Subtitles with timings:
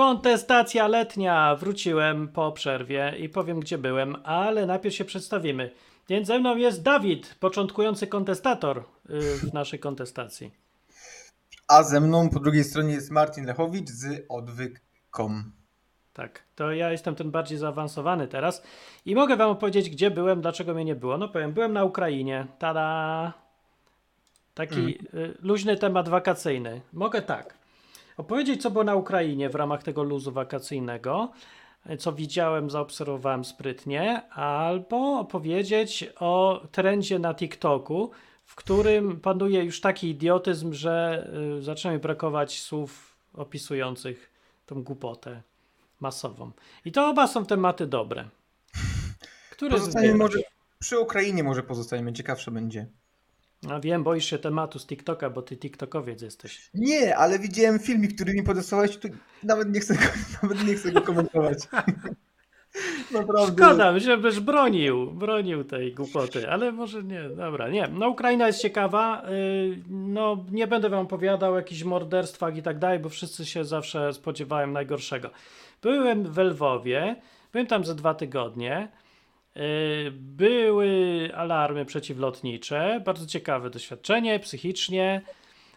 [0.00, 1.56] Kontestacja letnia.
[1.56, 5.70] Wróciłem po przerwie i powiem, gdzie byłem, ale najpierw się przedstawimy.
[6.08, 10.52] Więc ze mną jest Dawid, początkujący kontestator y, w naszej kontestacji.
[11.68, 15.52] A ze mną po drugiej stronie jest Martin Lechowicz z odwyk.com.
[16.12, 18.62] Tak, to ja jestem ten bardziej zaawansowany teraz
[19.06, 21.18] i mogę wam opowiedzieć, gdzie byłem, dlaczego mnie nie było.
[21.18, 22.46] No powiem, byłem na Ukrainie.
[22.58, 23.32] Tada!
[24.54, 25.34] Taki mm.
[25.42, 26.80] luźny temat wakacyjny.
[26.92, 27.59] Mogę tak.
[28.20, 31.32] Opowiedzieć, co było na Ukrainie w ramach tego luzu wakacyjnego,
[31.98, 38.10] co widziałem, zaobserwowałem sprytnie, albo opowiedzieć o trendzie na TikToku,
[38.44, 41.26] w którym panuje już taki idiotyzm, że
[41.58, 44.30] y, zaczyna mi brakować słów opisujących
[44.66, 45.42] tą głupotę
[46.00, 46.50] masową.
[46.84, 48.28] I to oba są tematy dobre.
[49.50, 49.78] Które
[50.14, 50.38] może
[50.78, 52.86] przy Ukrainie może pozostajemy, ciekawsze będzie.
[53.62, 56.70] No wiem, boisz się tematu z TikToka, bo ty TikTokowiec jesteś.
[56.74, 59.08] Nie, ale widziałem filmik, który mi podesłałeś, to
[59.42, 59.94] nawet nie chcę
[60.42, 61.58] nawet nie chcę go komentować.
[63.12, 63.64] Naprawdę.
[63.64, 67.88] Szkoda, żebyś bronił, bronił tej głupoty, ale może nie, dobra, nie.
[67.92, 72.78] No Ukraina jest ciekawa, y, no nie będę wam opowiadał o jakichś morderstwach i tak
[72.78, 75.30] dalej, bo wszyscy się zawsze spodziewają najgorszego.
[75.82, 77.16] Byłem w Lwowie,
[77.52, 78.88] byłem tam za dwa tygodnie,
[80.12, 85.22] były alarmy przeciwlotnicze, bardzo ciekawe doświadczenie psychicznie,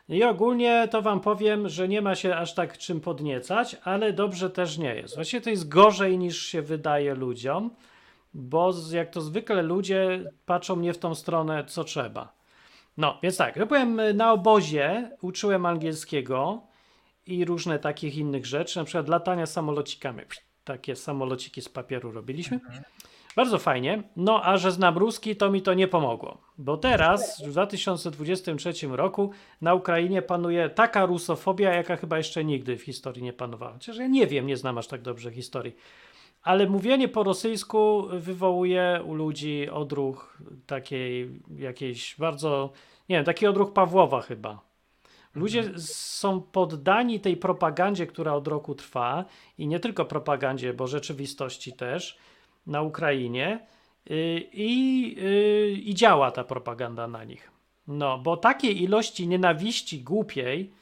[0.09, 4.49] i ogólnie to wam powiem, że nie ma się aż tak czym podniecać, ale dobrze
[4.49, 5.15] też nie jest.
[5.15, 7.71] Właściwie to jest gorzej niż się wydaje ludziom,
[8.33, 12.33] bo jak to zwykle ludzie patrzą nie w tą stronę, co trzeba.
[12.97, 16.61] No, więc tak, ja byłem na obozie, uczyłem angielskiego
[17.27, 20.21] i różne takich innych rzeczy, na przykład latania samolocikami.
[20.63, 22.59] Takie samolociki z papieru robiliśmy.
[23.35, 24.03] Bardzo fajnie.
[24.15, 26.37] No, a że znam ruski, to mi to nie pomogło.
[26.57, 29.31] Bo teraz, w 2023 roku,
[29.61, 33.73] na Ukrainie panuje taka rusofobia, jaka chyba jeszcze nigdy w historii nie panowała.
[33.73, 35.75] Chociaż ja nie wiem, nie znam aż tak dobrze historii.
[36.43, 42.71] Ale mówienie po rosyjsku wywołuje u ludzi odruch takiej jakiejś bardzo,
[43.09, 44.59] nie wiem, taki odruch Pawłowa chyba.
[45.35, 45.79] Ludzie mhm.
[45.81, 49.25] są poddani tej propagandzie, która od roku trwa
[49.57, 52.17] i nie tylko propagandzie, bo rzeczywistości też
[52.67, 53.59] na Ukrainie
[54.11, 57.51] y, i, y, i działa ta propaganda na nich.
[57.87, 60.73] No, bo takiej ilości nienawiści głupiej,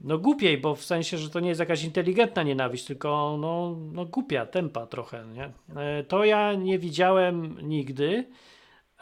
[0.00, 4.04] no głupiej, bo w sensie, że to nie jest jakaś inteligentna nienawiść, tylko no, no
[4.04, 5.52] głupia, tempa trochę, nie?
[5.82, 8.24] E, to ja nie widziałem nigdy,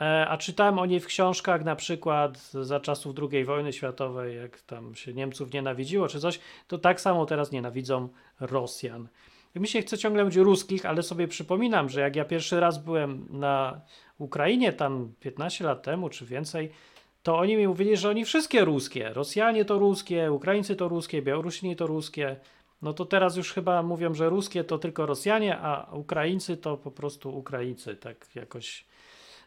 [0.01, 4.61] e, a czytałem o niej w książkach na przykład za czasów II wojny światowej, jak
[4.61, 8.09] tam się Niemców nienawidziło czy coś, to tak samo teraz nienawidzą
[8.41, 9.09] Rosjan.
[9.55, 13.27] Mi się chce ciągle mówić ruskich, ale sobie przypominam, że jak ja pierwszy raz byłem
[13.31, 13.81] na
[14.19, 16.71] Ukrainie tam 15 lat temu czy więcej,
[17.23, 19.11] to oni mi mówili, że oni wszystkie ruskie.
[19.13, 22.37] Rosjanie to ruskie, Ukraińcy to ruskie, Białorusini to ruskie.
[22.83, 26.91] No to teraz już chyba mówią, że ruskie to tylko Rosjanie, a Ukraińcy to po
[26.91, 28.87] prostu Ukraińcy, tak jakoś.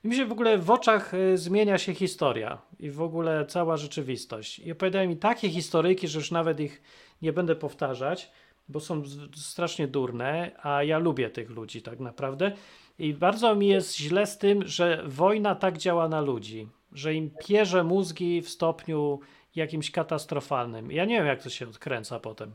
[0.03, 3.78] I mi się w ogóle w oczach y, zmienia się historia i w ogóle cała
[3.78, 4.59] rzeczywistość.
[4.59, 6.81] I opowiadają mi takie historyjki, że już nawet ich
[7.22, 8.31] nie będę powtarzać
[8.68, 9.03] bo są
[9.35, 12.51] strasznie durne, a ja lubię tych ludzi tak naprawdę.
[13.00, 17.31] I bardzo mi jest źle z tym, że wojna tak działa na ludzi, że im
[17.46, 19.19] pierze mózgi w stopniu
[19.56, 20.91] jakimś katastrofalnym.
[20.91, 22.53] Ja nie wiem, jak to się odkręca potem.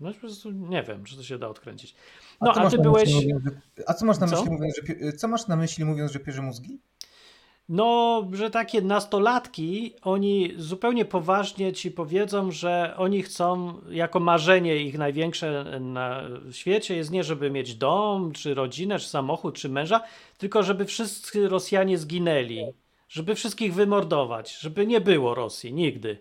[0.00, 1.94] No po prostu nie wiem, czy to się da odkręcić.
[2.40, 3.14] No, a, a ty byłeś.
[3.14, 3.34] Myśli,
[3.86, 4.50] a co masz na myśli, co?
[4.52, 6.78] mówiąc, że, co masz na myśli mówiąc, że pierze mózgi?
[7.68, 14.98] No, że takie nastolatki, oni zupełnie poważnie ci powiedzą, że oni chcą, jako marzenie ich
[14.98, 20.00] największe na świecie jest nie, żeby mieć dom, czy rodzinę, czy samochód, czy męża,
[20.38, 22.64] tylko żeby wszyscy Rosjanie zginęli,
[23.08, 26.18] żeby wszystkich wymordować, żeby nie było Rosji nigdy.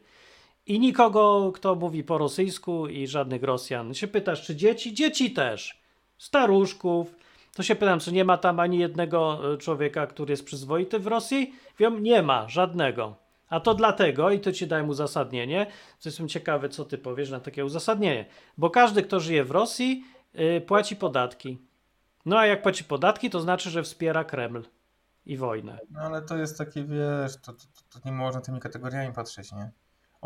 [0.66, 3.94] I nikogo, kto mówi po rosyjsku i żadnych Rosjan.
[3.94, 4.94] Się pytasz, czy dzieci?
[4.94, 5.81] Dzieci też.
[6.18, 7.16] Staruszków,
[7.57, 11.07] to się pytam, czy nie ma tam ani jednego e, człowieka, który jest przyzwoity w
[11.07, 11.54] Rosji?
[11.80, 13.15] Wiem, nie ma, żadnego.
[13.50, 15.68] A to dlatego, i to ci dałem uzasadnienie,
[16.06, 18.25] jestem ciekawy, co ty powiesz na takie uzasadnienie.
[18.57, 21.62] Bo każdy, kto żyje w Rosji, yy, płaci podatki.
[22.25, 24.63] No a jak płaci podatki, to znaczy, że wspiera Kreml
[25.25, 25.80] i wojnę.
[25.92, 29.71] No ale to jest takie, wiesz, to, to, to nie można tymi kategoriami patrzeć, nie?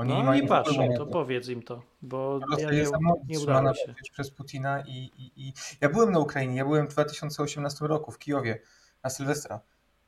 [0.01, 2.85] Oni no nie patrzą, to powiedz im to, bo ja nie,
[3.27, 3.93] nie udało się.
[4.11, 8.19] przez Putina i, i, i, ja byłem na Ukrainie, ja byłem w 2018 roku w
[8.19, 8.59] Kijowie
[9.03, 9.59] na Sylwestra,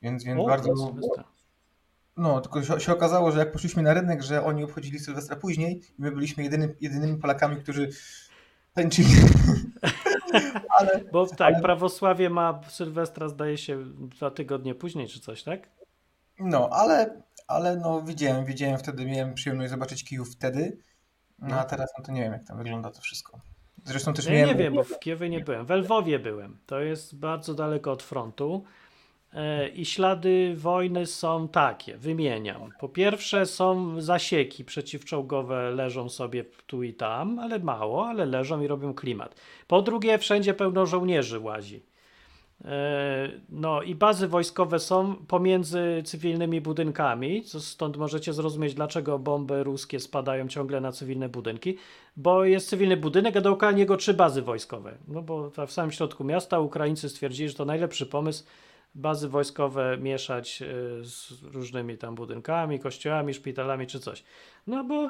[0.02, 0.96] więc, więc o, bardzo...
[2.18, 5.82] No, tylko się, się, okazało, że jak poszliśmy na rynek, że oni obchodzili Sylwestra później
[6.00, 7.90] i my byliśmy jedyny, jedynymi Polakami, którzy
[8.74, 9.10] tańczyli.
[10.80, 11.62] ale, Bo tak, ale...
[11.62, 15.70] prawosławie ma Sylwestra zdaje się dwa tygodnie później czy coś, tak?
[16.40, 20.78] No, ale ale no widziałem, widziałem wtedy, miałem przyjemność zobaczyć Kijów wtedy,
[21.40, 21.64] no a no.
[21.64, 23.40] teraz no to nie wiem jak tam wygląda to wszystko.
[23.86, 24.50] Zresztą też ja miałem...
[24.50, 25.66] nie wiem, bo w Kijowie nie byłem.
[25.66, 26.58] W Lwowie byłem.
[26.66, 28.64] To jest bardzo daleko od frontu.
[29.34, 32.70] E, I ślady wojny są takie, wymieniam.
[32.80, 38.68] Po pierwsze, są zasieki przeciwczołgowe, leżą sobie tu i tam, ale mało, ale leżą i
[38.68, 39.36] robią klimat.
[39.68, 41.86] Po drugie, wszędzie pełno żołnierzy łazi.
[43.50, 50.48] No i bazy wojskowe są pomiędzy cywilnymi budynkami, stąd możecie zrozumieć, dlaczego bomby ruskie spadają
[50.48, 51.78] ciągle na cywilne budynki,
[52.18, 54.98] bo jest cywilny budynek, a dookoła niego trzy bazy wojskowe.
[55.08, 58.44] No bo w samym środku miasta Ukraińcy stwierdzili, że to najlepszy pomysł,
[58.96, 60.66] bazy wojskowe mieszać e,
[61.06, 64.24] z różnymi tam budynkami, kościołami, szpitalami czy coś.
[64.68, 65.10] No bo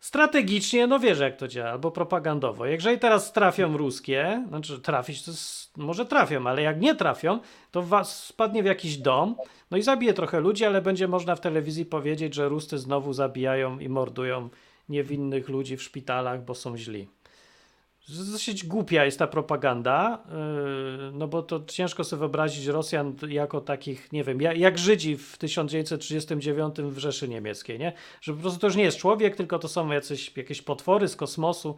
[0.00, 2.66] strategicznie, no wiesz jak to działa, albo propagandowo.
[2.66, 7.82] Jeżeli teraz trafią ruskie, znaczy trafić to jest, może trafią, ale jak nie trafią, to
[7.82, 9.36] was spadnie w jakiś dom,
[9.70, 13.78] no i zabije trochę ludzi, ale będzie można w telewizji powiedzieć, że Rusty znowu zabijają
[13.78, 14.48] i mordują
[14.88, 17.08] niewinnych ludzi w szpitalach, bo są źli
[18.10, 24.12] dosyć głupia jest ta propaganda, yy, no bo to ciężko sobie wyobrazić Rosjan jako takich,
[24.12, 27.92] nie wiem, jak Żydzi w 1939 w Rzeszy Niemieckiej, nie?
[28.20, 31.16] Że po prostu to już nie jest człowiek, tylko to są jacyś, jakieś potwory z
[31.16, 31.76] kosmosu.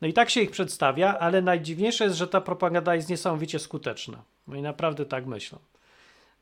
[0.00, 4.22] No i tak się ich przedstawia, ale najdziwniejsze jest, że ta propaganda jest niesamowicie skuteczna.
[4.46, 5.58] No i naprawdę tak myślą.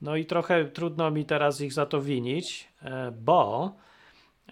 [0.00, 3.72] No i trochę trudno mi teraz ich za to winić, e, bo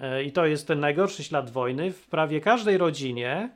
[0.00, 3.50] e, i to jest ten najgorszy ślad wojny, w prawie każdej rodzinie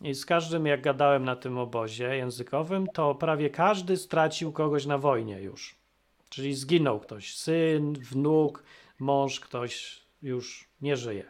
[0.00, 4.98] i z każdym, jak gadałem na tym obozie językowym, to prawie każdy stracił kogoś na
[4.98, 5.74] wojnie już.
[6.28, 8.62] Czyli zginął ktoś, syn, wnuk,
[8.98, 11.24] mąż, ktoś już nie żyje.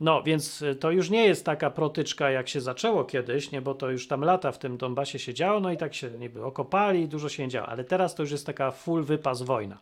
[0.00, 3.74] No, więc y, to już nie jest taka protyczka, jak się zaczęło kiedyś, nie, bo
[3.74, 7.08] to już tam lata w tym Donbasie się działo, no i tak się niby okopali,
[7.08, 9.78] dużo się nie działo, ale teraz to już jest taka full wypas wojna.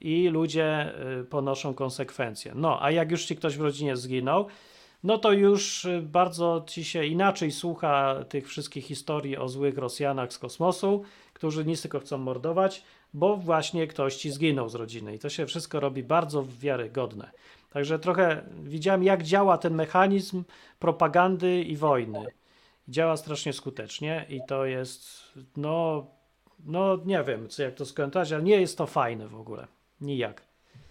[0.00, 2.52] I ludzie y, ponoszą konsekwencje.
[2.54, 4.46] No, a jak już ci ktoś w rodzinie zginął,
[5.04, 10.32] no to już y, bardzo ci się inaczej słucha tych wszystkich historii o złych Rosjanach
[10.32, 11.02] z kosmosu,
[11.32, 12.84] którzy nic tylko chcą mordować,
[13.14, 17.30] bo właśnie ktoś ci zginął z rodziny i to się wszystko robi bardzo wiarygodne.
[17.70, 20.44] Także trochę widziałem, jak działa ten mechanizm
[20.78, 22.26] propagandy i wojny.
[22.88, 25.22] Działa strasznie skutecznie i to jest,
[25.56, 26.06] no,
[26.64, 29.66] no nie wiem, co jak to skomentować, ale nie jest to fajne w ogóle.
[30.00, 30.42] Nijak.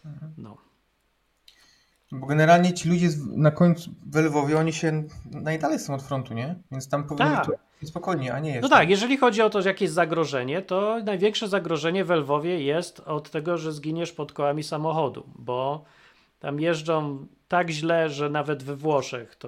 [0.05, 0.33] Mhm.
[0.37, 0.72] No.
[2.13, 6.55] Bo generalnie ci ludzie na końcu w Lwowie, oni się najdalej są od frontu, nie?
[6.71, 7.49] Więc tam powinni tak.
[7.83, 8.61] spokojnie, a nie jest.
[8.61, 13.29] No tak, jeżeli chodzi o to, jakieś zagrożenie, to największe zagrożenie w Lwowie jest od
[13.29, 15.83] tego, że zginiesz pod kołami samochodu, bo
[16.39, 19.47] tam jeżdżą tak źle, że nawet we Włoszech to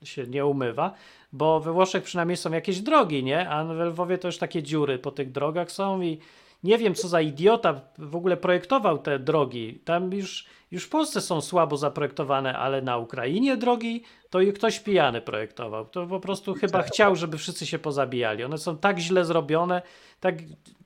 [0.00, 0.94] yy, się nie umywa,
[1.32, 3.48] bo we Włoszech przynajmniej są jakieś drogi, nie?
[3.50, 6.18] A w Lwowie to już takie dziury po tych drogach są i
[6.64, 9.80] nie wiem, co za idiota w ogóle projektował te drogi.
[9.84, 14.80] Tam już, już w Polsce są słabo zaprojektowane, ale na Ukrainie drogi to i ktoś
[14.80, 15.86] pijany projektował.
[15.86, 18.44] To po prostu chyba chciał, żeby wszyscy się pozabijali.
[18.44, 19.82] One są tak źle zrobione,
[20.20, 20.34] tak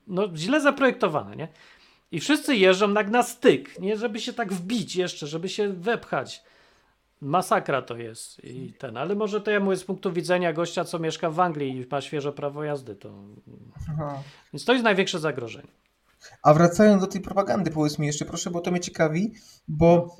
[0.07, 1.47] no, źle zaprojektowane, nie?
[2.11, 3.97] I wszyscy jeżdżą tak na styk, nie?
[3.97, 6.43] Żeby się tak wbić jeszcze, żeby się wepchać.
[7.21, 10.99] Masakra to jest i ten, ale może to ja mówię z punktu widzenia gościa, co
[10.99, 12.95] mieszka w Anglii i ma świeże prawo jazdy.
[12.95, 13.23] To...
[14.53, 15.67] Więc to jest największe zagrożenie.
[16.43, 19.33] A wracając do tej propagandy, powiedz mi jeszcze proszę, bo to mnie ciekawi,
[19.67, 20.17] bo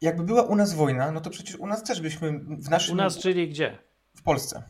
[0.00, 2.94] jakby była u nas wojna, no to przecież u nas też byśmy w naszym...
[2.94, 3.78] U nas, czyli gdzie?
[4.14, 4.62] W Polsce.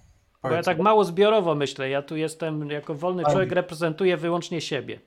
[0.42, 5.00] Bo ja tak mało zbiorowo myślę, ja tu jestem jako wolny człowiek, reprezentuję wyłącznie siebie.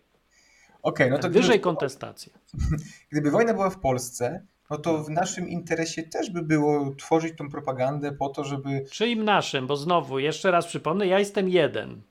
[0.81, 1.29] Okej, okay, no to...
[1.29, 1.63] Wyżej gdyby...
[1.63, 2.33] kontestacja.
[3.11, 7.49] Gdyby wojna była w Polsce, no to w naszym interesie też by było tworzyć tą
[7.49, 8.85] propagandę po to, żeby.
[8.91, 12.01] Czyim naszym, bo znowu, jeszcze raz przypomnę, ja jestem jeden.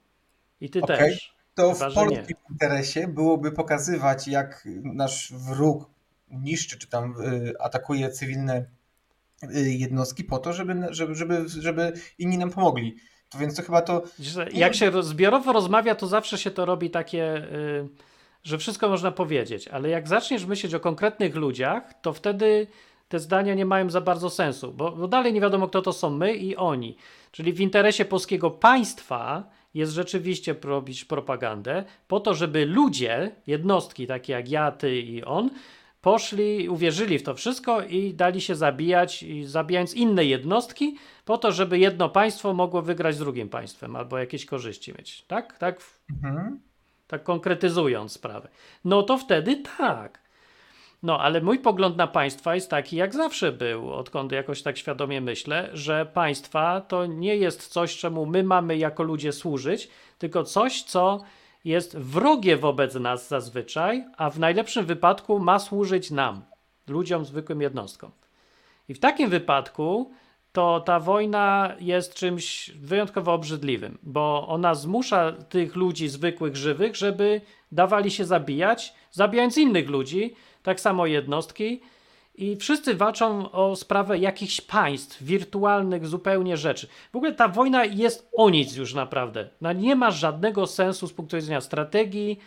[0.61, 0.97] I ty okay.
[0.97, 1.35] też.
[1.55, 5.89] To Chyba, w polskim interesie byłoby pokazywać, jak nasz wróg
[6.31, 8.65] niszczy czy tam y, atakuje cywilne
[9.43, 12.95] y, jednostki po to, żeby, żeby, żeby, żeby inni nam pomogli.
[13.29, 14.03] To więc to chyba to.
[14.53, 17.47] Jak się zbiorowo rozmawia, to zawsze się to robi takie.
[17.51, 18.14] Yy
[18.45, 22.67] że wszystko można powiedzieć, ale jak zaczniesz myśleć o konkretnych ludziach, to wtedy
[23.07, 26.09] te zdania nie mają za bardzo sensu, bo, bo dalej nie wiadomo, kto to są
[26.09, 26.97] my i oni.
[27.31, 34.33] Czyli w interesie polskiego państwa jest rzeczywiście robić propagandę po to, żeby ludzie, jednostki takie
[34.33, 35.49] jak ja, ty i on,
[36.01, 41.79] poszli, uwierzyli w to wszystko i dali się zabijać, zabijając inne jednostki, po to, żeby
[41.79, 45.25] jedno państwo mogło wygrać z drugim państwem albo jakieś korzyści mieć.
[45.27, 45.57] Tak?
[45.57, 45.81] Tak?
[46.11, 46.59] Mhm
[47.07, 48.49] tak konkretyzując sprawę,
[48.85, 50.25] no to wtedy tak.
[51.03, 55.21] No, ale mój pogląd na państwa jest taki, jak zawsze był, odkąd jakoś tak świadomie
[55.21, 60.83] myślę, że państwa to nie jest coś, czemu my mamy jako ludzie służyć, tylko coś,
[60.83, 61.23] co
[61.65, 66.41] jest wrogie wobec nas zazwyczaj, a w najlepszym wypadku ma służyć nam,
[66.87, 68.11] ludziom, zwykłym jednostkom.
[68.89, 70.11] I w takim wypadku
[70.55, 77.41] to ta wojna jest czymś wyjątkowo obrzydliwym, bo ona zmusza tych ludzi zwykłych, żywych, żeby
[77.71, 81.81] dawali się zabijać, zabijając innych ludzi, tak samo jednostki.
[82.35, 86.87] I wszyscy walczą o sprawę jakichś państw, wirtualnych zupełnie rzeczy.
[87.13, 89.49] W ogóle ta wojna jest o nic już naprawdę.
[89.61, 92.39] No nie ma żadnego sensu z punktu widzenia strategii,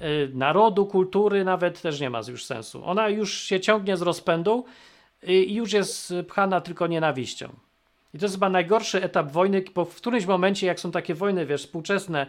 [0.00, 2.84] yy, narodu, kultury, nawet też nie ma już sensu.
[2.84, 4.64] Ona już się ciągnie z rozpędu
[5.26, 7.48] i już jest pchana tylko nienawiścią.
[8.14, 11.46] I to jest chyba najgorszy etap wojny, bo w którymś momencie, jak są takie wojny,
[11.46, 12.28] wiesz, współczesne y,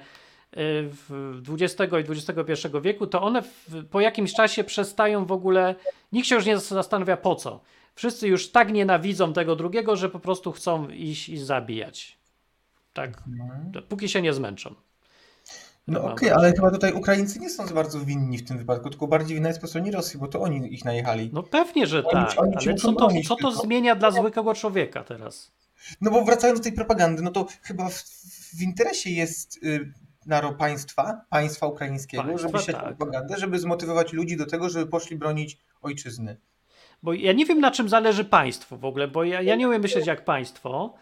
[1.10, 5.76] w XX i XXI wieku, to one w, po jakimś czasie przestają w ogóle,
[6.12, 7.62] nikt się już nie zastanawia po co.
[7.96, 12.18] Wszyscy już tak nienawidzą tego drugiego, że po prostu chcą iść i zabijać.
[12.94, 13.84] Tak, mhm.
[13.90, 14.76] póki się nie zmęczą.
[15.88, 19.08] No okej, okay, ale chyba tutaj Ukraińcy nie są bardzo winni w tym wypadku, tylko
[19.08, 21.30] bardziej wina jest po stronie Rosji, bo to oni ich najechali.
[21.34, 25.04] No pewnie, że oni, tak, oni ale co to, co to zmienia dla zwykłego człowieka
[25.04, 25.52] teraz?
[26.02, 28.04] No bo wracając do tej propagandy, no to chyba w,
[28.58, 29.94] w interesie jest y,
[30.26, 32.86] naro państwa, państwa ukraińskiego, państwa, żeby się tak.
[32.86, 36.38] propagandę, żeby zmotywować ludzi do tego, żeby poszli bronić ojczyzny.
[37.04, 39.82] Bo ja nie wiem, na czym zależy państwu w ogóle, bo ja, ja nie umiem
[39.82, 40.94] myśleć jak państwo,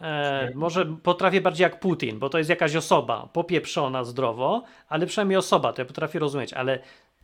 [0.00, 5.36] E, może potrafię bardziej jak Putin, bo to jest jakaś osoba popieprzona zdrowo, ale przynajmniej
[5.36, 6.78] osoba, to ja potrafię rozumieć, ale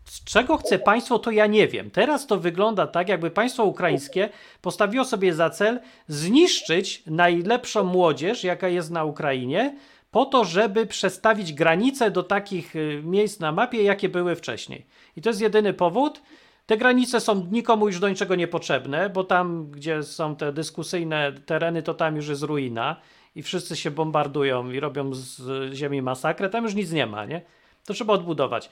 [0.05, 1.91] z czego chce państwo, to ja nie wiem.
[1.91, 4.29] Teraz to wygląda tak, jakby państwo ukraińskie
[4.63, 9.77] postawiło sobie za cel zniszczyć najlepszą młodzież, jaka jest na Ukrainie,
[10.11, 14.87] po to, żeby przestawić granice do takich y, miejsc na mapie, jakie były wcześniej.
[15.17, 16.23] I to jest jedyny powód.
[16.71, 21.83] Te granice są nikomu już do niczego niepotrzebne, bo tam, gdzie są te dyskusyjne tereny,
[21.83, 22.97] to tam już jest ruina
[23.35, 25.43] i wszyscy się bombardują i robią z
[25.75, 26.49] ziemi masakrę.
[26.49, 27.43] Tam już nic nie ma, nie?
[27.85, 28.71] To trzeba odbudować.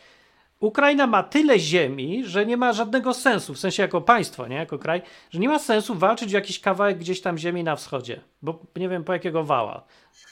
[0.60, 4.78] Ukraina ma tyle ziemi, że nie ma żadnego sensu, w sensie jako państwo, nie jako
[4.78, 8.58] kraj, że nie ma sensu walczyć o jakiś kawałek gdzieś tam ziemi na wschodzie, bo
[8.76, 9.84] nie wiem po jakiego wała.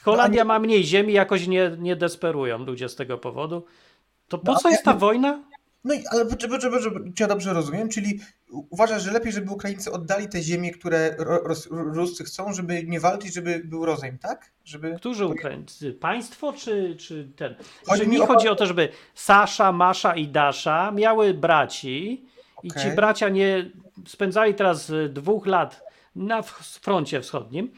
[0.03, 3.65] Holandia ma mniej ziemi, jakoś nie, nie desperują ludzie z tego powodu.
[4.27, 5.39] To po no, co jest ta wojna?
[5.87, 6.69] No i ale czy, czy, czy,
[7.15, 11.67] czy ja dobrze rozumiem, czyli uważasz, że lepiej, żeby Ukraińcy oddali te ziemie, które Ros,
[11.71, 14.51] Ruscy chcą, żeby nie walczyć, żeby był rozejm, tak?
[14.65, 14.95] Żeby...
[14.95, 15.93] Którzy Ukraińcy?
[15.93, 17.55] Państwo czy, czy ten?
[17.85, 18.25] Chodzi czy mi o...
[18.25, 22.25] chodzi o to, żeby Sasza, Masza i Dasza miały braci
[22.63, 22.83] i okay.
[22.83, 23.71] ci bracia nie
[24.07, 25.83] spędzali teraz dwóch lat
[26.15, 26.41] na
[26.81, 27.71] froncie wschodnim,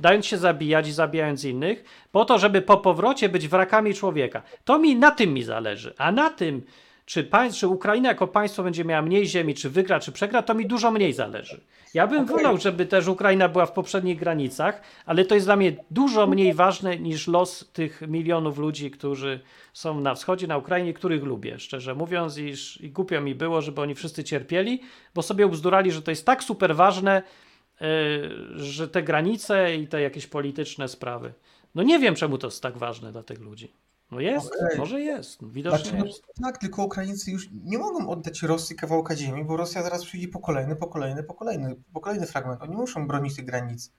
[0.00, 4.42] dając się zabijać i zabijając innych, po to, żeby po powrocie być wrakami człowieka.
[4.64, 6.62] To mi na tym mi zależy, a na tym
[7.06, 10.54] czy, państw, czy Ukraina jako państwo będzie miała mniej ziemi, czy wygra, czy przegra, to
[10.54, 11.60] mi dużo mniej zależy.
[11.94, 12.36] Ja bym okay.
[12.36, 16.54] wolał, żeby też Ukraina była w poprzednich granicach, ale to jest dla mnie dużo mniej
[16.54, 19.40] ważne niż los tych milionów ludzi, którzy
[19.72, 23.80] są na wschodzie, na Ukrainie, których lubię, szczerze mówiąc, iż, i głupio mi było, żeby
[23.80, 24.80] oni wszyscy cierpieli,
[25.14, 27.22] bo sobie ubzdurali, że to jest tak super ważne,
[27.80, 27.86] yy,
[28.56, 31.32] że te granice i te jakieś polityczne sprawy.
[31.74, 33.72] No nie wiem, czemu to jest tak ważne dla tych ludzi.
[34.10, 34.78] No jest, okay.
[34.78, 36.24] może jest, widocznie znaczy, no, jest.
[36.42, 40.40] Tak, tylko Ukraińcy już nie mogą oddać Rosji kawałka ziemi, bo Rosja zaraz przyjdzie po
[40.40, 42.62] kolejny, po kolejny, po kolejny, po kolejny fragment.
[42.62, 43.92] Oni muszą bronić tych granic.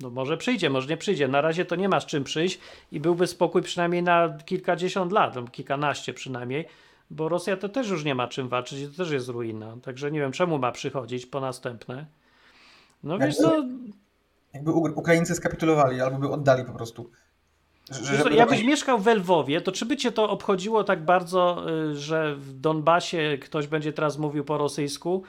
[0.00, 1.28] No może przyjdzie, może nie przyjdzie.
[1.28, 2.60] Na razie to nie ma z czym przyjść
[2.92, 6.68] i byłby spokój przynajmniej na kilkadziesiąt lat, kilkanaście przynajmniej,
[7.10, 9.76] bo Rosja to też już nie ma czym walczyć i to też jest ruina.
[9.82, 12.06] Także nie wiem, czemu ma przychodzić po następne.
[13.02, 13.64] No wiesz co...
[14.54, 17.10] Jakby Ukraińcy skapitulowali albo by oddali po prostu.
[17.90, 22.34] Że, jakbyś mieszkał w Lwowie, to czy by cię to obchodziło tak bardzo, y, że
[22.36, 25.22] w Donbasie ktoś będzie teraz mówił po rosyjsku?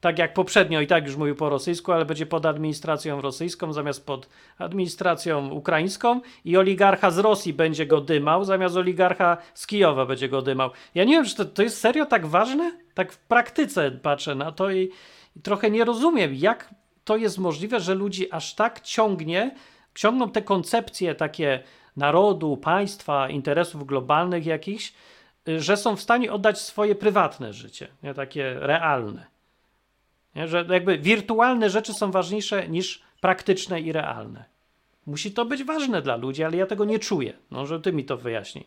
[0.00, 4.06] Tak jak poprzednio i tak już mówił po rosyjsku, ale będzie pod administracją rosyjską zamiast
[4.06, 10.28] pod administracją ukraińską i oligarcha z Rosji będzie go dymał, zamiast oligarcha z Kijowa będzie
[10.28, 10.70] go dymał.
[10.94, 12.72] Ja nie wiem, czy to, to jest serio tak ważne?
[12.94, 14.90] Tak w praktyce patrzę na to i,
[15.36, 16.74] i trochę nie rozumiem, jak
[17.04, 19.54] to jest możliwe, że ludzi aż tak ciągnie,
[19.94, 21.62] ciągną te koncepcje takie
[21.96, 24.92] narodu, państwa, interesów globalnych jakichś,
[25.48, 29.26] y, że są w stanie oddać swoje prywatne życie, nie takie realne.
[30.34, 30.48] Nie?
[30.48, 34.44] Że jakby wirtualne rzeczy są ważniejsze niż praktyczne i realne.
[35.06, 37.32] Musi to być ważne dla ludzi, ale ja tego nie czuję.
[37.50, 38.66] No, że ty mi to wyjaśnij.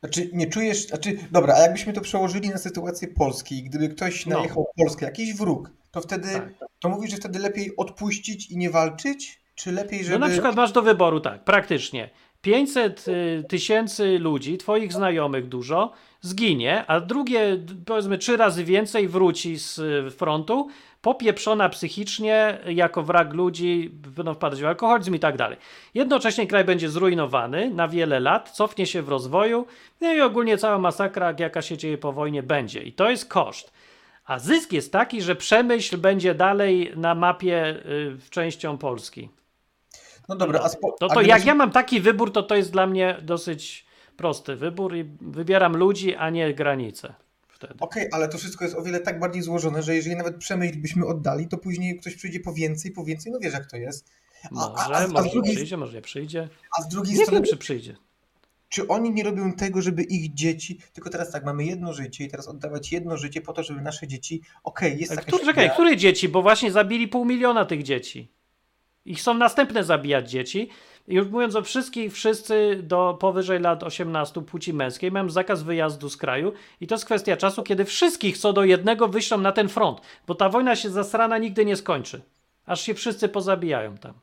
[0.00, 0.86] Znaczy, nie czujesz.
[0.86, 4.36] Znaczy, dobra, a jakbyśmy to przełożyli na sytuację Polski, gdyby ktoś no.
[4.36, 4.84] najechał no.
[4.84, 6.68] Polskę, jakiś wróg, to wtedy tak.
[6.80, 9.40] to mówisz, że wtedy lepiej odpuścić i nie walczyć?
[9.54, 10.18] Czy lepiej, żeby...
[10.18, 12.10] No na przykład masz do wyboru tak, praktycznie.
[12.44, 19.58] 500 y, tysięcy ludzi, twoich znajomych dużo, zginie, a drugie, powiedzmy, trzy razy więcej wróci
[19.58, 20.68] z y, frontu,
[21.02, 25.58] popieprzona psychicznie, jako wrak ludzi, będą wpadać w alkoholizm i tak dalej.
[25.94, 29.66] Jednocześnie kraj będzie zrujnowany na wiele lat, cofnie się w rozwoju,
[30.00, 32.82] no i ogólnie cała masakra, jaka się dzieje po wojnie, będzie.
[32.82, 33.72] I to jest koszt.
[34.24, 39.28] A zysk jest taki, że Przemyśl będzie dalej na mapie y, częścią Polski.
[40.28, 40.96] No dobra, a spo...
[41.00, 44.96] to, to jak ja mam taki wybór, to to jest dla mnie dosyć prosty wybór
[44.96, 47.14] i wybieram ludzi, a nie granice.
[47.64, 50.78] Okej, okay, ale to wszystko jest o wiele tak bardziej złożone, że jeżeli nawet Przemyśl
[50.78, 54.10] byśmy oddali, to później ktoś przyjdzie po więcej, po więcej, no wiesz jak to jest.
[54.44, 55.54] A, może, a, a, może drugiej...
[55.54, 56.48] przyjdzie, może nie przyjdzie.
[56.78, 57.40] A z drugiej nie strony...
[57.40, 57.96] wiem, czy przyjdzie
[58.74, 62.28] czy oni nie robią tego, żeby ich dzieci, tylko teraz tak, mamy jedno życie i
[62.28, 65.96] teraz oddawać jedno życie po to, żeby nasze dzieci, okej, okay, jest taka Czekaj, które
[65.96, 66.28] dzieci?
[66.28, 68.32] Bo właśnie zabili pół miliona tych dzieci.
[69.06, 70.68] Ich są następne zabijać dzieci.
[71.08, 76.16] Już mówiąc o wszystkich, wszyscy do powyżej lat 18 płci męskiej mają zakaz wyjazdu z
[76.16, 80.00] kraju i to jest kwestia czasu, kiedy wszystkich co do jednego wyślą na ten front,
[80.26, 82.22] bo ta wojna się zasrana nigdy nie skończy.
[82.66, 84.14] Aż się wszyscy pozabijają tam.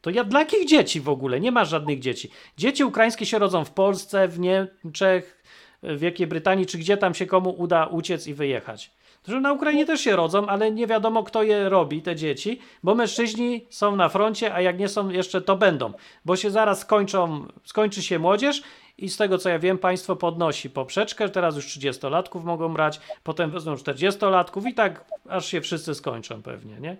[0.00, 1.40] To ja dla jakich dzieci w ogóle?
[1.40, 2.30] Nie ma żadnych dzieci.
[2.56, 5.42] Dzieci ukraińskie się rodzą w Polsce, w Niemczech,
[5.82, 8.90] w Wielkiej Brytanii, czy gdzie tam się komu uda uciec i wyjechać.
[9.28, 12.94] Że na Ukrainie też się rodzą, ale nie wiadomo, kto je robi, te dzieci, bo
[12.94, 15.92] mężczyźni są na froncie, a jak nie są jeszcze, to będą,
[16.24, 18.62] bo się zaraz skończą, skończy się młodzież
[18.98, 23.50] i z tego co ja wiem, państwo podnosi poprzeczkę, teraz już 30-latków mogą brać, potem
[23.50, 26.96] wezmą 40-latków i tak aż się wszyscy skończą pewnie, nie?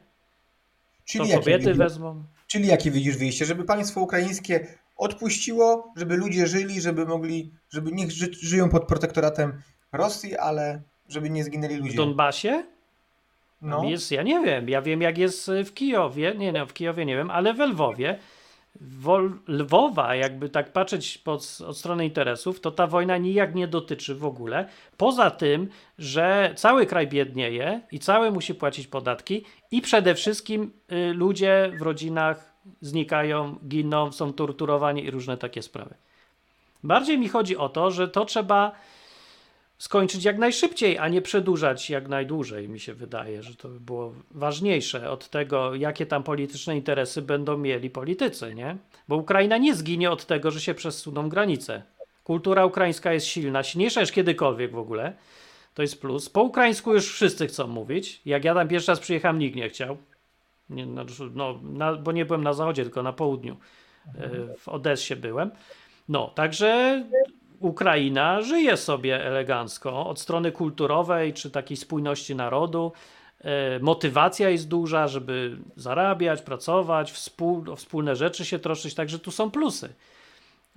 [1.04, 2.24] Czyli to kobiety wezmą.
[2.46, 3.44] Czyli jakie widzisz wyjście?
[3.44, 9.62] Żeby państwo ukraińskie odpuściło, żeby ludzie żyli, żeby mogli, żeby niech ży, żyją pod protektoratem
[9.92, 11.92] Rosji, ale żeby nie zginęli ludzie.
[11.92, 12.64] W Donbasie?
[13.62, 13.84] No.
[13.84, 17.16] Jest, ja nie wiem, ja wiem jak jest w Kijowie, nie, nie, w Kijowie nie
[17.16, 18.18] wiem, ale w Lwowie,
[18.80, 24.14] Wol, Lwowa, jakby tak patrzeć pod, od strony interesów, to ta wojna nijak nie dotyczy
[24.14, 24.68] w ogóle.
[24.96, 31.14] Poza tym, że cały kraj biednieje i cały musi płacić podatki i przede wszystkim y,
[31.14, 35.94] ludzie w rodzinach znikają, giną, są torturowani i różne takie sprawy.
[36.84, 38.72] Bardziej mi chodzi o to, że to trzeba
[39.82, 42.68] skończyć jak najszybciej, a nie przedłużać jak najdłużej.
[42.68, 47.58] Mi się wydaje, że to by było ważniejsze od tego, jakie tam polityczne interesy będą
[47.58, 48.76] mieli politycy, nie?
[49.08, 51.82] Bo Ukraina nie zginie od tego, że się przesuną granice.
[52.24, 55.12] Kultura ukraińska jest silna, silniejsza niż kiedykolwiek w ogóle.
[55.74, 56.28] To jest plus.
[56.28, 58.22] Po ukraińsku już wszyscy chcą mówić.
[58.26, 59.96] Jak ja tam pierwszy raz przyjechałem, nikt nie chciał.
[60.70, 63.56] Nie, no, no na, bo nie byłem na zachodzie, tylko na południu.
[64.18, 65.50] E, w Odessie byłem.
[66.08, 67.02] No, także
[67.62, 72.92] Ukraina żyje sobie elegancko od strony kulturowej czy takiej spójności narodu.
[73.40, 79.30] E, motywacja jest duża, żeby zarabiać, pracować, współ, o wspólne rzeczy się troszczyć, także tu
[79.30, 79.94] są plusy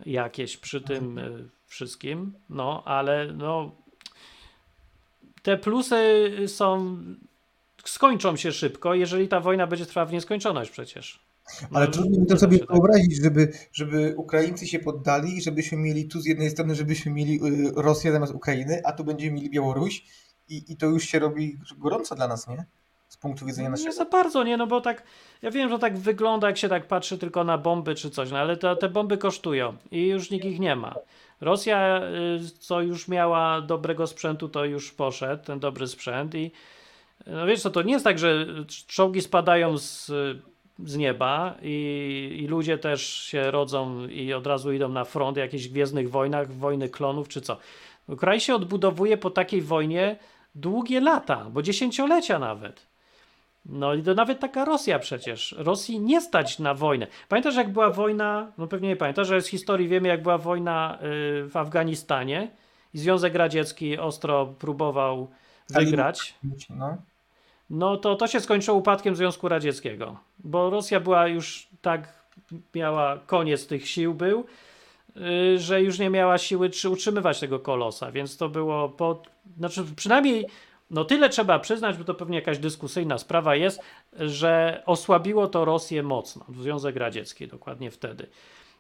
[0.05, 1.29] jakieś przy tym e,
[1.67, 3.71] wszystkim, no ale no
[5.41, 6.97] te plusy są
[7.85, 11.19] skończą się szybko, jeżeli ta wojna będzie trwała w nieskończoność przecież.
[11.73, 12.67] Ale no, trudno mi to sobie tak.
[12.67, 17.35] wyobrazić, żeby, żeby Ukraińcy się poddali i żebyśmy mieli tu z jednej strony, żebyśmy mieli
[17.35, 20.03] y, Rosję zamiast Ukrainy, a tu będziemy mieli Białoruś
[20.49, 22.65] i, i to już się robi gorąco dla nas, nie?
[23.07, 23.89] Z punktu widzenia naszego.
[23.89, 25.03] Nie za bardzo, nie, no bo tak,
[25.41, 28.37] ja wiem, że tak wygląda, jak się tak patrzy tylko na bomby czy coś, no
[28.37, 30.95] ale te, te bomby kosztują i już nikt ich nie ma.
[31.41, 32.01] Rosja,
[32.41, 36.51] y, co już miała dobrego sprzętu, to już poszedł, ten dobry sprzęt i
[37.27, 38.45] no wiesz co, to nie jest tak, że
[38.87, 40.11] czołgi spadają z
[40.83, 45.67] z nieba i, i, ludzie też się rodzą i od razu idą na front, jakichś
[45.67, 47.57] gwiezdnych wojnach, wojny klonów czy co.
[48.17, 50.19] Kraj się odbudowuje po takiej wojnie
[50.55, 52.87] długie lata, bo dziesięciolecia nawet.
[53.65, 55.55] No i to nawet taka Rosja przecież.
[55.57, 57.07] Rosji nie stać na wojnę.
[57.29, 60.97] Pamiętasz jak była wojna, no pewnie nie pamiętasz, że z historii wiemy jak była wojna
[60.97, 62.51] y, w Afganistanie
[62.93, 65.27] i Związek Radziecki ostro próbował
[65.69, 66.35] wygrać.
[66.69, 66.97] No
[67.69, 72.25] no to to się skończyło upadkiem Związku Radzieckiego, bo Rosja była już tak,
[72.75, 74.45] miała koniec tych sił był,
[75.15, 79.21] yy, że już nie miała siły czy utrzymywać tego kolosa, więc to było po,
[79.57, 80.47] znaczy przynajmniej
[80.91, 83.81] no tyle trzeba przyznać, bo to pewnie jakaś dyskusyjna sprawa jest,
[84.19, 88.27] że osłabiło to Rosję mocno, Związek Radziecki dokładnie wtedy.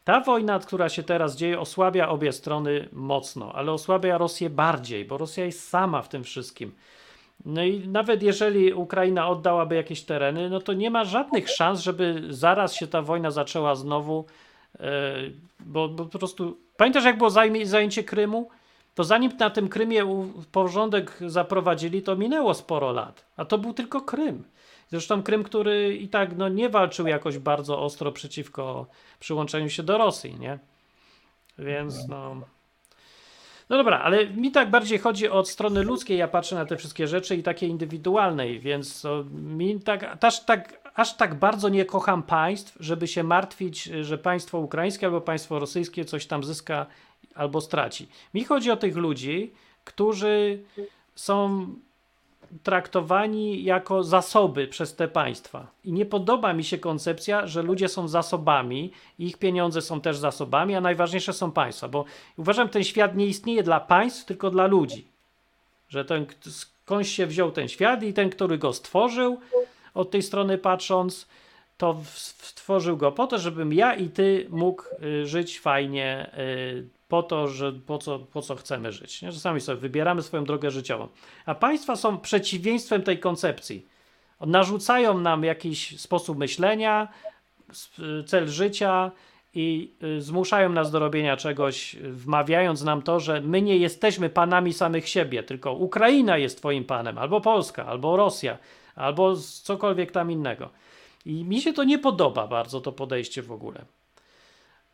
[0.03, 5.17] Ta wojna, która się teraz dzieje, osłabia obie strony mocno, ale osłabia Rosję bardziej, bo
[5.17, 6.71] Rosja jest sama w tym wszystkim.
[7.45, 12.23] No i nawet jeżeli Ukraina oddałaby jakieś tereny, no to nie ma żadnych szans, żeby
[12.29, 14.25] zaraz się ta wojna zaczęła znowu,
[14.79, 15.13] e,
[15.59, 16.57] bo, bo po prostu.
[16.77, 17.29] Pamiętasz, jak było
[17.63, 18.49] zajęcie Krymu?
[18.95, 23.25] To zanim na tym Krymie porządek zaprowadzili, to minęło sporo lat.
[23.37, 24.43] A to był tylko Krym.
[24.87, 28.85] Zresztą Krym, który i tak no, nie walczył jakoś bardzo ostro przeciwko
[29.19, 30.59] przyłączeniu się do Rosji, nie?
[31.57, 32.41] Więc no.
[33.69, 37.07] No dobra, ale mi tak bardziej chodzi od strony ludzkiej, ja patrzę na te wszystkie
[37.07, 42.77] rzeczy i takiej indywidualnej, więc mi tak, aż tak, aż tak bardzo nie kocham państw,
[42.79, 46.85] żeby się martwić, że państwo ukraińskie albo państwo rosyjskie coś tam zyska
[47.35, 48.07] albo straci.
[48.33, 50.63] Mi chodzi o tych ludzi, którzy
[51.15, 51.67] są
[52.63, 55.67] traktowani jako zasoby przez te państwa.
[55.83, 60.75] I nie podoba mi się koncepcja, że ludzie są zasobami, ich pieniądze są też zasobami,
[60.75, 62.05] a najważniejsze są państwa, bo
[62.37, 65.07] uważam, ten świat nie istnieje dla państw, tylko dla ludzi.
[65.89, 69.39] Że ten, skądś się wziął ten świat i ten, który go stworzył,
[69.93, 71.27] od tej strony patrząc,
[71.77, 77.23] to stworzył go po to, żebym ja i ty mógł y, żyć fajnie, y, po
[77.23, 79.21] to, że po co, po co chcemy żyć.
[79.21, 79.31] Nie?
[79.31, 81.07] Że sami sobie wybieramy swoją drogę życiową.
[81.45, 83.85] A państwa są przeciwieństwem tej koncepcji.
[84.41, 87.07] Narzucają nam jakiś sposób myślenia,
[88.25, 89.11] cel życia
[89.53, 94.73] i y, zmuszają nas do robienia czegoś, wmawiając nam to, że my nie jesteśmy panami
[94.73, 98.57] samych siebie, tylko Ukraina jest twoim panem, albo Polska, albo Rosja,
[98.95, 100.69] albo cokolwiek tam innego.
[101.25, 103.85] I mi się to nie podoba bardzo, to podejście w ogóle.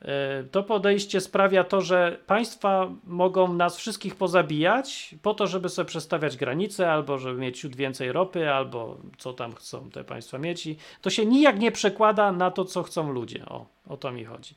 [0.02, 5.86] E, to podejście sprawia to, że państwa mogą nas wszystkich pozabijać po to, żeby sobie
[5.88, 10.68] przestawiać granice, albo żeby mieć ciut więcej ropy, albo co tam chcą te państwa mieć.
[10.68, 13.46] I to się nijak nie przekłada na to, co chcą ludzie.
[13.46, 14.56] O, o to mi chodzi.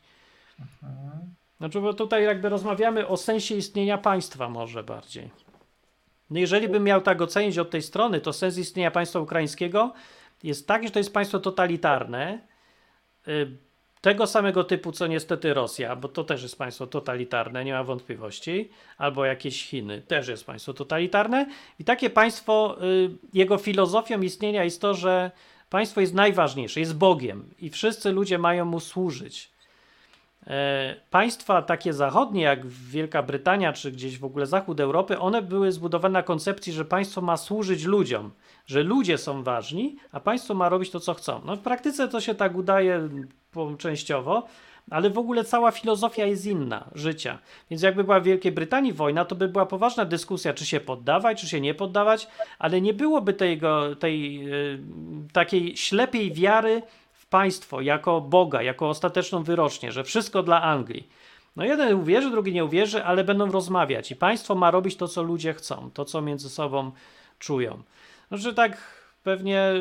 [0.61, 1.35] Mhm.
[1.59, 5.31] Znaczy, bo tutaj jakby rozmawiamy o sensie istnienia państwa może bardziej.
[6.31, 9.93] No jeżeli bym miał tak ocenić od tej strony, to sens istnienia państwa ukraińskiego
[10.43, 12.39] jest taki, że to jest państwo totalitarne,
[13.29, 13.57] y,
[14.05, 18.71] tego samego typu, co niestety Rosja, bo to też jest państwo totalitarne, nie ma wątpliwości,
[18.99, 21.47] albo jakieś Chiny, też jest państwo totalitarne.
[21.79, 25.31] I takie państwo, y, jego filozofią istnienia jest to, że
[25.71, 29.54] państwo jest najważniejsze, jest Bogiem i wszyscy ludzie mają mu służyć.
[30.47, 35.73] E, państwa takie zachodnie, jak Wielka Brytania, czy gdzieś w ogóle zachód Europy, one były
[35.73, 38.31] zbudowane na koncepcji, że państwo ma służyć ludziom,
[38.67, 41.41] że ludzie są ważni, a państwo ma robić to, co chcą.
[41.45, 43.09] No w praktyce to się tak udaje
[43.79, 44.47] częściowo,
[44.91, 47.39] ale w ogóle cała filozofia jest inna życia.
[47.71, 51.41] Więc jakby była w Wielkiej Brytanii wojna, to by była poważna dyskusja, czy się poddawać,
[51.41, 52.29] czy się nie poddawać,
[52.59, 54.79] ale nie byłoby tego, tej yy,
[55.33, 56.83] takiej ślepiej wiary
[57.35, 61.09] państwo jako Boga, jako ostateczną wyrocznię, że wszystko dla Anglii.
[61.57, 65.23] No jeden uwierzy, drugi nie uwierzy, ale będą rozmawiać i państwo ma robić to, co
[65.23, 66.93] ludzie chcą, to, co między sobą
[67.39, 67.83] czują.
[68.31, 68.79] No, że tak
[69.23, 69.73] pewnie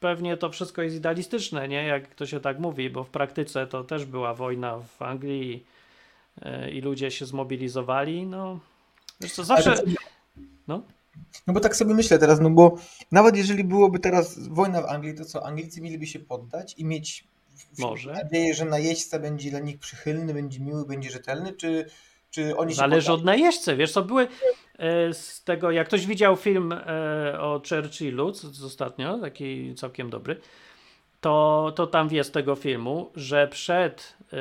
[0.00, 1.84] pewnie to wszystko jest idealistyczne, nie?
[1.86, 5.66] Jak to się tak mówi, bo w praktyce to też była wojna w Anglii
[6.42, 8.58] e, i ludzie się zmobilizowali, no
[9.20, 9.74] wiesz co, zawsze...
[10.68, 10.82] No?
[11.46, 12.76] No bo tak sobie myślę teraz, no bo
[13.12, 17.24] nawet jeżeli byłoby teraz wojna w Anglii, to co, Anglicy mieliby się poddać i mieć
[17.78, 18.12] Może.
[18.12, 21.86] nadzieję, że najeźdźca będzie dla nich przychylny, będzie miły, będzie rzetelny, czy,
[22.30, 24.28] czy oni Zależy od najeźdźcy, wiesz co, były
[24.78, 30.40] e, z tego, jak ktoś widział film e, o Churchillu z ostatnio, taki całkiem dobry,
[31.20, 34.36] to, to tam jest tego filmu, że przed, e,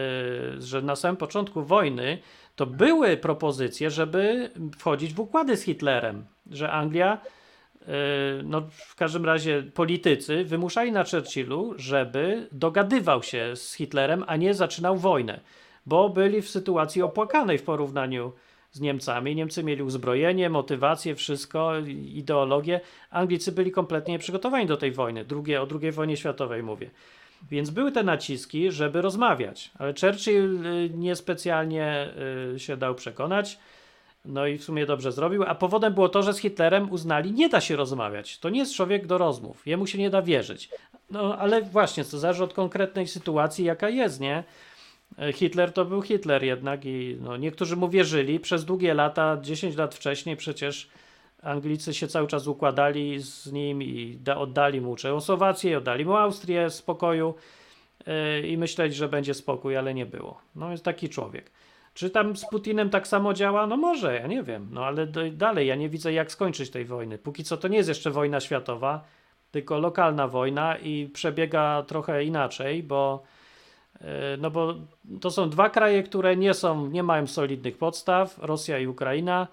[0.61, 2.17] że na samym początku wojny
[2.55, 7.17] to były propozycje, żeby wchodzić w układy z Hitlerem, że Anglia,
[8.43, 14.53] no w każdym razie politycy wymuszali na Churchillu, żeby dogadywał się z Hitlerem, a nie
[14.53, 15.39] zaczynał wojnę
[15.85, 18.33] bo byli w sytuacji opłakanej w porównaniu
[18.71, 19.35] z Niemcami.
[19.35, 21.73] Niemcy mieli uzbrojenie, motywację, wszystko,
[22.13, 22.81] ideologię.
[23.09, 26.89] Anglicy byli kompletnie nieprzygotowani do tej wojny, drugie, o II wojnie światowej mówię.
[27.49, 32.09] Więc były te naciski, żeby rozmawiać, ale Churchill y, niespecjalnie
[32.55, 33.59] y, się dał przekonać.
[34.25, 37.49] No i w sumie dobrze zrobił, a powodem było to, że z Hitlerem uznali, nie
[37.49, 38.39] da się rozmawiać.
[38.39, 40.69] To nie jest człowiek do rozmów, jemu się nie da wierzyć.
[41.11, 44.43] No ale właśnie, to zależy od konkretnej sytuacji, jaka jest, nie?
[45.19, 48.39] E, Hitler to był Hitler jednak i no, niektórzy mu wierzyli.
[48.39, 50.89] Przez długie lata, 10 lat wcześniej przecież
[51.41, 56.69] Anglicy się cały czas układali z nim i da, oddali mu Czechosłowację, oddali mu Austrię
[56.69, 57.35] w spokoju
[58.07, 60.41] yy, i myśleli, że będzie spokój, ale nie było.
[60.55, 61.51] No jest taki człowiek.
[61.93, 63.67] Czy tam z Putinem tak samo działa?
[63.67, 64.67] No może, ja nie wiem.
[64.71, 67.17] No ale do, dalej ja nie widzę jak skończyć tej wojny.
[67.17, 69.03] Póki co to nie jest jeszcze wojna światowa,
[69.51, 73.23] tylko lokalna wojna i przebiega trochę inaczej, bo
[74.03, 74.75] E, no bo
[75.21, 79.47] to są dwa kraje, które nie są, nie mają solidnych podstaw, Rosja i Ukraina.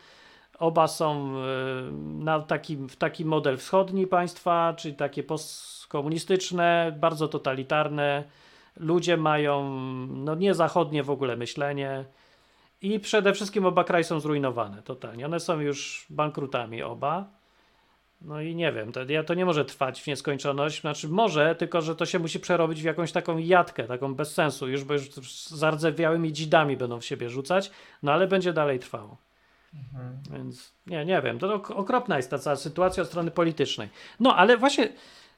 [0.58, 8.24] Oba są e, na taki, w taki model wschodni państwa, czyli takie postkomunistyczne, bardzo totalitarne.
[8.76, 9.70] Ludzie mają
[10.06, 12.04] no nie zachodnie w ogóle myślenie
[12.82, 15.26] i przede wszystkim oba kraje są zrujnowane totalnie.
[15.26, 17.24] One są już bankrutami oba.
[18.20, 20.80] No i nie wiem, to, to nie może trwać w nieskończoność.
[20.80, 24.68] Znaczy może, tylko że to się musi przerobić w jakąś taką jatkę, taką bez sensu,
[24.68, 25.10] już bo już
[25.46, 27.70] zardzewiałymi dzidami będą w siebie rzucać,
[28.02, 29.27] no ale będzie dalej trwało.
[29.74, 30.18] Mhm.
[30.30, 33.88] Więc nie, nie wiem, to okropna jest ta cała sytuacja od strony politycznej.
[34.20, 34.88] No ale właśnie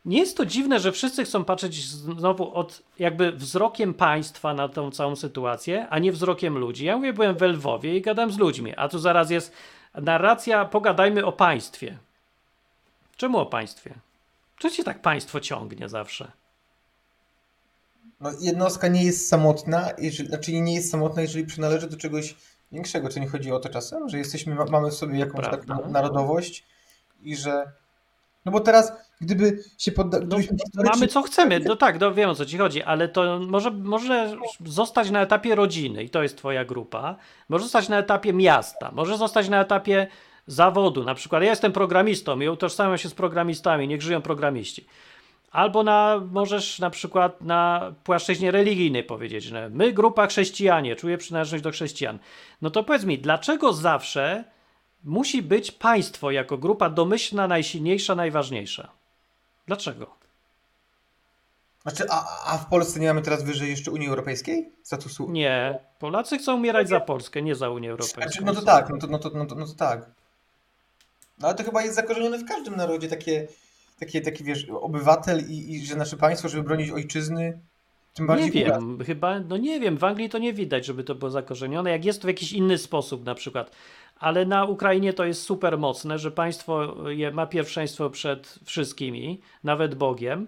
[0.04, 4.90] nie jest to dziwne, że wszyscy chcą patrzeć znowu od jakby wzrokiem państwa na tą
[4.90, 6.84] całą sytuację, a nie wzrokiem ludzi.
[6.84, 9.52] Ja mówię, byłem w Lwowie i gadam z ludźmi, a tu zaraz jest
[9.94, 11.98] narracja, pogadajmy o państwie.
[13.16, 13.94] Czemu o państwie?
[14.58, 16.32] Czy cię tak państwo ciągnie zawsze?
[18.20, 22.34] No, jednostka nie jest samotna, jeżeli, znaczy nie jest samotna, jeżeli przynależy do czegoś
[22.72, 23.08] większego.
[23.08, 26.66] Czy nie chodzi o to czasem, że jesteśmy, mamy w sobie jakąś taką narodowość
[27.22, 27.72] i że.
[28.44, 30.22] No bo teraz, gdyby się poddać.
[30.28, 30.36] No,
[30.84, 34.36] mamy co chcemy, no tak, no wiem o co ci chodzi, ale to może, może
[34.64, 37.16] zostać na etapie rodziny i to jest twoja grupa,
[37.48, 40.06] może zostać na etapie miasta, może zostać na etapie
[40.46, 41.04] zawodu.
[41.04, 44.86] Na przykład ja jestem programistą i utożsamiam się z programistami, niech żyją programiści.
[45.50, 51.64] Albo na, możesz na przykład na płaszczyźnie religijnej powiedzieć, że my, grupa chrześcijanie, czuję przynależność
[51.64, 52.18] do chrześcijan.
[52.62, 54.44] No to powiedz mi, dlaczego zawsze
[55.04, 58.88] musi być państwo jako grupa domyślna, najsilniejsza, najważniejsza?
[59.66, 60.20] Dlaczego?
[61.82, 64.72] Znaczy, a, a w Polsce nie mamy teraz wyżej jeszcze Unii Europejskiej?
[64.82, 65.30] Statusu?
[65.30, 65.78] Nie.
[65.98, 68.22] Polacy chcą umierać za Polskę, nie za Unię Europejską.
[68.22, 70.10] Znaczy, no to tak, no to, no to, no to, no to tak.
[71.38, 73.48] No ale to chyba jest zakorzenione w każdym narodzie takie
[74.00, 77.60] taki, taki wiesz, obywatel i, i że nasze państwo, żeby bronić ojczyzny,
[78.14, 81.14] tym bardziej nie wiem, chyba, no nie wiem, w Anglii to nie widać, żeby to
[81.14, 83.70] było zakorzenione, jak jest to w jakiś inny sposób na przykład,
[84.18, 89.94] ale na Ukrainie to jest super mocne, że państwo je, ma pierwszeństwo przed wszystkimi, nawet
[89.94, 90.46] Bogiem,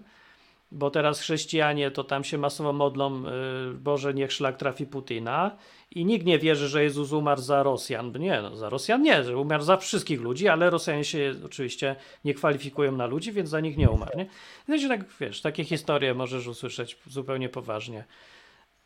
[0.71, 5.57] bo teraz chrześcijanie to tam się masowo modlą, y, Boże niech szlak trafi Putina
[5.95, 8.13] i nikt nie wierzy, że Jezus umarł za Rosjan.
[8.19, 12.33] Nie, no, za Rosjan nie, że umarł za wszystkich ludzi, ale Rosjanie się oczywiście nie
[12.33, 14.17] kwalifikują na ludzi, więc za nich nie umarł.
[14.17, 14.25] Nie?
[14.65, 18.03] Znaczy, tak, wiesz, takie historie możesz usłyszeć zupełnie poważnie.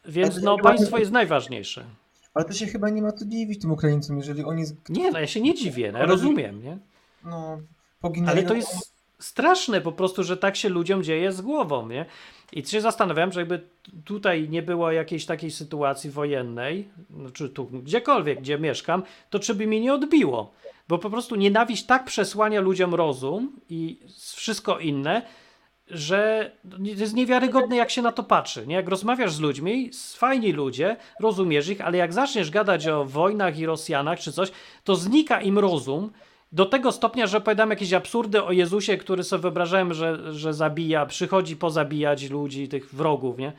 [0.05, 1.85] Więc no, państwo jest najważniejsze.
[2.33, 4.63] Ale to się chyba nie ma co dziwić tym Ukraińcom, jeżeli oni...
[4.89, 6.77] Nie, no ja się nie dziwię, no, ja rozumiem, nie?
[7.23, 7.61] No,
[8.01, 8.31] poginęli...
[8.31, 12.05] Ale to jest straszne po prostu, że tak się ludziom dzieje z głową, nie?
[12.53, 13.61] I się zastanawiam, że jakby
[14.05, 16.89] tutaj nie było jakiejś takiej sytuacji wojennej,
[17.33, 20.53] czy tu gdziekolwiek, gdzie mieszkam, to czy by mi nie odbiło?
[20.87, 23.99] Bo po prostu nienawiść tak przesłania ludziom rozum i
[24.35, 25.21] wszystko inne,
[25.87, 28.67] że jest niewiarygodne, jak się na to patrzy.
[28.67, 28.75] Nie?
[28.75, 33.65] Jak rozmawiasz z ludźmi, fajni ludzie, rozumiesz ich, ale jak zaczniesz gadać o wojnach i
[33.65, 34.51] Rosjanach czy coś,
[34.83, 36.11] to znika im rozum
[36.51, 41.05] do tego stopnia, że opowiadam jakieś absurdy o Jezusie, który sobie wyobrażałem, że, że zabija,
[41.05, 43.53] przychodzi pozabijać ludzi, tych wrogów, nie?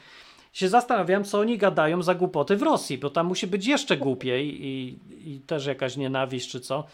[0.52, 4.66] Się zastanawiam, co oni gadają za głupoty w Rosji, bo tam musi być jeszcze głupiej
[4.66, 6.84] i, i też jakaś nienawiść czy co.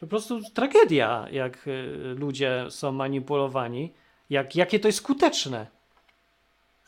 [0.00, 3.92] Po prostu tragedia, jak y, ludzie są manipulowani,
[4.30, 5.66] jak, jakie to jest skuteczne.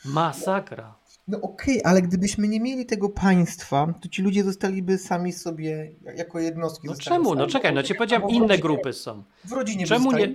[0.04, 0.94] Masakra.
[1.28, 5.90] No okej, okay, ale gdybyśmy nie mieli tego państwa, to ci ludzie zostaliby sami sobie
[6.16, 6.88] jako jednostki.
[6.88, 7.24] No czemu?
[7.24, 7.38] Sami.
[7.38, 9.22] No czekaj, no ci powiedziałem, inne grupy są.
[9.44, 10.34] W rodzinie Czemu nie?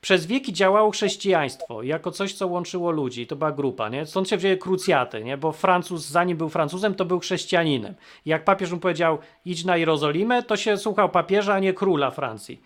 [0.00, 3.26] Przez wieki działało chrześcijaństwo jako coś, co łączyło ludzi.
[3.26, 4.06] To była grupa, nie?
[4.06, 5.36] Stąd się wzięły krucjaty, nie?
[5.36, 7.94] Bo Francuz, zanim był Francuzem, to był chrześcijaninem.
[8.26, 12.62] Jak papież mu powiedział, idź na Jerozolimę, to się słuchał papieża, a nie króla Francji.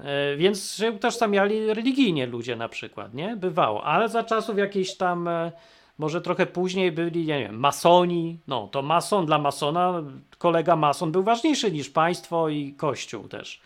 [0.00, 3.36] E, więc się utożsamiali religijnie ludzie na przykład, nie?
[3.36, 3.84] Bywało.
[3.84, 5.52] Ale za czasów jakiejś tam e,
[6.00, 8.40] może trochę później byli, nie wiem, masoni.
[8.46, 10.02] No to mason dla masona,
[10.38, 13.60] kolega mason był ważniejszy niż państwo i kościół też.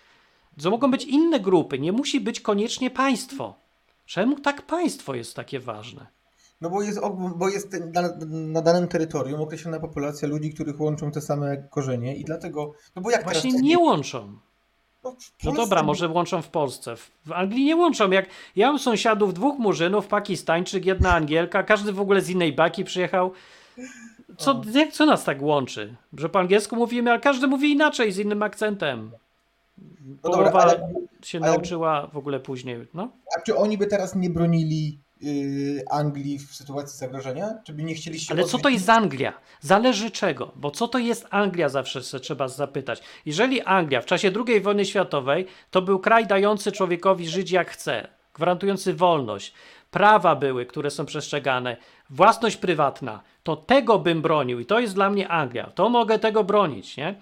[0.62, 3.54] To mogą być inne grupy, nie musi być koniecznie państwo.
[4.06, 6.06] Czemu tak państwo jest takie ważne?
[6.60, 7.00] No bo jest,
[7.36, 12.24] bo jest na, na danym terytorium określona populacja ludzi, których łączą te same korzenie i
[12.24, 13.64] dlatego, no bo jak Właśnie teraz...
[13.64, 14.38] nie łączą.
[15.04, 15.12] No,
[15.44, 16.96] no dobra, może łączą w Polsce.
[17.26, 18.10] W Anglii nie łączą.
[18.10, 22.84] Jak ja mam sąsiadów, dwóch murzynów, pakistańczyk, jedna Angielka, każdy w ogóle z innej baki
[22.84, 23.32] przyjechał.
[24.36, 25.96] Co, jak, co nas tak łączy?
[26.18, 29.10] Że po angielsku mówimy, ale każdy mówi inaczej, z innym akcentem.
[30.22, 32.86] No Połowa dobra, ale, się ale, nauczyła w ogóle później.
[32.94, 33.08] No?
[33.38, 34.98] A czy oni by teraz nie bronili
[35.90, 37.54] Anglii w sytuacji zagrożenia?
[37.64, 39.32] Czy by nie chcieli się Ale co to jest Anglia?
[39.60, 43.02] Zależy czego, bo co to jest Anglia zawsze trzeba zapytać.
[43.26, 48.08] Jeżeli Anglia w czasie II wojny światowej to był kraj dający człowiekowi żyć jak chce,
[48.34, 49.54] gwarantujący wolność,
[49.90, 51.76] prawa były, które są przestrzegane,
[52.10, 55.70] własność prywatna, to tego bym bronił i to jest dla mnie Anglia.
[55.74, 57.14] To mogę tego bronić, nie?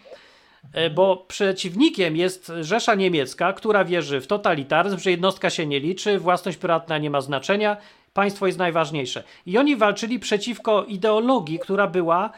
[0.72, 6.18] E, bo przeciwnikiem jest Rzesza Niemiecka, która wierzy w totalitaryzm, że jednostka się nie liczy,
[6.18, 7.77] własność prywatna nie ma znaczenia,
[8.12, 9.22] państwo jest najważniejsze.
[9.46, 12.31] I oni walczyli przeciwko ideologii, która była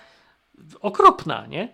[0.80, 1.68] okropna, nie?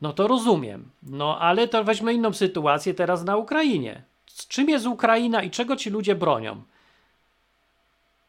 [0.00, 0.90] No to rozumiem.
[1.02, 4.02] No ale to weźmy inną sytuację teraz na Ukrainie.
[4.26, 6.62] Z czym jest Ukraina i czego ci ludzie bronią?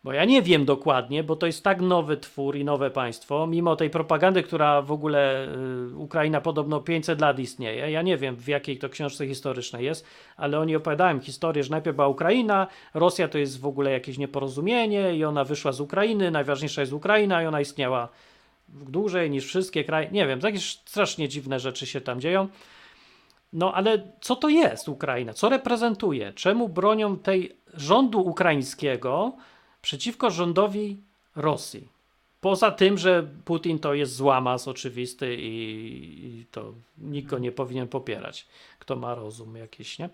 [0.08, 3.76] Bo ja nie wiem dokładnie, bo to jest tak nowy twór i nowe państwo, mimo
[3.76, 5.48] tej propagandy, która w ogóle
[5.92, 7.92] y, Ukraina podobno 500 lat istnieje.
[7.92, 10.06] Ja nie wiem, w jakiej to książce historycznej jest,
[10.38, 15.16] ale oni opowiadają historię, że najpierw była Ukraina, Rosja to jest w ogóle jakieś nieporozumienie
[15.16, 18.10] i ona wyszła z Ukrainy, najważniejsza jest Ukraina i ona istniała
[18.70, 20.10] dłużej niż wszystkie kraje.
[20.12, 22.48] Nie wiem, jakieś strasznie dziwne rzeczy się tam dzieją.
[23.54, 25.34] no ale co to jest Ukraina?
[25.34, 26.34] Co reprezentuje?
[26.34, 29.34] Czemu bronią tej rządu ukraińskiego
[29.88, 30.98] przeciwko rządowi
[31.36, 31.88] Rosji?
[32.42, 35.52] Poza tym, że Putin to jest złamas oczywisty i,
[36.26, 38.48] i to nikt go nie powinien popierać,
[38.80, 40.10] kto ma rozum jakiś, nie?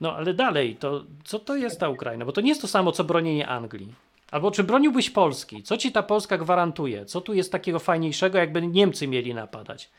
[0.00, 2.24] No ale dalej, to co to jest ta Ukraina?
[2.24, 3.94] Bo to nie jest to samo, co bronienie Anglii.
[4.30, 5.62] Albo czy broniłbyś Polski?
[5.62, 7.06] Co ci ta Polska gwarantuje?
[7.06, 9.90] Co tu jest takiego fajniejszego, jakby Niemcy mieli napadać?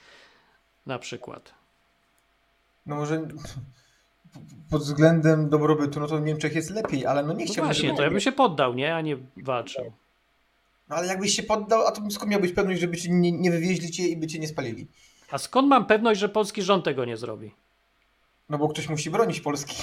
[0.86, 1.54] Na przykład.
[2.86, 3.28] No może
[4.70, 7.64] pod względem dobrobytu, no to w Niemczech jest lepiej, ale no nie chciałbym...
[7.64, 8.96] No właśnie, to ja bym się poddał, nie?
[8.96, 9.92] A nie walczył.
[10.90, 13.92] No ale jakbyś się poddał, a to skąd miałbyś pewność, żeby cię nie, nie wywieźli
[13.92, 14.88] cię i by cię nie spalili?
[15.32, 17.52] A skąd mam pewność, że polski rząd tego nie zrobi?
[18.50, 19.76] No bo ktoś musi bronić Polski.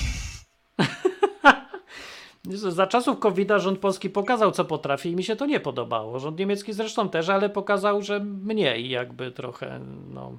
[2.68, 6.18] Za czasów covid rząd polski pokazał, co potrafi i mi się to nie podobało.
[6.18, 10.38] Rząd niemiecki zresztą też, ale pokazał, że mniej jakby trochę, no.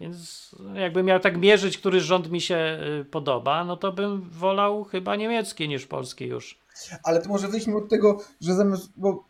[0.00, 4.84] Więc jakbym miał tak mierzyć, który rząd mi się y, podoba, no to bym wolał
[4.84, 6.58] chyba niemiecki niż polski już.
[7.04, 9.24] Ale to może wyjdźmy od tego, że zamiast, bo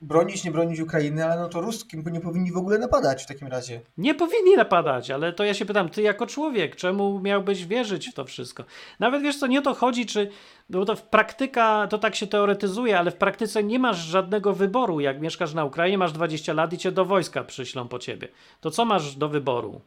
[0.00, 3.48] bronić, nie bronić Ukrainy, ale no to ruskim nie powinni w ogóle napadać w takim
[3.48, 3.80] razie.
[3.98, 8.14] Nie powinni napadać, ale to ja się pytam, ty jako człowiek, czemu miałbyś wierzyć w
[8.14, 8.64] to wszystko?
[8.98, 10.30] Nawet wiesz co, nie o to chodzi, czy,
[10.70, 15.00] bo to w praktyka, to tak się teoretyzuje, ale w praktyce nie masz żadnego wyboru.
[15.00, 18.28] Jak mieszkasz na Ukrainie, masz 20 lat i cię do wojska przyślą po ciebie.
[18.60, 19.80] To co masz do wyboru?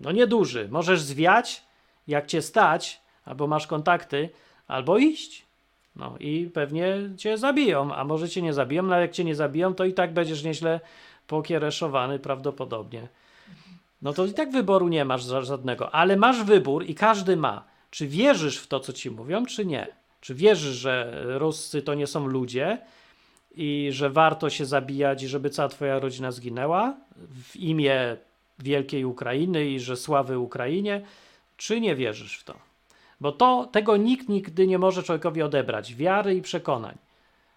[0.00, 0.68] No nieduży.
[0.70, 1.62] Możesz zwiać,
[2.06, 4.30] jak cię stać, albo masz kontakty,
[4.68, 5.46] albo iść.
[5.96, 9.34] No i pewnie cię zabiją, a może cię nie zabiją, no ale jak cię nie
[9.34, 10.80] zabiją, to i tak będziesz nieźle
[11.26, 13.08] pokiereszowany prawdopodobnie.
[14.02, 17.64] No to i tak wyboru nie masz żadnego, ale masz wybór i każdy ma.
[17.90, 19.86] Czy wierzysz w to, co ci mówią, czy nie?
[20.20, 22.78] Czy wierzysz, że Ruscy to nie są ludzie
[23.54, 28.16] i że warto się zabijać i żeby cała twoja rodzina zginęła w imię
[28.58, 31.02] wielkiej Ukrainy i że sławy Ukrainie,
[31.56, 32.54] czy nie wierzysz w to?
[33.20, 35.94] Bo to, tego nikt nigdy nie może człowiekowi odebrać.
[35.94, 36.98] Wiary i przekonań.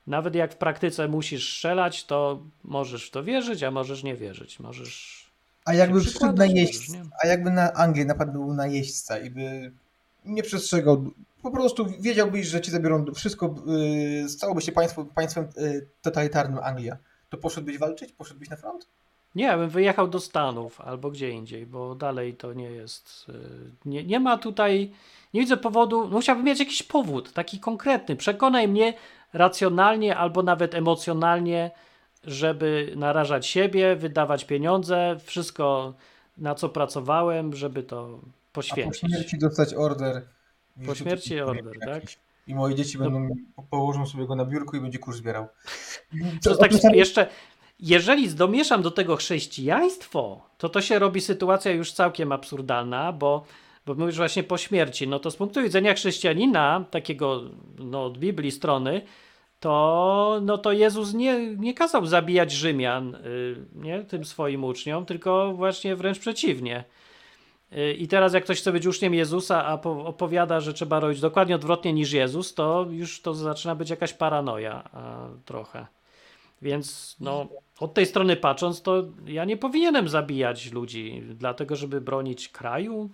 [0.08, 4.60] Nawet jak w praktyce musisz strzelać, to możesz w to wierzyć, a możesz nie wierzyć.
[4.60, 5.26] Możesz.
[5.66, 9.72] A jakby przyszedł na jeźdźca, a jakby na Anglię napadł na jeźdźca i by
[10.26, 11.12] nie przestrzegał,
[11.42, 16.98] po prostu wiedziałbyś, że ci zabiorą wszystko, yy, stałoby się państwo, państwem yy, totalitarnym Anglia,
[17.30, 18.12] to poszedłbyś walczyć?
[18.12, 18.88] Poszedłbyś na front?
[19.36, 23.26] Nie, bym wyjechał do Stanów albo gdzie indziej, bo dalej to nie jest.
[23.28, 24.92] Yy, nie, nie ma tutaj
[25.34, 28.16] nie widzę powodu, no musiałbym mieć jakiś powód, taki konkretny.
[28.16, 28.94] Przekonaj mnie
[29.34, 31.72] racjonalnie albo nawet emocjonalnie,
[32.24, 35.94] żeby narażać siebie, wydawać pieniądze, wszystko
[36.38, 38.20] na co pracowałem, żeby to
[38.54, 39.04] poświęcić.
[39.04, 40.22] A po śmierci dostać order.
[40.86, 42.04] Po śmierci order, tak?
[42.48, 43.04] I moje dzieci no.
[43.04, 43.36] będą,
[43.70, 45.48] położą sobie go na biurku i będzie kurs zbierał.
[46.44, 47.28] To tak jeszcze,
[47.82, 53.44] jeżeli domieszam do tego chrześcijaństwo, to to się robi sytuacja już całkiem absurdalna, bo
[53.86, 57.42] bo mówisz właśnie po śmierci, no to z punktu widzenia chrześcijanina, takiego
[57.80, 59.02] no, od Biblii strony,
[59.60, 65.54] to, no to Jezus nie, nie kazał zabijać Rzymian y, nie, tym swoim uczniom, tylko
[65.54, 66.84] właśnie wręcz przeciwnie.
[67.74, 71.56] Y, I teraz jak ktoś chce być uczniem Jezusa, a opowiada, że trzeba robić dokładnie
[71.56, 74.90] odwrotnie niż Jezus, to już to zaczyna być jakaś paranoja
[75.46, 75.88] trochę.
[76.62, 77.48] Więc no,
[77.80, 83.10] od tej strony patrząc, to ja nie powinienem zabijać ludzi, dlatego żeby bronić kraju,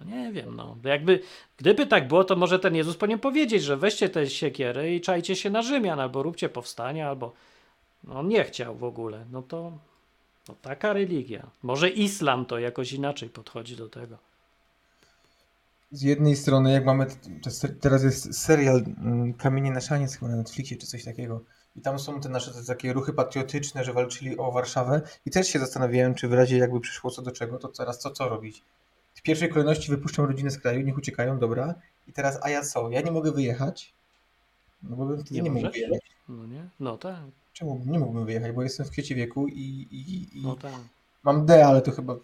[0.00, 0.76] no nie wiem, no.
[0.84, 1.20] Jakby,
[1.56, 5.36] gdyby tak było, to może ten Jezus powinien powiedzieć, że weźcie te siekiery i czajcie
[5.36, 7.32] się na Rzymian, albo róbcie powstania, albo
[8.04, 9.24] no, on nie chciał w ogóle.
[9.32, 9.72] No to
[10.48, 11.46] no, taka religia.
[11.62, 14.16] Może islam to jakoś inaczej podchodzi do tego.
[15.92, 17.06] Z jednej strony, jak mamy,
[17.80, 21.40] teraz jest serial mm, Kamienie na szaniec chyba na Netflixie, czy coś takiego.
[21.76, 25.00] I tam są te nasze te takie ruchy patriotyczne, że walczyli o Warszawę.
[25.26, 28.10] I też się zastanawiałem, czy w razie jakby przyszło co do czego, to teraz co,
[28.10, 28.62] co robić?
[29.16, 31.74] w pierwszej kolejności wypuszczam rodzinę z kraju, niech uciekają, dobra.
[32.08, 32.90] I teraz, a ja co?
[32.90, 33.92] Ja nie mogę wyjechać?
[34.82, 36.00] No bo bym nie, nie mógł wyjechać.
[36.28, 36.68] No nie?
[36.80, 37.16] No tak.
[37.52, 38.52] Czemu nie mógłbym wyjechać?
[38.52, 40.72] Bo jestem w kwiecie wieku i, i, i no tak.
[41.22, 42.16] mam D, ale to chyba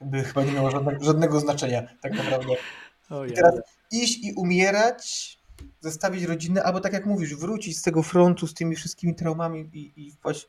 [0.00, 2.54] by chyba nie miało żadnego, żadnego znaczenia, tak naprawdę.
[3.30, 3.54] I teraz
[3.90, 5.38] iść i umierać,
[5.80, 9.92] zostawić rodzinę, albo tak jak mówisz, wrócić z tego frontu z tymi wszystkimi traumami i,
[9.96, 10.48] i wpaść.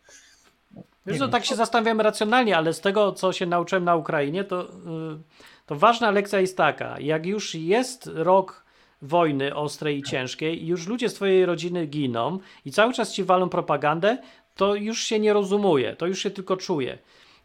[0.75, 4.43] No, Wiesz, no, tak się zastanawiam racjonalnie, ale z tego, co się nauczyłem na Ukrainie,
[4.43, 5.19] to yy,
[5.65, 8.63] to ważna lekcja jest taka, jak już jest rok
[9.01, 13.23] wojny ostrej i ciężkiej i już ludzie z twojej rodziny giną i cały czas ci
[13.23, 14.17] walą propagandę,
[14.55, 16.97] to już się nie rozumuje, to już się tylko czuje.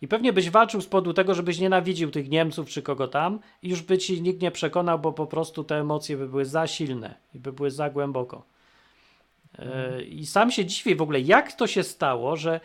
[0.02, 3.68] I pewnie byś walczył z powodu tego, żebyś nienawidził tych Niemców czy kogo tam i
[3.68, 7.14] już by ci nikt nie przekonał, bo po prostu te emocje by były za silne
[7.34, 8.44] i by były za głęboko.
[9.58, 12.60] E, I sam się dziwię w ogóle, jak to się stało, że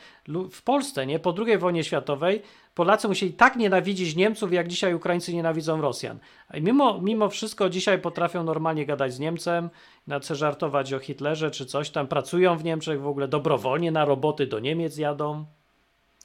[0.52, 2.42] w Polsce, nie, po II wojnie światowej,
[2.76, 6.20] Polacy musieli tak nienawidzić Niemców, jak dzisiaj Ukraińcy nienawidzą Rosjan.
[6.54, 9.70] I mimo, mimo wszystko dzisiaj potrafią normalnie gadać z Niemcem,
[10.08, 14.48] na żartować o Hitlerze czy coś tam, pracują w Niemczech w ogóle dobrowolnie na roboty
[14.48, 15.46] do Niemiec jadą.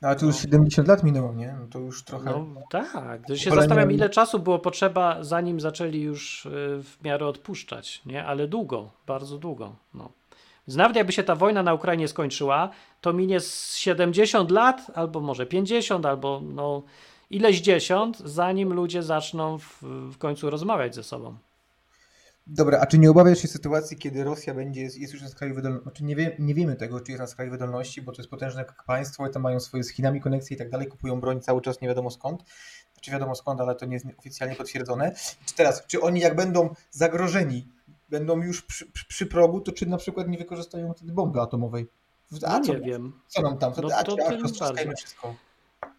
[0.03, 1.57] Ale to już 70 lat minęło, nie?
[1.61, 2.31] No to już trochę.
[2.31, 3.27] No, tak.
[3.27, 6.51] To się zastanawiam, ile czasu było potrzeba, zanim zaczęli już y,
[6.83, 8.25] w miarę odpuszczać, nie?
[8.25, 9.77] Ale długo, bardzo długo.
[9.95, 10.11] No.
[10.69, 12.71] Więc nawet jakby się ta wojna na Ukrainie skończyła,
[13.01, 13.39] to minie
[13.75, 16.83] 70 lat, albo może 50, albo no
[17.31, 19.83] ileś dziesiąt, zanim ludzie zaczną w,
[20.13, 21.37] w końcu rozmawiać ze sobą.
[22.51, 25.83] Dobra, a czy nie obawiasz się sytuacji, kiedy Rosja będzie, jest już na skraju wydolności?
[25.83, 28.65] Znaczy nie, wie, nie wiemy tego, czy jest na skraju wydolności, bo to jest potężne
[28.87, 31.81] państwo, i tam mają swoje z Chinami koneksje i tak dalej, kupują broń cały czas
[31.81, 32.45] nie wiadomo skąd.
[32.93, 35.15] Znaczy wiadomo skąd, ale to nie jest oficjalnie potwierdzone.
[35.47, 37.69] Czy teraz, czy oni jak będą zagrożeni,
[38.09, 41.89] będą już przy, przy, progu, to czy na przykład nie wykorzystają wtedy bomby atomowej?
[42.47, 43.13] A no co, nie wiem.
[43.27, 43.73] Co nam tam?
[43.77, 45.35] No, to a, a, wszystko.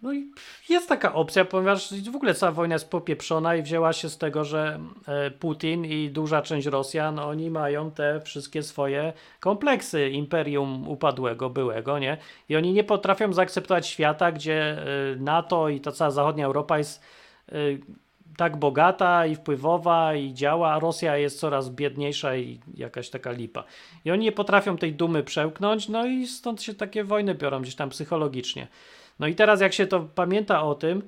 [0.02, 0.32] No i
[0.70, 4.46] jest taka opcja, ponieważ w ogóle cała wojna jest popieprzona i wzięła się z tego,
[4.46, 11.50] że e, Putin i duża część Rosjan, oni mają te wszystkie swoje kompleksy imperium upadłego,
[11.50, 12.18] byłego, nie?
[12.50, 14.86] I oni nie potrafią zaakceptować świata, gdzie e,
[15.18, 17.04] NATO i ta cała zachodnia Europa jest
[17.50, 17.56] e,
[18.38, 23.64] tak bogata i wpływowa i działa, a Rosja jest coraz biedniejsza i jakaś taka lipa.
[24.06, 27.76] I oni nie potrafią tej dumy przełknąć, no i stąd się takie wojny biorą gdzieś
[27.76, 28.68] tam psychologicznie.
[29.20, 31.04] No i teraz jak się to pamięta o tym,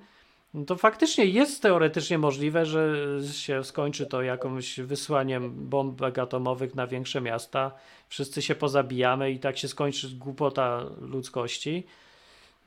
[0.68, 2.96] to faktycznie jest teoretycznie możliwe, że
[3.32, 7.72] się skończy to jakimś wysłaniem bombek atomowych na większe miasta.
[8.08, 11.86] Wszyscy się pozabijamy i tak się skończy głupota ludzkości.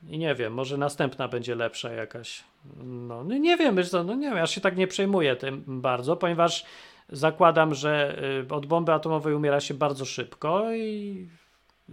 [0.09, 2.43] I nie wiem, może następna będzie lepsza jakaś.
[2.83, 6.15] No, no nie wiem, co, no nie wiem, ja się tak nie przejmuję tym bardzo,
[6.15, 6.65] ponieważ
[7.09, 11.27] zakładam, że y, od bomby atomowej umiera się bardzo szybko i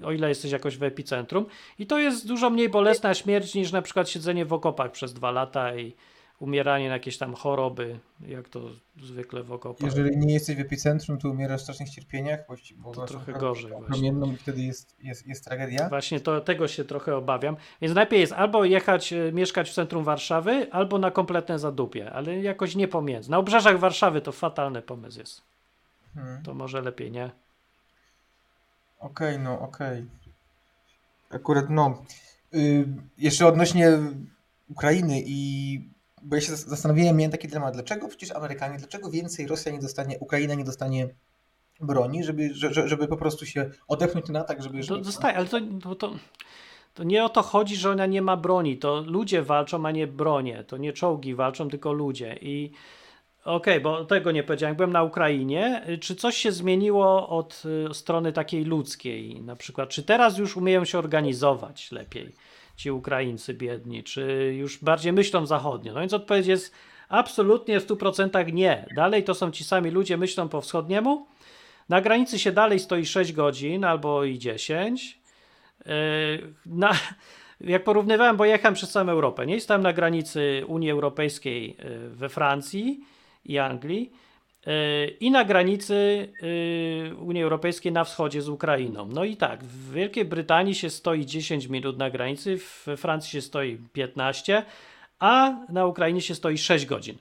[0.02, 1.46] o ile jesteś jakoś w epicentrum.
[1.78, 5.30] I to jest dużo mniej bolesna śmierć niż na przykład siedzenie w okopach przez dwa
[5.30, 5.94] lata i
[6.42, 8.60] umieranie na jakieś tam choroby, jak to
[9.02, 9.84] zwykle w okopach.
[9.84, 12.40] Jeżeli nie jesteś w epicentrum, to umierasz w strasznych cierpieniach,
[12.76, 13.72] bo to trochę gorzej.
[13.86, 15.88] Promienną i wtedy jest, jest, jest tragedia.
[15.88, 17.56] Właśnie to, tego się trochę obawiam.
[17.80, 22.40] Więc najlepiej jest albo jechać, e, mieszkać w centrum Warszawy, albo na kompletne zadupie, ale
[22.40, 23.30] jakoś nie pomiędzy.
[23.30, 25.42] Na obrzeżach Warszawy to fatalny pomysł jest.
[26.14, 26.42] Hmm.
[26.42, 27.30] To może lepiej, nie?
[29.02, 29.98] Okej, okay, no okej.
[29.98, 31.36] Okay.
[31.38, 32.02] Akurat no.
[32.52, 32.86] Yy,
[33.18, 33.98] jeszcze odnośnie
[34.68, 35.92] Ukrainy i
[36.22, 40.18] bo ja się zastanawiałem, miałem taki dylemat, dlaczego przecież Amerykanie, dlaczego więcej Rosja nie dostanie,
[40.18, 41.08] Ukraina nie dostanie
[41.80, 44.86] broni, żeby, żeby, żeby po prostu się odepchnąć na tak, żeby...
[44.86, 46.14] To dostaje, ale to, to, to,
[46.94, 50.06] to, nie o to chodzi, że ona nie ma broni, to ludzie walczą, a nie
[50.06, 52.72] bronie, to nie czołgi walczą, tylko ludzie i
[53.44, 54.76] Okej, okay, bo tego nie powiedziałem.
[54.76, 55.86] byłem na Ukrainie.
[56.00, 59.40] Czy coś się zmieniło od y, strony takiej ludzkiej?
[59.40, 62.34] Na przykład, czy teraz już umieją się organizować lepiej
[62.76, 64.02] ci Ukraińcy biedni?
[64.02, 65.92] Czy już bardziej myślą zachodnio?
[65.92, 66.74] No więc odpowiedź jest
[67.08, 68.86] absolutnie w 100% nie.
[68.96, 71.26] Dalej to są ci sami ludzie, myślą po wschodniemu.
[71.88, 75.18] Na granicy się dalej stoi 6 godzin albo i 10.
[75.86, 75.92] Yy,
[76.66, 76.92] na,
[77.60, 82.28] jak porównywałem, bo jechałem przez całą Europę, nie stałem na granicy Unii Europejskiej y, we
[82.28, 83.12] Francji
[83.44, 84.12] i Anglii
[84.66, 86.28] e, i na granicy
[87.10, 89.08] e, Unii Europejskiej na wschodzie z Ukrainą.
[89.12, 93.40] No i tak, w Wielkiej Brytanii się stoi 10 minut na granicy, w Francji się
[93.40, 94.64] stoi 15,
[95.18, 97.18] a na Ukrainie się stoi 6 godzin.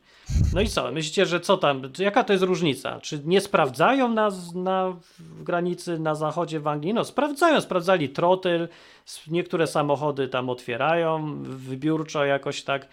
[0.53, 0.91] No i co?
[0.91, 1.81] Myślicie, że co tam?
[1.99, 2.99] Jaka to jest różnica?
[2.99, 6.93] Czy nie sprawdzają nas na granicy na zachodzie w Anglii?
[6.93, 8.67] No sprawdzają, sprawdzali trotyl,
[9.27, 12.87] niektóre samochody tam otwierają wybiórczo jakoś tak,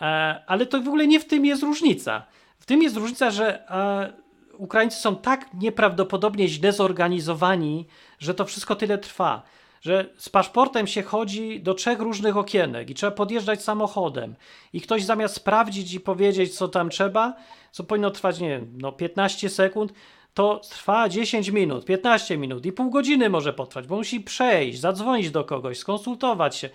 [0.00, 0.04] e,
[0.46, 2.26] ale to w ogóle nie w tym jest różnica.
[2.58, 4.12] W tym jest różnica, że e,
[4.58, 7.86] Ukraińcy są tak nieprawdopodobnie źle zorganizowani,
[8.18, 9.42] że to wszystko tyle trwa.
[9.80, 14.34] Że z paszportem się chodzi do trzech różnych okienek i trzeba podjeżdżać samochodem.
[14.72, 17.36] I ktoś zamiast sprawdzić i powiedzieć, co tam trzeba,
[17.70, 19.92] co powinno trwać, nie wiem, no 15 sekund,
[20.34, 25.30] to trwa 10 minut, 15 minut i pół godziny może potrwać, bo musi przejść, zadzwonić
[25.30, 26.70] do kogoś, skonsultować się.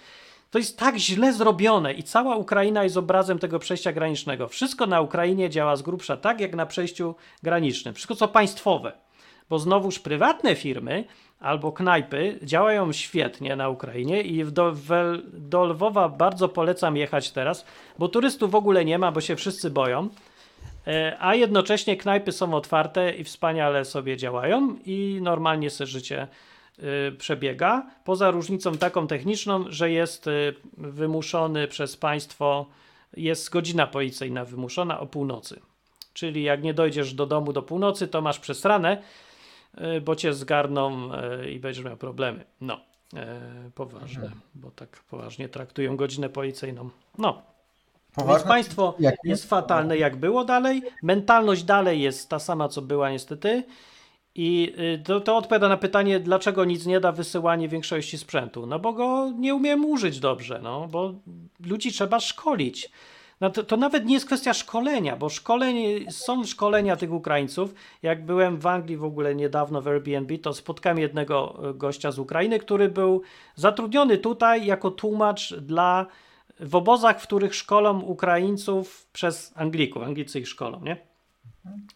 [0.54, 4.48] To jest tak źle zrobione i cała Ukraina jest obrazem tego przejścia granicznego.
[4.48, 7.94] Wszystko na Ukrainie działa z grubsza tak, jak na przejściu granicznym.
[7.94, 8.92] Wszystko co państwowe.
[9.50, 11.04] Bo znowuż prywatne firmy
[11.40, 14.76] albo knajpy działają świetnie na Ukrainie i do,
[15.34, 17.66] do Lwowa bardzo polecam jechać teraz,
[18.00, 20.10] bo turystów w ogóle nie ma, bo się wszyscy boją.
[20.88, 26.28] E, a jednocześnie knajpy są otwarte i wspaniale sobie działają i normalnie sobie życie
[27.18, 32.66] przebiega, poza różnicą taką techniczną, że jest y, wymuszony przez państwo,
[33.18, 35.60] jest godzina policyjna wymuszona o północy.
[36.14, 39.04] Czyli jak nie dojdziesz do domu do północy, to masz przesranę.
[40.02, 41.10] bo cię zgarną
[41.52, 42.46] i będziesz miał problemy.
[42.62, 42.80] No,
[43.76, 44.42] poważne, mhm.
[44.56, 46.90] bo tak poważnie traktują godzinę policyjną.
[47.18, 47.42] No,
[48.16, 48.38] Poważne?
[48.38, 50.82] Więc państwo jest fatalne, jak było dalej.
[51.04, 53.64] Mentalność dalej jest ta sama, co była niestety.
[54.36, 58.66] I y, to, to odpowiada na pytanie, dlaczego nic nie da wysyłanie większości sprzętu.
[58.66, 61.14] No bo go nie umiem użyć dobrze, no bo
[61.66, 62.90] ludzi trzeba szkolić.
[63.42, 67.74] No to, to, nawet nie jest kwestia szkolenia, bo szkolenie, są szkolenia tych Ukraińców.
[68.02, 72.20] Jak byłem w Anglii w ogóle niedawno w Airbnb, to spotkałem jednego y, gościa z
[72.20, 73.22] Ukrainy, który był
[73.56, 76.06] zatrudniony tutaj jako tłumacz dla
[76.60, 80.04] w obozach, w których szkolą Ukraińców przez Anglików.
[80.04, 80.98] Anglicy ich szkolą, nie?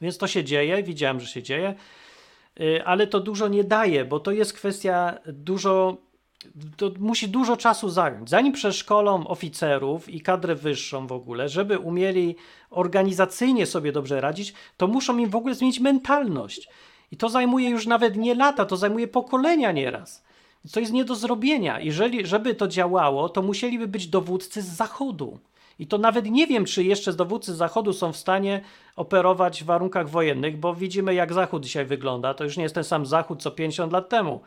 [0.01, 1.75] Więc to się dzieje, widziałem, że się dzieje,
[2.85, 5.97] ale to dużo nie daje, bo to jest kwestia dużo.
[6.77, 8.29] To musi dużo czasu zająć.
[8.29, 12.35] Zanim przeszkolą oficerów i kadrę wyższą w ogóle, żeby umieli
[12.69, 16.69] organizacyjnie sobie dobrze radzić, to muszą im w ogóle zmienić mentalność.
[17.11, 20.23] I to zajmuje już nawet nie lata, to zajmuje pokolenia nieraz.
[20.73, 21.79] To jest nie do zrobienia.
[21.79, 25.39] Jeżeli, żeby to działało, to musieliby być dowódcy z Zachodu.
[25.79, 28.61] I to nawet nie wiem, czy jeszcze dowódcy Zachodu są w stanie
[28.95, 32.33] operować w warunkach wojennych, bo widzimy, jak Zachód dzisiaj wygląda.
[32.33, 34.41] To już nie jest ten sam Zachód co 50 lat temu.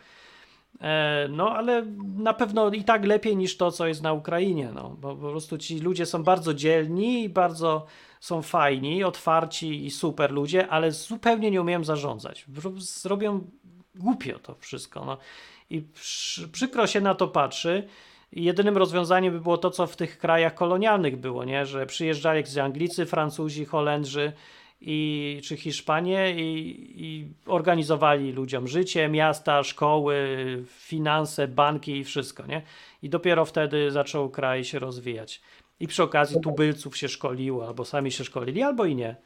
[0.81, 4.71] E, no, ale na pewno i tak lepiej niż to, co jest na Ukrainie.
[4.75, 7.87] No, bo po prostu ci ludzie są bardzo dzielni i bardzo
[8.21, 12.47] są fajni, otwarci i super ludzie, ale zupełnie nie umieją zarządzać.
[12.77, 13.41] Zrobią
[13.95, 15.05] głupio to wszystko.
[15.05, 15.19] No.
[15.71, 17.89] I przy, przykro się na to patrzy.
[18.33, 21.67] Jedynym rozwiązaniem by było to, co w tych krajach kolonialnych było, nie?
[21.67, 24.33] że przyjeżdżali jakieś Anglicy, Francuzi, Holendrzy
[24.81, 30.17] i, czy Hiszpanie i, i organizowali ludziom życie, miasta, szkoły,
[30.67, 32.47] finanse, banki i wszystko.
[32.47, 32.63] Nie?
[33.03, 35.43] I dopiero wtedy zaczął kraj się rozwijać.
[35.81, 39.17] I przy okazji tubylców się szkoliło, albo sami się szkolili, albo i nie.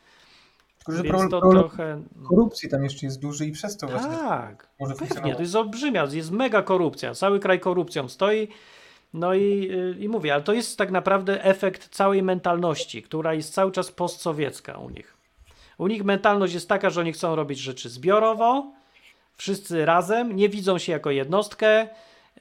[0.78, 2.02] Tylko, że problem, problem trochę...
[2.28, 6.06] korupcji tam jeszcze jest duży i przez to właśnie tak, może pewnie, to jest olbrzymia,
[6.12, 8.48] jest mega korupcja, cały kraj korupcją stoi,
[9.14, 13.54] no i, y, i mówię, ale to jest tak naprawdę efekt całej mentalności, która jest
[13.54, 15.16] cały czas postsowiecka u nich.
[15.78, 18.72] U nich mentalność jest taka, że oni chcą robić rzeczy zbiorowo,
[19.36, 21.88] wszyscy razem, nie widzą się jako jednostkę,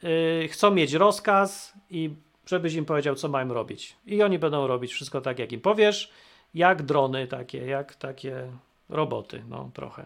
[0.04, 2.10] yy, chcą mieć rozkaz i
[2.46, 3.96] żebyś im powiedział, co mają robić.
[4.06, 6.12] I oni będą robić wszystko tak, jak im powiesz
[6.54, 8.48] jak drony takie, jak takie
[8.90, 10.06] roboty, no trochę.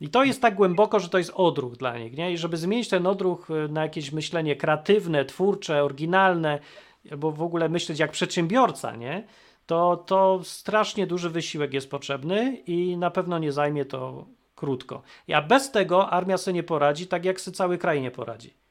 [0.00, 2.32] I to jest tak głęboko, że to jest odruch dla nich, nie?
[2.32, 6.58] I żeby zmienić ten odruch y, na jakieś myślenie kreatywne, twórcze, oryginalne,
[7.10, 9.26] albo w ogóle myśleć jak przedsiębiorca, nie?
[9.66, 15.02] To, to strasznie duży wysiłek jest potrzebny i na pewno nie zajmie to krótko.
[15.34, 18.63] A bez tego armia sobie nie poradzi, tak jak cały kraj nie poradzi.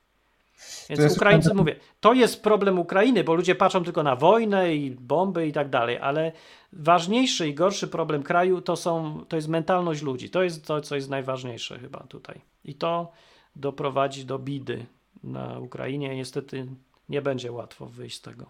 [0.89, 5.47] Więc Ukraińcy, mówię, to jest problem Ukrainy, bo ludzie patrzą tylko na wojnę i bomby
[5.47, 6.31] i tak dalej, ale
[6.73, 10.29] ważniejszy i gorszy problem kraju to, są, to jest mentalność ludzi.
[10.29, 12.41] To jest to, co jest najważniejsze chyba tutaj.
[12.63, 13.11] I to
[13.55, 14.85] doprowadzi do bidy
[15.23, 16.15] na Ukrainie.
[16.15, 16.67] Niestety
[17.09, 18.45] nie będzie łatwo wyjść z tego.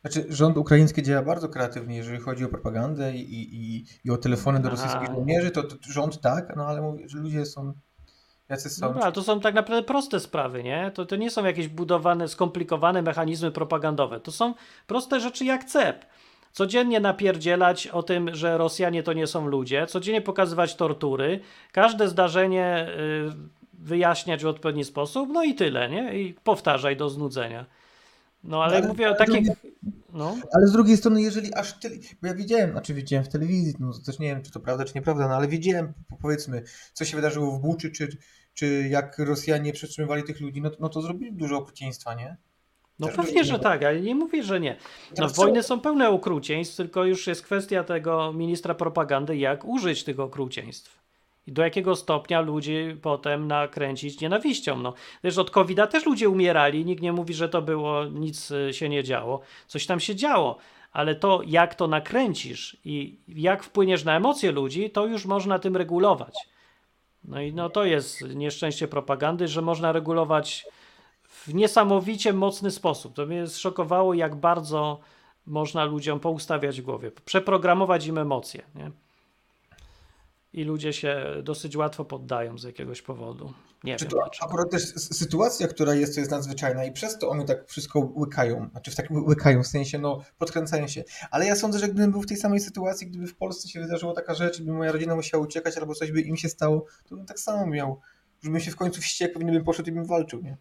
[0.00, 4.60] Znaczy, rząd ukraiński działa bardzo kreatywnie, jeżeli chodzi o propagandę i, i, i o telefony
[4.60, 7.72] do rosyjskich żołnierzy, to, to, rząd tak, no ale mówię, że ludzie są
[8.52, 8.94] Jacy są?
[8.94, 10.90] No, ale to są tak naprawdę proste sprawy, nie?
[10.94, 14.20] To, to nie są jakieś budowane, skomplikowane mechanizmy propagandowe.
[14.20, 14.54] To są
[14.86, 16.06] proste rzeczy jak cep.
[16.52, 21.40] Codziennie napierdzielać o tym, że Rosjanie to nie są ludzie, codziennie pokazywać tortury,
[21.72, 23.32] każde zdarzenie y,
[23.72, 26.20] wyjaśniać w odpowiedni sposób, no i tyle, nie?
[26.20, 27.66] I powtarzaj do znudzenia.
[28.44, 29.48] No ale, ale mówię o takich.
[30.12, 30.36] No.
[30.52, 31.96] Ale z drugiej strony, jeżeli aż tyle.
[32.22, 34.92] Bo ja widziałem, znaczy widziałem w telewizji, no też nie wiem, czy to prawda, czy
[34.94, 38.08] nieprawda, no ale widziałem, powiedzmy, co się wydarzyło w Buczy, czy,
[38.54, 42.36] czy jak Rosjanie przetrzymywali tych ludzi, no, no to zrobili dużo okrucieństwa, nie?
[42.98, 44.76] No Też pewnie, że tak, ale nie mówię, że nie.
[45.18, 50.20] No wojny są pełne okrucieństw, tylko już jest kwestia tego ministra propagandy, jak użyć tych
[50.20, 51.02] okrucieństw.
[51.46, 54.78] I do jakiego stopnia ludzi potem nakręcić nienawiścią.
[54.78, 54.94] No,
[55.24, 58.88] wiesz, od covid też ludzie umierali, nikt nie mówi, że to było, nic y, się
[58.88, 59.40] nie działo.
[59.66, 60.58] Coś tam się działo,
[60.92, 65.76] ale to, jak to nakręcisz i jak wpłyniesz na emocje ludzi, to już można tym
[65.76, 66.34] regulować.
[67.24, 70.66] No i no to jest nieszczęście propagandy, że można regulować
[71.24, 73.14] w niesamowicie mocny sposób.
[73.14, 75.00] To mnie zszokowało, jak bardzo
[75.46, 78.62] można ludziom poustawiać w głowie, przeprogramować im emocje.
[78.74, 78.90] Nie?
[80.52, 83.52] I ludzie się dosyć łatwo poddają z jakiegoś powodu.
[83.84, 84.46] Nie Czy wiem to dlaczego.
[84.46, 88.68] Akurat też sytuacja, która jest, to jest nadzwyczajna i przez to oni tak wszystko łykają.
[88.70, 91.04] Znaczy w tak łykają, w sensie no podkręcają się.
[91.30, 94.14] Ale ja sądzę, że gdybym był w tej samej sytuacji, gdyby w Polsce się wydarzyła
[94.14, 97.26] taka rzecz, gdyby moja rodzina musiała uciekać albo coś by im się stało, to bym
[97.26, 98.00] tak samo miał.
[98.42, 100.56] Żebym się w końcu wściekł, pewnie bym poszedł i bym walczył, nie?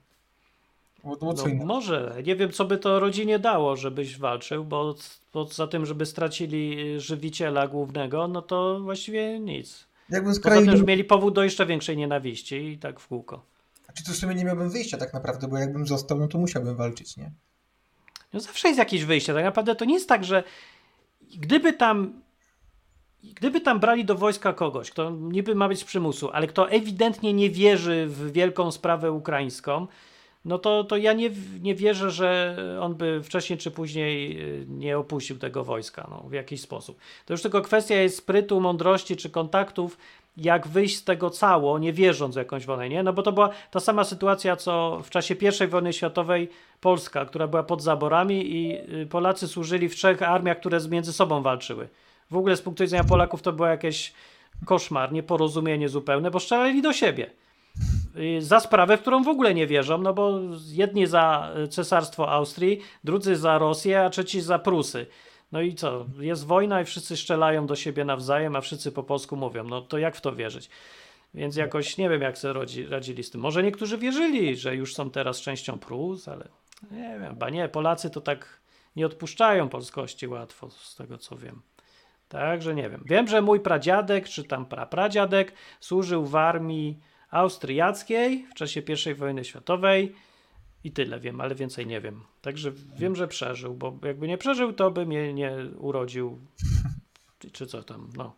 [1.03, 2.15] No, może.
[2.25, 4.95] Nie wiem, co by to rodzinie dało, żebyś walczył, bo
[5.31, 9.87] poza tym, żeby stracili żywiciela głównego, no to właściwie nic.
[10.09, 10.65] Jakbym z kraju...
[10.65, 13.43] Poza tym, mieli powód do jeszcze większej nienawiści i tak w kółko.
[13.85, 16.75] Znaczy to w sumie nie miałbym wyjścia tak naprawdę, bo jakbym został, no to musiałbym
[16.75, 17.31] walczyć, nie?
[18.33, 19.33] No zawsze jest jakieś wyjście.
[19.33, 20.43] Tak naprawdę to nie jest tak, że
[21.37, 22.21] gdyby tam
[23.23, 27.33] gdyby tam brali do wojska kogoś, kto niby ma być z przymusu, ale kto ewidentnie
[27.33, 29.87] nie wierzy w wielką sprawę ukraińską,
[30.45, 31.29] no to, to ja nie,
[31.61, 36.33] nie wierzę, że on by wcześniej czy później y, nie opuścił tego wojska no, w
[36.33, 36.99] jakiś sposób.
[37.25, 39.97] To już tylko kwestia jest sprytu, mądrości czy kontaktów,
[40.37, 43.03] jak wyjść z tego cało, nie wierząc w jakąś wojnę, nie?
[43.03, 46.49] No bo to była ta sama sytuacja, co w czasie I wojny światowej
[46.81, 51.41] Polska, która była pod zaborami i y, Polacy służyli w trzech armiach, które między sobą
[51.41, 51.87] walczyły.
[52.31, 54.13] W ogóle z punktu widzenia Polaków to było jakieś
[54.65, 57.31] koszmar, nieporozumienie zupełne, bo strzelali do siebie.
[58.17, 62.79] Y, za sprawę, w którą w ogóle nie wierzą, no bo jedni za Cesarstwo Austrii,
[63.03, 65.05] drudzy za Rosję, a trzeci za Prusy.
[65.51, 66.05] No i co?
[66.19, 69.63] Jest wojna i wszyscy strzelają do siebie nawzajem, a wszyscy po polsku mówią.
[69.63, 70.69] No to jak w to wierzyć?
[71.33, 73.41] Więc jakoś nie wiem, jak sobie radzi, radzili z tym.
[73.41, 76.47] Może niektórzy wierzyli, że już są teraz częścią Prus, ale
[76.91, 78.59] nie wiem, ba nie, Polacy to tak
[78.95, 81.61] nie odpuszczają polskości łatwo, z tego co wiem.
[82.29, 83.03] Także nie wiem.
[83.05, 86.99] Wiem, że mój pradziadek, czy tam prapradziadek służył w armii
[87.31, 90.15] austriackiej w czasie I wojny światowej
[90.83, 92.23] i tyle wiem, ale więcej nie wiem.
[92.41, 96.39] Także wiem, że przeżył, bo jakby nie przeżył, to by mnie nie urodził,
[97.51, 98.35] czy co tam, no.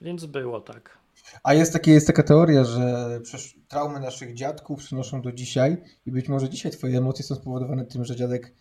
[0.00, 0.98] Więc było tak.
[1.42, 3.20] A jest, takie, jest taka teoria, że
[3.68, 5.76] traumy naszych dziadków przynoszą do dzisiaj
[6.06, 8.54] i być może dzisiaj twoje emocje są spowodowane tym, że dziadek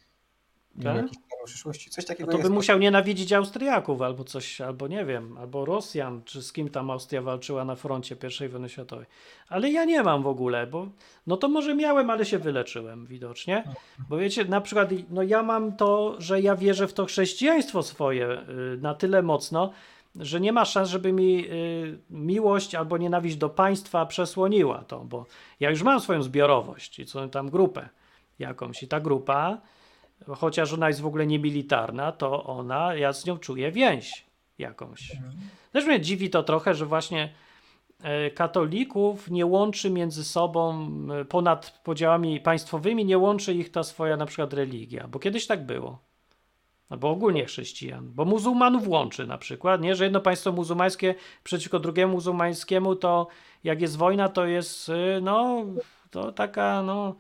[0.84, 1.06] tak?
[1.46, 1.90] przyszłości.
[1.90, 6.22] Coś takiego no to by musiał nienawidzić Austriaków albo coś, albo nie wiem, albo Rosjan,
[6.26, 8.16] czy z kim tam Austria walczyła na froncie
[8.46, 9.06] I wojny światowej.
[9.50, 10.88] Ale ja nie mam w ogóle, bo
[11.28, 13.64] no to może miałem, ale się wyleczyłem widocznie.
[14.10, 18.42] Bo wiecie, na przykład no ja mam to, że ja wierzę w to chrześcijaństwo swoje
[18.74, 19.72] y, na tyle mocno,
[20.16, 25.26] że nie ma szans, żeby mi y, miłość albo nienawiść do państwa przesłoniła to, bo
[25.60, 27.90] ja już mam swoją zbiorowość i co tam grupę
[28.40, 29.58] jakąś i ta grupa
[30.28, 34.26] chociaż ona jest w ogóle niemilitarna, to ona, ja z nią czuję więź
[34.58, 35.16] jakąś.
[35.16, 35.34] Mhm.
[35.72, 37.34] Też mnie dziwi to trochę, że właśnie
[38.04, 40.90] e, katolików nie łączy między sobą
[41.22, 45.66] e, ponad podziałami państwowymi, nie łączy ich ta swoja na przykład religia, bo kiedyś tak
[45.66, 46.00] było.
[46.90, 49.96] Albo ogólnie chrześcijan, bo muzułmanów łączy na przykład, nie?
[49.96, 53.28] że jedno państwo muzułmańskie przeciwko drugiemu muzułmańskiemu, to
[53.64, 55.66] jak jest wojna, to jest e, no,
[56.12, 57.16] to taka no,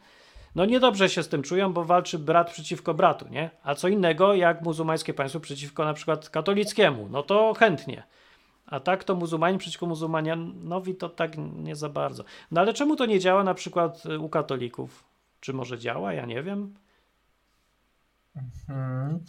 [0.55, 3.49] no niedobrze się z tym czują, bo walczy brat przeciwko bratu, nie?
[3.63, 8.03] A co innego jak muzułmańskie państwo przeciwko na przykład katolickiemu, no to chętnie.
[8.65, 12.23] A tak to muzułmanin przeciwko muzułmanianowi to tak nie za bardzo.
[12.51, 15.03] No ale czemu to nie działa na przykład u katolików?
[15.39, 16.13] Czy może działa?
[16.13, 16.73] Ja nie wiem.
[18.35, 19.19] Mhm.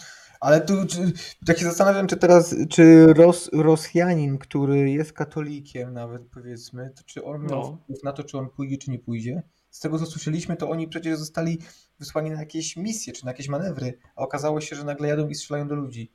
[0.40, 1.12] Ale tu czy,
[1.46, 7.46] tak się zastanawiam, czy teraz, czy Ros, Rosjanin, który jest katolikiem nawet powiedzmy, czy on
[7.46, 7.78] no.
[7.84, 9.42] wpływ na to, czy on pójdzie, czy nie pójdzie?
[9.76, 11.58] Z tego co słyszeliśmy, to oni przecież zostali
[11.98, 15.34] wysłani na jakieś misje czy na jakieś manewry, a okazało się, że nagle jadą i
[15.34, 16.10] strzelają do ludzi.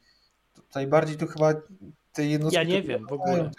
[0.54, 1.54] Tutaj bardziej tu chyba
[2.14, 2.58] te jednostki...
[2.58, 3.52] Ja nie wiem w ogóle.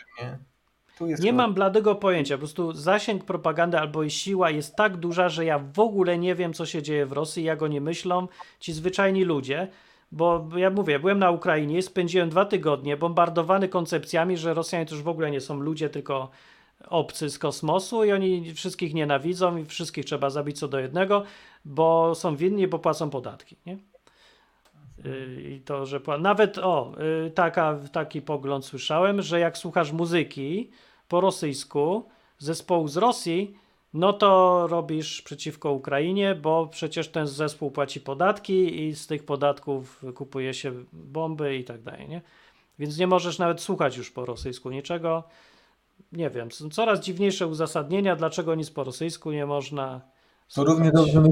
[1.00, 1.32] nie, nie chyba...
[1.32, 2.34] mam bladego pojęcia.
[2.34, 6.52] Po prostu zasięg propagandy albo siła jest tak duża, że ja w ogóle nie wiem,
[6.52, 8.28] co się dzieje w Rosji, jak oni myślą,
[8.60, 9.68] ci zwyczajni ludzie.
[10.12, 15.04] Bo ja mówię, byłem na Ukrainie, spędziłem dwa tygodnie bombardowany koncepcjami, że Rosjanie to już
[15.04, 16.30] w ogóle nie są ludzie, tylko
[16.88, 21.24] obcy z kosmosu i oni wszystkich nienawidzą i wszystkich trzeba zabić co do jednego,
[21.64, 23.56] bo są winni, bo płacą podatki.
[23.66, 23.78] Nie?
[25.06, 26.92] Y, I to, że nawet o,
[27.26, 30.70] y, taka, taki pogląd słyszałem, że jak słuchasz muzyki
[31.08, 32.08] po rosyjsku
[32.38, 33.56] zespołu z Rosji,
[33.94, 40.04] no to robisz przeciwko Ukrainie, bo przecież ten zespół płaci podatki i z tych podatków
[40.14, 42.22] kupuje się bomby i tak dalej, nie?
[42.78, 45.24] Więc nie możesz nawet słuchać już po rosyjsku niczego
[46.12, 50.00] nie wiem, są coraz dziwniejsze uzasadnienia, dlaczego nic po rosyjsku nie można.
[50.54, 51.22] To równie dobrze,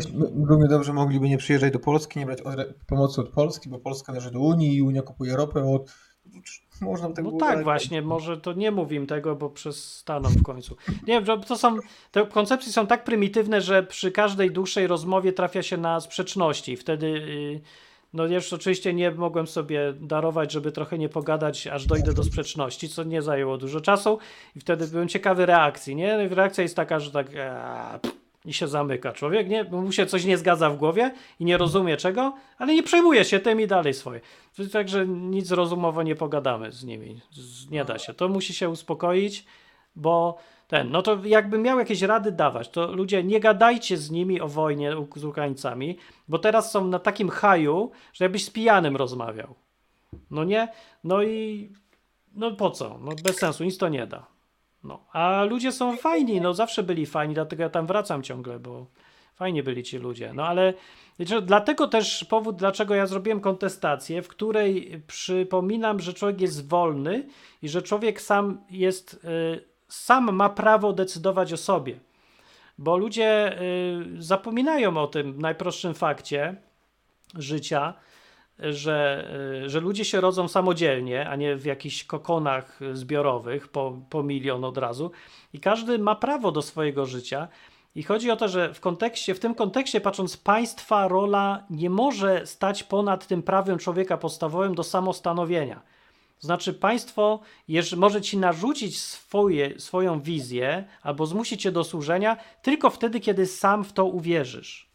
[0.49, 2.39] równie dobrze mogliby nie przyjeżdżać do Polski, nie brać
[2.87, 5.95] pomocy od Polski, bo Polska należy do Unii i Unia kupuje ropę od.
[6.81, 10.77] Można by tego No tak, właśnie, może to nie mówimy tego, bo przestaną w końcu.
[11.07, 11.77] Nie wiem, to są.
[12.11, 16.77] Te koncepcje są tak prymitywne, że przy każdej dłuższej rozmowie trafia się na sprzeczności.
[16.77, 17.09] Wtedy.
[17.09, 17.61] Yy,
[18.13, 22.89] no już oczywiście nie mogłem sobie darować, żeby trochę nie pogadać, aż dojdę do sprzeczności,
[22.89, 24.19] co nie zajęło dużo czasu
[24.57, 26.29] i wtedy byłem ciekawy reakcji, nie?
[26.29, 28.01] Reakcja jest taka, że tak aaa,
[28.45, 29.65] i się zamyka człowiek, nie?
[29.65, 33.25] Bo mu się coś nie zgadza w głowie i nie rozumie czego, ale nie przejmuje
[33.25, 34.21] się tym i dalej swoje.
[34.73, 37.21] Także nic rozumowo nie pogadamy z nimi.
[37.71, 38.15] Nie da się.
[38.15, 39.45] To musi się uspokoić,
[39.97, 40.39] bo
[40.71, 44.49] ten, no to jakbym miał jakieś rady dawać, to ludzie nie gadajcie z nimi o
[44.49, 45.99] wojnie z Ukraińcami,
[46.29, 49.55] bo teraz są na takim haju, że jakbyś z pijanym rozmawiał.
[50.31, 50.69] No nie?
[51.05, 51.73] No i
[52.35, 52.99] no po co?
[53.03, 54.27] No bez sensu, nic to nie da.
[54.85, 58.87] No, a ludzie są fajni, no zawsze byli fajni, dlatego ja tam wracam ciągle, bo
[59.35, 60.33] fajnie byli ci ludzie.
[60.35, 60.75] No ale
[61.43, 67.27] dlatego też powód, dlaczego ja zrobiłem kontestację, w której przypominam, że człowiek jest wolny
[67.63, 72.01] i że człowiek sam jest, y, sam ma prawo decydować o sobie.
[72.79, 76.57] Bo ludzie y, zapominają o tym najprostszym fakcie
[77.35, 77.95] życia,
[78.59, 79.29] że,
[79.65, 84.65] y, że ludzie się rodzą samodzielnie, a nie w jakichś kokonach zbiorowych po, po milion
[84.65, 85.11] od razu.
[85.53, 87.49] I każdy ma prawo do swojego życia.
[87.95, 92.47] I chodzi o to, że w kontekście, w tym kontekście, patrząc, państwa rola nie może
[92.47, 95.83] stać ponad tym prawem człowieka podstawowym do samostanowienia.
[96.41, 97.41] Znaczy, państwo
[97.97, 103.85] może ci narzucić swoje, swoją wizję albo zmusić cię do służenia tylko wtedy, kiedy sam
[103.85, 104.91] w to uwierzysz.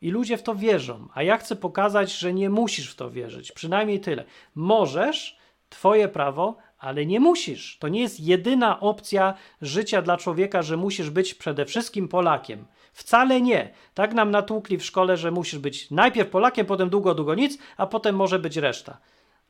[0.00, 3.52] I ludzie w to wierzą, a ja chcę pokazać, że nie musisz w to wierzyć.
[3.52, 4.24] Przynajmniej tyle.
[4.54, 7.78] Możesz, twoje prawo, ale nie musisz.
[7.78, 12.66] To nie jest jedyna opcja życia dla człowieka, że musisz być przede wszystkim Polakiem.
[12.92, 13.70] Wcale nie.
[13.94, 17.86] Tak nam natłukli w szkole, że musisz być najpierw Polakiem, potem długo, długo nic, a
[17.86, 18.98] potem może być reszta.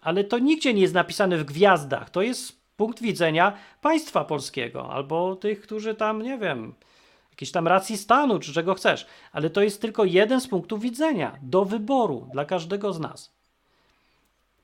[0.05, 2.11] Ale to nigdzie nie jest napisane w gwiazdach.
[2.11, 6.75] To jest punkt widzenia państwa polskiego albo tych, którzy tam, nie wiem,
[7.31, 11.39] jakiejś tam racji stanu, czy czego chcesz, ale to jest tylko jeden z punktów widzenia
[11.43, 13.35] do wyboru dla każdego z nas.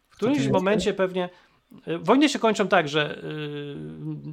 [0.08, 1.28] W którymś momencie pewnie.
[1.88, 3.76] Y, wojny się kończą tak, że yy,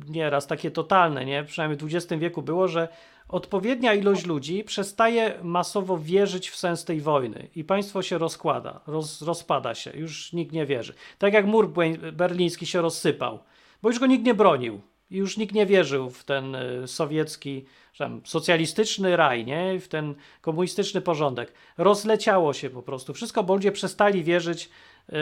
[0.09, 1.43] nieraz takie totalne, nie?
[1.43, 2.87] przynajmniej w XX wieku było, że
[3.29, 9.21] odpowiednia ilość ludzi przestaje masowo wierzyć w sens tej wojny i państwo się rozkłada, roz,
[9.21, 10.93] rozpada się, już nikt nie wierzy.
[11.17, 11.73] Tak jak mur
[12.13, 13.39] berliński się rozsypał,
[13.81, 14.81] bo już go nikt nie bronił.
[15.09, 17.65] Już nikt nie wierzył w ten y, sowiecki,
[17.97, 19.79] tam, socjalistyczny raj, nie?
[19.79, 21.53] w ten komunistyczny porządek.
[21.77, 24.69] Rozleciało się po prostu wszystko, bo ludzie przestali wierzyć,
[25.09, 25.13] y,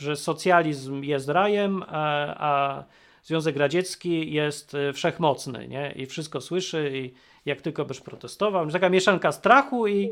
[0.00, 2.84] że socjalizm jest rajem, a, a
[3.28, 5.92] Związek Radziecki jest y, wszechmocny nie?
[5.96, 7.12] i wszystko słyszy i
[7.46, 8.70] jak tylko byś protestował.
[8.70, 10.10] Taka mieszanka strachu i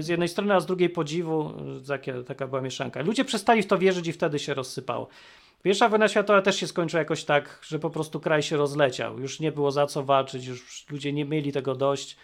[0.00, 1.52] z jednej strony, a z drugiej podziwu,
[2.26, 3.02] taka, była mieszanka.
[3.02, 5.08] Ludzie przestali w to wierzyć i wtedy się rozsypało.
[5.62, 9.20] Pierwsza wojna światowa też się skończyła jakoś tak, że po prostu kraj się rozleciał.
[9.20, 12.16] Już nie było za co walczyć, już ludzie nie mieli tego dość, e,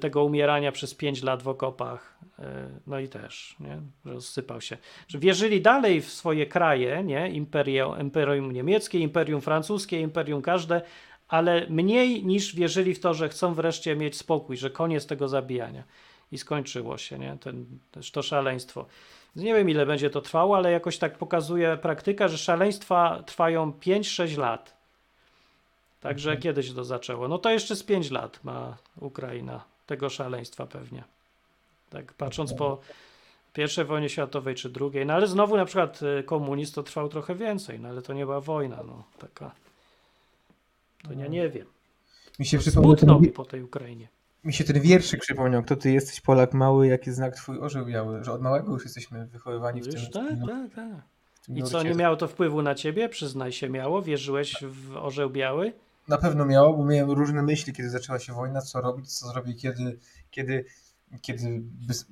[0.00, 2.18] tego umierania przez pięć lat w okopach.
[2.38, 3.80] E, no i też, nie?
[4.04, 4.76] Rozsypał się.
[5.08, 7.30] Że wierzyli dalej w swoje kraje, nie?
[7.30, 10.82] Imperium, imperium niemieckie, imperium francuskie, imperium każde,
[11.28, 15.84] ale mniej niż wierzyli w to, że chcą wreszcie mieć spokój, że koniec tego zabijania.
[16.32, 17.36] I skończyło się, nie?
[17.40, 17.66] Ten,
[18.12, 18.86] to szaleństwo.
[19.36, 24.38] Nie wiem, ile będzie to trwało, ale jakoś tak pokazuje praktyka, że szaleństwa trwają 5-6
[24.38, 24.77] lat.
[26.00, 26.42] Także mhm.
[26.42, 27.28] kiedyś to zaczęło.
[27.28, 31.04] No to jeszcze z 5 lat ma Ukraina tego szaleństwa pewnie.
[31.90, 32.80] Tak patrząc po
[33.52, 35.06] pierwszej wojnie światowej czy drugiej.
[35.06, 38.24] No ale znowu na przykład y, komunizm to trwał trochę więcej, no ale to nie
[38.24, 39.54] była wojna, no taka.
[41.02, 41.66] To ja nie wiem.
[42.38, 44.08] Mi się Smutno mi po tej Ukrainie.
[44.44, 48.24] Mi się ten wierszyk przypomniał, kto ty jesteś Polak mały, jaki znak twój orzeł biały,
[48.24, 50.28] że od małego już jesteśmy wychowywani w Wiesz, tym.
[50.28, 51.02] Tak, tak, tak.
[51.56, 53.08] I co, nie miało to wpływu na ciebie?
[53.08, 54.02] Przyznaj się, miało?
[54.02, 55.72] Wierzyłeś w orzeł biały?
[56.08, 59.62] Na pewno miało, bo miałem różne myśli, kiedy zaczęła się wojna, co robić, co zrobić,
[59.62, 59.98] kiedy,
[60.30, 60.64] kiedy,
[61.20, 61.62] kiedy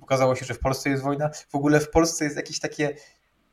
[0.00, 1.30] okazało się, że w Polsce jest wojna.
[1.48, 2.96] W ogóle w Polsce jest jakieś takie...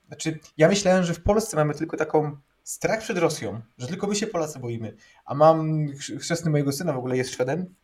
[0.08, 4.16] Znaczy, ja myślałem, że w Polsce mamy tylko taką strach przed Rosją, że tylko my
[4.16, 4.96] się Polacy boimy.
[5.26, 5.88] A mam
[6.20, 7.76] chrzestny mojego syna w ogóle jest Szwedem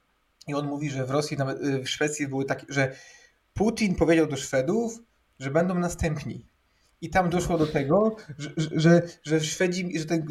[0.48, 2.96] i on mówi, że w Rosji, nawet y, w Szwecji były takie, że
[3.54, 5.00] Putin powiedział do Szwedów,
[5.40, 6.46] że będą następni.
[7.02, 10.28] I tam doszło do tego, że, że, że Szwedzi, że ten,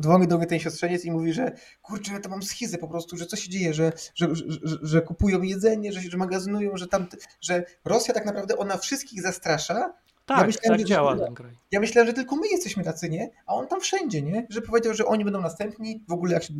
[0.00, 1.52] dzwoni do mnie ten siostrzeniec i mówi, że
[1.82, 5.02] kurczę, ja to mam schizę po prostu, że co się dzieje, że, że, że, że
[5.02, 7.06] kupują jedzenie, że, że magazynują, że tam,
[7.40, 9.92] że Rosja tak naprawdę ona wszystkich zastrasza,
[10.26, 11.52] tak, ja myślałem, tak że, działa ten kraj.
[11.70, 13.30] Ja myślałem, że tylko my jesteśmy tacy, nie?
[13.46, 14.46] A on tam wszędzie, nie?
[14.50, 16.54] Że powiedział, że oni będą następni, w ogóle jak się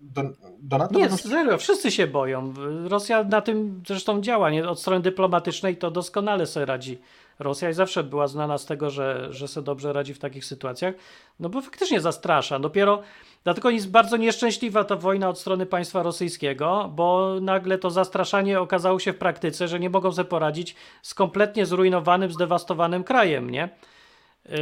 [0.00, 0.22] do,
[0.58, 0.98] do NATO...
[0.98, 1.16] Nie, będą...
[1.16, 2.54] serio, wszyscy się boją.
[2.88, 4.68] Rosja na tym zresztą działa, nie?
[4.68, 6.98] Od strony dyplomatycznej to doskonale sobie radzi.
[7.38, 10.94] Rosja zawsze była znana z tego, że, że sobie dobrze radzi w takich sytuacjach,
[11.40, 12.58] no bo faktycznie zastrasza.
[12.58, 13.02] Dopiero
[13.44, 18.98] Dlatego jest bardzo nieszczęśliwa ta wojna od strony państwa rosyjskiego, bo nagle to zastraszanie okazało
[18.98, 23.68] się w praktyce, że nie mogą sobie poradzić z kompletnie zrujnowanym, zdewastowanym krajem, nie?
[24.48, 24.56] Yy,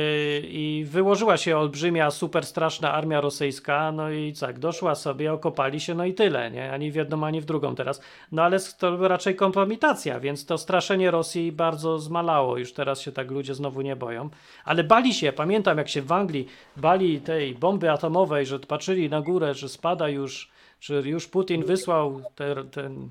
[0.44, 5.94] I wyłożyła się olbrzymia, super straszna armia rosyjska, no i tak, doszła sobie, okopali się,
[5.94, 6.72] no i tyle, nie?
[6.72, 8.00] Ani w jedną, ani w drugą teraz.
[8.32, 13.30] No ale to raczej kompromitacja, więc to straszenie Rosji bardzo zmalało, już teraz się tak
[13.30, 14.30] ludzie znowu nie boją.
[14.64, 19.20] Ale bali się, pamiętam jak się w Anglii bali tej bomby atomowej, że patrzyli na
[19.20, 23.10] górę, że spada już, że już Putin wysłał te, ten,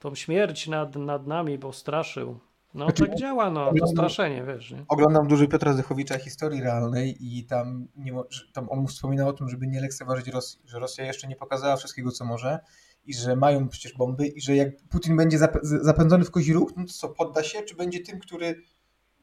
[0.00, 2.38] tą śmierć nad, nad nami, bo straszył.
[2.74, 4.70] No znaczy, tak działa, no, to straszenie, wiesz.
[4.70, 4.84] Nie?
[4.88, 8.12] Oglądam dużo Piotra Zychowicza historii realnej i tam, nie,
[8.52, 12.10] tam on wspominał o tym, żeby nie lekceważyć Rosji, że Rosja jeszcze nie pokazała wszystkiego,
[12.10, 12.58] co może
[13.06, 16.84] i że mają przecież bomby i że jak Putin będzie zapędzony w kozi ruch, no
[16.84, 18.62] to co, podda się, czy będzie tym, który,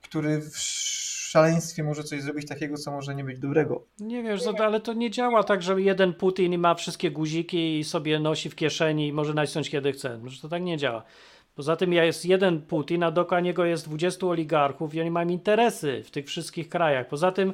[0.01, 0.57] który w
[1.31, 3.87] szaleństwie może coś zrobić takiego, co może nie być dobrego.
[3.99, 8.19] Nie wiesz, ale to nie działa tak, że jeden Putin ma wszystkie guziki i sobie
[8.19, 10.21] nosi w kieszeni i może nacisnąć kiedy chce.
[10.41, 11.03] To tak nie działa.
[11.55, 16.03] Poza tym jest jeden Putin, a dookoła niego jest 20 oligarchów i oni mają interesy
[16.03, 17.07] w tych wszystkich krajach.
[17.07, 17.53] Poza tym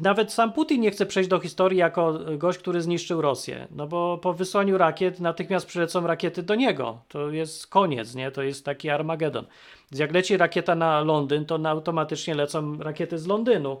[0.00, 4.18] nawet sam Putin nie chce przejść do historii jako gość, który zniszczył Rosję, no bo
[4.18, 6.98] po wysłaniu rakiet natychmiast przylecą rakiety do niego.
[7.08, 8.30] To jest koniec, nie?
[8.30, 9.44] To jest taki Armagedon.
[9.92, 13.80] Jak leci rakieta na Londyn, to automatycznie lecą rakiety z Londynu.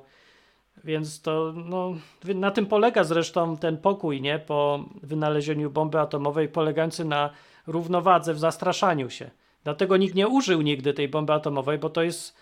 [0.84, 1.94] Więc to, no,
[2.34, 4.38] na tym polega zresztą ten pokój, nie?
[4.38, 7.30] Po wynalezieniu bomby atomowej, polegający na
[7.66, 9.30] równowadze w zastraszaniu się.
[9.64, 12.34] Dlatego nikt nie użył nigdy tej bomby atomowej, bo to jest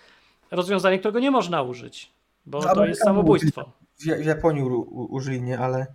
[0.51, 2.11] rozwiązanie, którego nie można użyć,
[2.47, 3.73] bo no, to jest samobójstwo.
[3.99, 4.63] W, Japonii
[4.93, 5.87] użyli, nie, ale...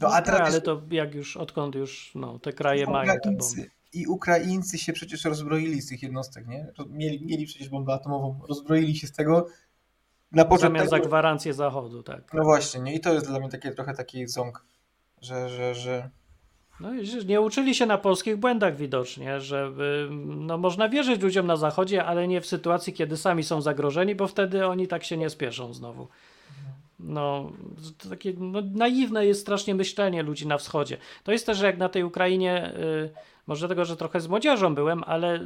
[0.00, 0.48] No, a teraz...
[0.48, 3.70] ale to jak już, odkąd już no, te kraje mają te bomby.
[3.92, 6.72] I Ukraińcy się przecież rozbroili z tych jednostek, nie?
[6.88, 9.46] Mieli, mieli przecież bombę atomową, rozbroili się z tego.
[10.32, 11.02] Na Zamiast tego...
[11.02, 12.34] za gwarancję Zachodu, tak.
[12.34, 12.94] No właśnie, nie?
[12.94, 14.64] I to jest dla mnie takie, trochę taki ząg,
[15.20, 16.10] że, że, że
[16.80, 16.90] no
[17.26, 19.72] nie uczyli się na polskich błędach widocznie, że
[20.20, 24.26] no, można wierzyć ludziom na zachodzie, ale nie w sytuacji, kiedy sami są zagrożeni, bo
[24.26, 26.08] wtedy oni tak się nie spieszą znowu.
[27.00, 27.52] No,
[28.10, 30.96] takie no, naiwne jest strasznie myślenie ludzi na wschodzie.
[31.24, 33.10] To jest też, jak na tej Ukrainie y,
[33.50, 35.40] może dlatego, że trochę z młodzieżą byłem, ale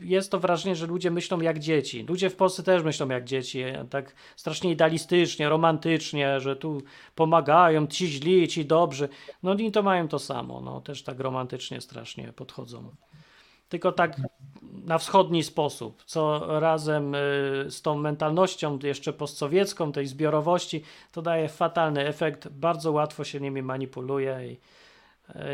[0.00, 2.04] jest to wrażenie, że ludzie myślą jak dzieci.
[2.08, 6.82] Ludzie w Polsce też myślą jak dzieci, tak strasznie idealistycznie, romantycznie, że tu
[7.14, 9.08] pomagają ci źli, ci dobrzy.
[9.42, 12.90] No i to mają to samo, no też tak romantycznie strasznie podchodzą.
[13.68, 14.20] Tylko tak
[14.62, 17.18] na wschodni sposób, co razem y,
[17.68, 20.82] z tą mentalnością jeszcze postsowiecką, tej zbiorowości,
[21.12, 22.48] to daje fatalny efekt.
[22.48, 24.60] Bardzo łatwo się nimi manipuluje i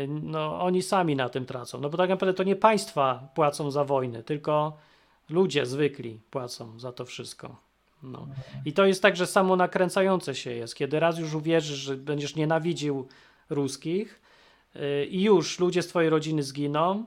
[0.07, 1.79] no, oni sami na tym tracą.
[1.79, 4.77] No bo tak naprawdę to nie państwa płacą za wojny, tylko
[5.29, 7.55] ludzie zwykli płacą za to wszystko.
[8.03, 8.27] No.
[8.65, 10.75] I to jest tak, że samo nakręcające się jest.
[10.75, 13.07] Kiedy raz już uwierzysz, że będziesz nienawidził
[13.49, 14.21] ruskich
[14.75, 17.05] yy, i już ludzie z twojej rodziny zginą,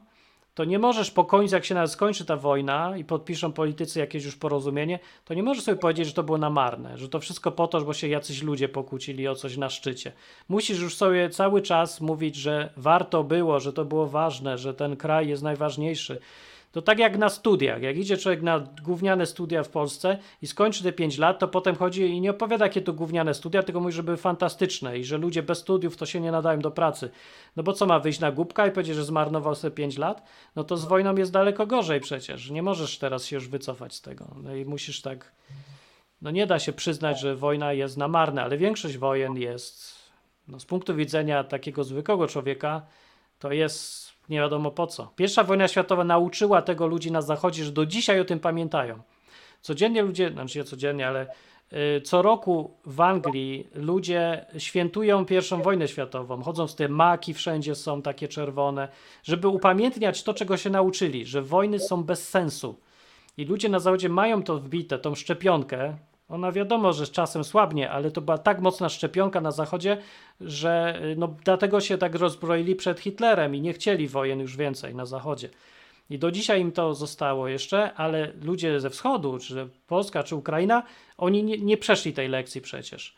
[0.57, 4.25] to nie możesz po końcu, jak się nawet skończy ta wojna i podpiszą politycy jakieś
[4.25, 7.53] już porozumienie, to nie możesz sobie powiedzieć, że to było na marne, że to wszystko
[7.53, 10.13] po to, bo się jacyś ludzie pokłócili o coś na szczycie.
[10.49, 14.97] Musisz już sobie cały czas mówić, że warto było, że to było ważne, że ten
[14.97, 16.21] kraj jest najważniejszy,
[16.77, 17.83] to tak jak na studiach.
[17.83, 21.77] Jak idzie człowiek na gówniane studia w Polsce i skończy te 5 lat, to potem
[21.77, 25.19] chodzi i nie opowiada, jakie to gówniane studia, tylko mówi, że były fantastyczne i że
[25.19, 27.11] ludzie bez studiów to się nie nadają do pracy.
[27.57, 30.23] No bo co ma wyjść na głupka i powiedzieć, że zmarnował sobie 5 lat?
[30.57, 32.51] No to z wojną jest daleko gorzej przecież.
[32.51, 34.27] Nie możesz teraz się już wycofać z tego.
[34.43, 35.33] No i musisz tak.
[36.23, 39.95] No nie da się przyznać, że wojna jest na marne, ale większość wojen jest,
[40.49, 42.87] no z punktu widzenia takiego zwykłego człowieka,
[43.39, 45.13] to jest nie wiadomo po co.
[45.17, 49.03] Pierwsza wojna światowa nauczyła tego ludzi na zachodzie, że do dzisiaj o tym pamiętają.
[49.61, 51.27] Codziennie ludzie, znaczy nie codziennie, ale
[51.73, 56.43] y, co roku w Anglii ludzie świętują pierwszą wojnę światową.
[56.43, 58.89] Chodzą z te maki, wszędzie są takie czerwone,
[59.23, 62.81] żeby upamiętniać to, czego się nauczyli, że wojny są bez sensu.
[63.37, 65.97] I ludzie na zachodzie mają to wbite, tą szczepionkę,
[66.29, 69.99] ona wiadomo, że z czasem słabnie, ale to była tak mocna szczepionka na Zachodzie,
[70.41, 74.95] że y, no, dlatego się tak rozbroili przed Hitlerem i nie chcieli wojen już więcej
[74.95, 75.49] na Zachodzie.
[76.11, 80.83] I do dzisiaj im to zostało jeszcze, ale ludzie ze wschodu, czy Polska, czy Ukraina,
[81.19, 83.17] oni nie, nie przeszli tej lekcji przecież.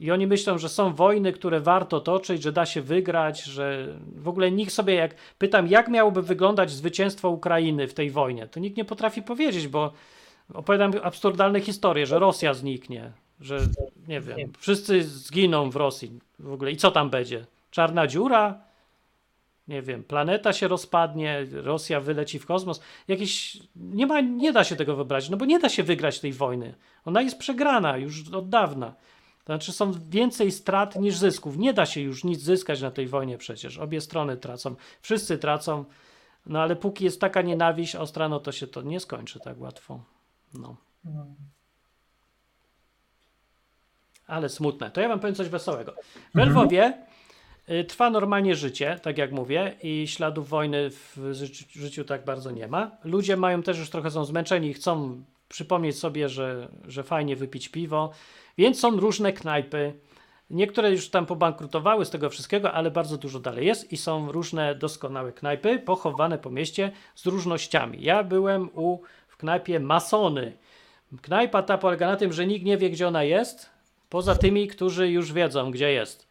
[0.00, 4.28] I oni myślą, że są wojny, które warto toczyć, że da się wygrać, że w
[4.28, 8.76] ogóle nikt sobie, jak pytam, jak miałoby wyglądać zwycięstwo Ukrainy w tej wojnie, to nikt
[8.76, 9.92] nie potrafi powiedzieć, bo
[10.54, 13.58] opowiadam absurdalne historie, że Rosja zniknie, że
[14.08, 17.46] nie wiem, wszyscy zginą w Rosji w ogóle i co tam będzie?
[17.70, 18.60] Czarna dziura?
[19.68, 22.80] Nie wiem, planeta się rozpadnie, Rosja wyleci w kosmos.
[23.08, 26.32] Jakieś, nie, ma, nie da się tego wyobrazić, no bo nie da się wygrać tej
[26.32, 26.74] wojny.
[27.04, 28.94] Ona jest przegrana już od dawna.
[29.44, 31.56] To znaczy są więcej strat niż zysków.
[31.56, 33.78] Nie da się już nic zyskać na tej wojnie przecież.
[33.78, 35.84] Obie strony tracą, wszyscy tracą.
[36.46, 40.00] No ale póki jest taka nienawiść ostra, no to się to nie skończy tak łatwo.
[40.54, 40.76] No.
[44.26, 44.90] Ale smutne.
[44.90, 45.94] To ja wam powiem coś wesołego.
[46.34, 47.06] W Lwowie
[47.70, 51.32] y, trwa normalnie życie, tak jak mówię, i śladów wojny w
[51.72, 52.90] życiu tak bardzo nie ma.
[53.04, 57.68] Ludzie mają też już trochę są zmęczeni i chcą przypomnieć sobie, że, że fajnie wypić
[57.68, 58.10] piwo,
[58.58, 59.94] więc są różne knajpy.
[60.50, 64.74] Niektóre już tam pobankrutowały z tego wszystkiego, ale bardzo dużo dalej jest i są różne
[64.74, 68.02] doskonałe knajpy pochowane po mieście z różnościami.
[68.02, 68.98] Ja byłem u
[69.34, 70.56] w knajpie masony.
[71.22, 73.70] Knajpa ta polega na tym, że nikt nie wie, gdzie ona jest,
[74.08, 76.28] poza tymi, którzy już wiedzą, gdzie jest.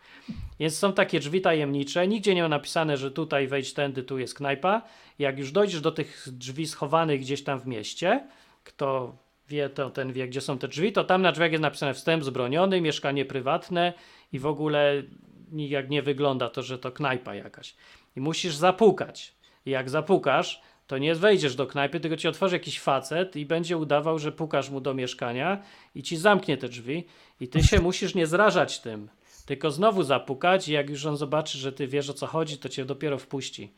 [0.60, 4.34] Więc są takie drzwi tajemnicze, nigdzie nie ma napisane, że tutaj wejdź tędy, tu jest
[4.34, 4.82] knajpa.
[5.20, 8.28] Jak już dojdziesz do tych drzwi schowanych gdzieś tam w mieście,
[8.64, 9.16] kto
[9.50, 12.24] wie, to ten wie, gdzie są te drzwi, to tam na drzwiach jest napisane wstęp
[12.24, 13.94] zbroniony, mieszkanie prywatne
[14.32, 15.04] i w ogóle
[15.52, 17.76] nijak nie wygląda to, że to knajpa jakaś.
[18.16, 19.34] I musisz zapukać.
[19.66, 23.78] I jak zapukasz, to nie wejdziesz do knajpy, tylko ci otworzy jakiś facet i będzie
[23.78, 25.64] udawał, że pukasz mu do mieszkania
[25.96, 27.08] i ci zamknie te drzwi
[27.40, 29.10] i ty się musisz nie zrażać tym,
[29.46, 32.70] tylko znowu zapukać i jak już on zobaczy, że ty wiesz o co chodzi, to
[32.70, 33.74] cię dopiero wpuści.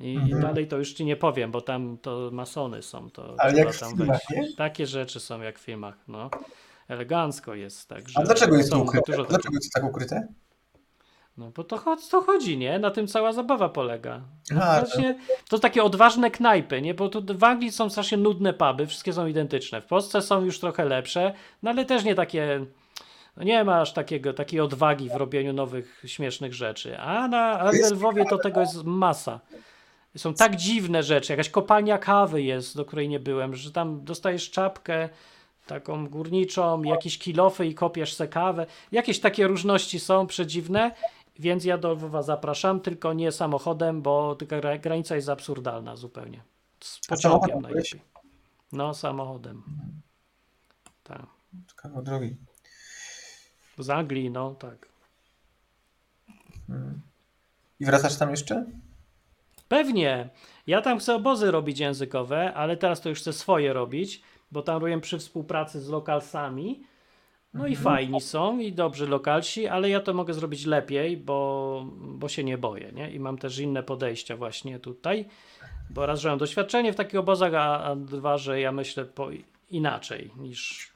[0.00, 0.38] I, mhm.
[0.38, 3.76] i dalej to już ci nie powiem, bo tam to masony są, to Ale jak
[3.76, 4.20] tam filmach.
[4.56, 6.30] Takie rzeczy są jak w filmach, no.
[6.88, 8.20] Elegancko jest, także.
[8.20, 9.12] A dlaczego jest to ukryte?
[9.12, 10.28] Dlaczego jest tak ukryte?
[11.36, 12.78] No bo to, to chodzi, nie?
[12.78, 14.20] Na tym cała zabawa polega.
[14.50, 15.18] No, właśnie,
[15.48, 16.94] to takie odważne knajpy, nie?
[16.94, 19.80] Bo tu w Anglii są strasznie nudne puby, wszystkie są identyczne.
[19.80, 22.66] W Polsce są już trochę lepsze, no ale też nie takie...
[23.36, 26.98] No nie ma aż takiego, takiej odwagi w robieniu nowych, śmiesznych rzeczy.
[26.98, 29.40] A na Lwowie to tego jest masa.
[30.16, 31.32] Są tak dziwne rzeczy.
[31.32, 35.08] Jakaś kopalnia kawy jest, do której nie byłem, że tam dostajesz czapkę
[35.66, 38.66] taką górniczą, jakieś kilofy i kopiesz se kawę.
[38.92, 40.90] Jakieś takie różności są przedziwne
[41.38, 46.42] więc ja do Lwowa zapraszam, tylko nie samochodem, bo taka granica jest absurdalna zupełnie.
[46.80, 48.00] Z pociągiem najlepiej.
[48.72, 49.62] No, samochodem.
[51.04, 51.26] Tak.
[51.76, 52.36] Kawał drogi.
[53.78, 54.88] Z Anglii, no tak.
[56.66, 57.00] Hmm.
[57.80, 58.66] I wracasz tam jeszcze?
[59.68, 60.30] Pewnie.
[60.66, 64.80] Ja tam chcę obozy robić językowe, ale teraz to już chcę swoje robić, bo tam
[64.82, 66.84] robię przy współpracy z lokalsami
[67.54, 72.28] no i fajni są i dobrzy lokalsi, ale ja to mogę zrobić lepiej, bo, bo
[72.28, 73.10] się nie boję, nie?
[73.10, 75.24] I mam też inne podejścia właśnie tutaj,
[75.90, 79.28] bo raz, że mam doświadczenie w takich obozach, a, a dwa, że ja myślę po,
[79.70, 80.92] inaczej niż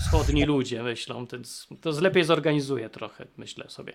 [0.00, 3.92] wschodni ludzie myślą, więc to lepiej zorganizuję trochę, myślę sobie.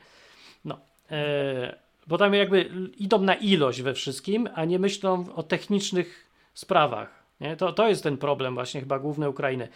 [0.65, 0.79] No,
[1.11, 7.23] e, bo tam jakby idą na ilość we wszystkim, a nie myślą o technicznych sprawach.
[7.41, 7.55] Nie?
[7.57, 9.67] To, to jest ten problem właśnie chyba główny Ukrainy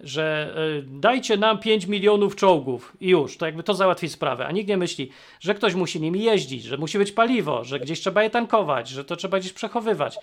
[0.00, 4.46] że y, dajcie nam 5 milionów czołgów i już, to jakby to załatwi sprawę.
[4.46, 8.00] A nikt nie myśli, że ktoś musi nimi jeździć, że musi być paliwo, że gdzieś
[8.00, 10.18] trzeba je tankować, że to trzeba gdzieś przechowywać.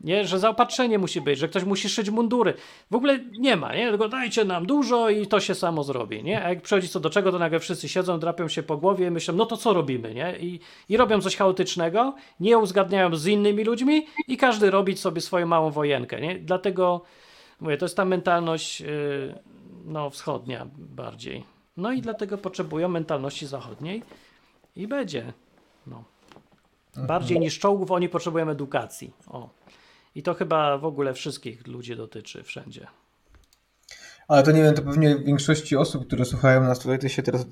[0.00, 2.54] Nie, że zaopatrzenie musi być, że ktoś musi szyć mundury.
[2.90, 3.88] W ogóle nie ma, nie?
[3.88, 6.44] Tylko dajcie nam dużo i to się samo zrobi, nie?
[6.44, 9.10] A jak przychodzi co do czego, to nagle wszyscy siedzą, drapią się po głowie i
[9.10, 10.36] myślą, no to co robimy, nie?
[10.40, 15.46] I, i robią coś chaotycznego, nie uzgadniają z innymi ludźmi i każdy robi sobie swoją
[15.46, 16.38] małą wojenkę, nie?
[16.38, 17.00] Dlatego
[17.60, 19.38] Mówię, to jest ta mentalność yy,
[19.84, 21.44] no, wschodnia bardziej.
[21.76, 24.02] No i dlatego potrzebują mentalności zachodniej
[24.76, 25.32] i będzie.
[25.86, 26.04] No.
[26.88, 27.06] Mhm.
[27.06, 29.12] Bardziej niż czołgów oni potrzebują edukacji.
[29.26, 29.48] O.
[30.14, 32.86] I to chyba w ogóle wszystkich ludzi dotyczy wszędzie.
[34.28, 37.46] Ale to nie wiem, to pewnie większości osób, które słuchają nas tutaj, to się teraz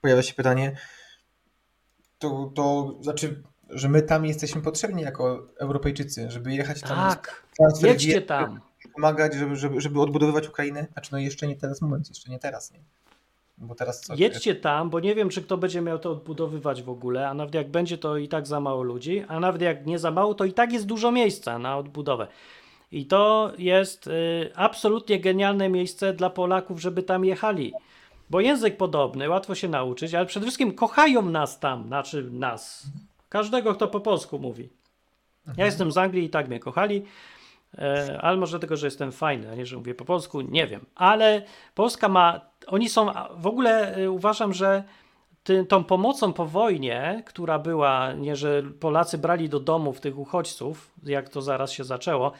[0.00, 0.76] pojawia się pytanie,
[2.18, 6.88] to, to znaczy, że my tam jesteśmy potrzebni jako Europejczycy, żeby jechać tam.
[6.90, 7.46] Tak,
[7.82, 10.86] jedźcie tam pomagać, żeby, żeby, żeby odbudowywać Ukrainę?
[10.92, 12.80] Znaczy, no jeszcze nie teraz moment, jeszcze nie teraz, nie?
[13.58, 14.14] Bo teraz co?
[14.14, 17.54] Jedźcie tam, bo nie wiem, czy kto będzie miał to odbudowywać w ogóle, a nawet
[17.54, 20.44] jak będzie, to i tak za mało ludzi, a nawet jak nie za mało, to
[20.44, 22.26] i tak jest dużo miejsca na odbudowę.
[22.92, 27.72] I to jest y, absolutnie genialne miejsce dla Polaków, żeby tam jechali.
[28.30, 32.86] Bo język podobny, łatwo się nauczyć, ale przede wszystkim kochają nas tam, znaczy nas.
[33.28, 34.68] Każdego, kto po polsku mówi.
[35.46, 35.66] Ja mhm.
[35.66, 37.04] jestem z Anglii i tak mnie kochali.
[37.78, 40.86] E, ale może dlatego, że jestem fajny, a nie, że mówię po polsku, nie wiem.
[40.94, 41.42] Ale
[41.74, 44.84] Polska ma, oni są, w ogóle e, uważam, że
[45.44, 50.90] ty, tą pomocą po wojnie, która była, nie, że Polacy brali do domów tych uchodźców,
[51.06, 52.32] jak to zaraz się zaczęło,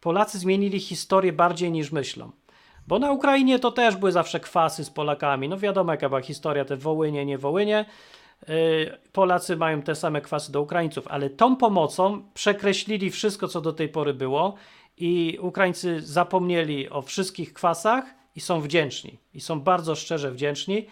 [0.00, 2.30] Polacy zmienili historię bardziej niż myślą.
[2.86, 5.48] Bo na Ukrainie to też były zawsze kwasy z Polakami.
[5.48, 7.84] No wiadomo, jaka była historia, te Wołynie, nie Wołynie.
[8.48, 13.72] E, Polacy mają te same kwasy do Ukraińców, ale tą pomocą przekreślili wszystko, co do
[13.72, 14.54] tej pory było
[14.96, 18.04] i Ukraińcy zapomnieli o wszystkich kwasach
[18.36, 19.18] i są wdzięczni.
[19.34, 20.86] I są bardzo szczerze wdzięczni.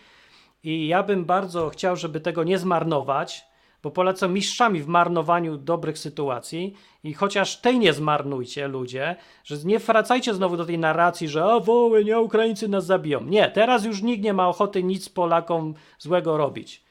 [0.64, 3.44] I ja bym bardzo chciał, żeby tego nie zmarnować,
[3.82, 6.74] bo Polacy są mistrzami w marnowaniu dobrych sytuacji
[7.05, 11.61] i chociaż tej nie zmarnujcie ludzie, że nie wracajcie znowu do tej narracji, że o
[11.61, 13.24] woły, nie, Ukraińcy nas zabiją.
[13.24, 16.84] Nie, teraz już nikt nie ma ochoty nic Polakom złego robić,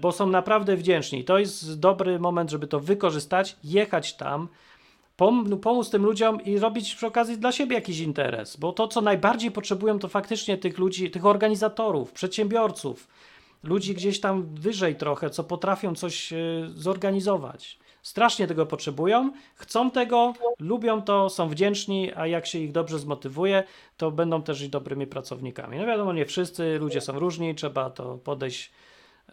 [0.00, 1.24] bo są naprawdę wdzięczni.
[1.24, 4.48] To jest dobry moment, żeby to wykorzystać, jechać tam,
[5.16, 8.88] pom no, pomóc tym ludziom i robić przy okazji dla siebie jakiś interes, bo to,
[8.88, 13.08] co najbardziej potrzebują, to faktycznie tych ludzi, tych organizatorów, przedsiębiorców,
[13.62, 16.36] ludzi gdzieś tam wyżej trochę, co potrafią coś e,
[16.74, 17.78] zorganizować.
[18.02, 23.64] Strasznie tego potrzebują, chcą tego, lubią to, są wdzięczni, a jak się ich dobrze zmotywuje,
[23.96, 25.78] to będą też dobrymi pracownikami.
[25.78, 28.72] No wiadomo, nie wszyscy, ludzie są różni, trzeba to podejść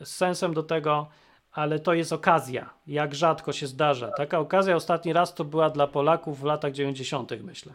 [0.04, 1.08] z sensem do tego,
[1.52, 2.70] ale to jest okazja.
[2.88, 4.12] Jak rzadko się zdarza.
[4.12, 7.74] Taka okazja ostatni raz to była dla Polaków w latach 90., myślę.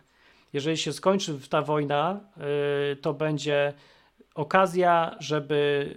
[0.53, 3.72] Jeżeli się skończy ta wojna, yy, to będzie
[4.35, 5.89] okazja, żeby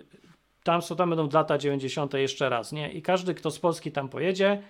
[0.64, 2.14] tam, są, tam będą lata 90.
[2.14, 2.92] jeszcze raz, nie?
[2.92, 4.62] I każdy, kto z Polski tam pojedzie,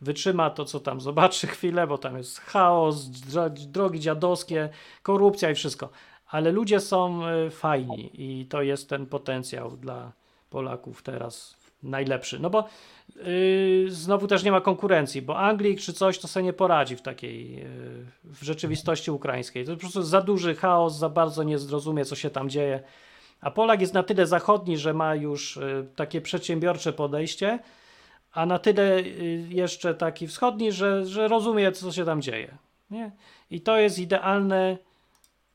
[0.00, 3.06] wytrzyma to, co tam zobaczy chwilę, bo tam jest chaos,
[3.66, 4.68] drogi dziadowskie,
[5.02, 5.88] korupcja i wszystko.
[6.26, 10.12] Ale ludzie są y, fajni i to jest ten potencjał dla
[10.50, 12.38] Polaków teraz najlepszy.
[12.38, 12.64] No bo
[13.16, 17.02] yy, znowu też nie ma konkurencji, bo Anglik czy coś to sobie nie poradzi w
[17.02, 17.64] takiej yy,
[18.24, 19.64] w rzeczywistości ukraińskiej.
[19.64, 22.82] To po prostu za duży chaos, za bardzo nie zrozumie, co się tam dzieje.
[23.40, 27.58] A Polak jest na tyle zachodni, że ma już yy, takie przedsiębiorcze podejście,
[28.32, 32.58] a na tyle y, jeszcze taki wschodni, że, że rozumie, co się tam dzieje.
[32.90, 33.10] Nie?
[33.50, 34.78] I to jest idealne.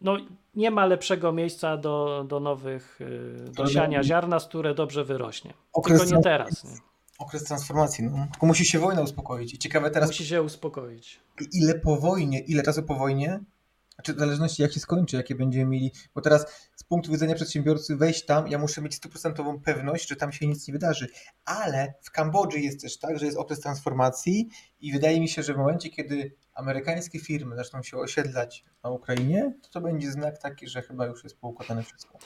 [0.02, 0.18] No,
[0.54, 5.54] nie ma lepszego miejsca do, do nowych, y, do siania ziarna, z które dobrze wyrośnie.
[5.74, 6.64] Okres Tylko nie teraz.
[6.64, 6.72] Nie?
[7.20, 8.04] Okres transformacji.
[8.04, 8.28] No.
[8.32, 9.54] Tylko musi się wojna uspokoić.
[9.54, 10.10] I ciekawe teraz.
[10.10, 11.20] Musi się uspokoić.
[11.54, 13.40] Ile po wojnie, ile czasu po wojnie
[14.02, 16.46] znaczy w zależności jak się skończy, jakie będziemy mieli, bo teraz
[16.76, 20.68] z punktu widzenia przedsiębiorcy wejść tam, ja muszę mieć stuprocentową pewność, że tam się nic
[20.68, 21.08] nie wydarzy.
[21.46, 24.50] Ale w Kambodży jest też tak, że jest okres transformacji
[24.80, 29.54] i wydaje mi się, że w momencie, kiedy amerykańskie firmy zaczną się osiedlać na Ukrainie,
[29.62, 32.18] to to będzie znak taki, że chyba już jest poukładane wszystko.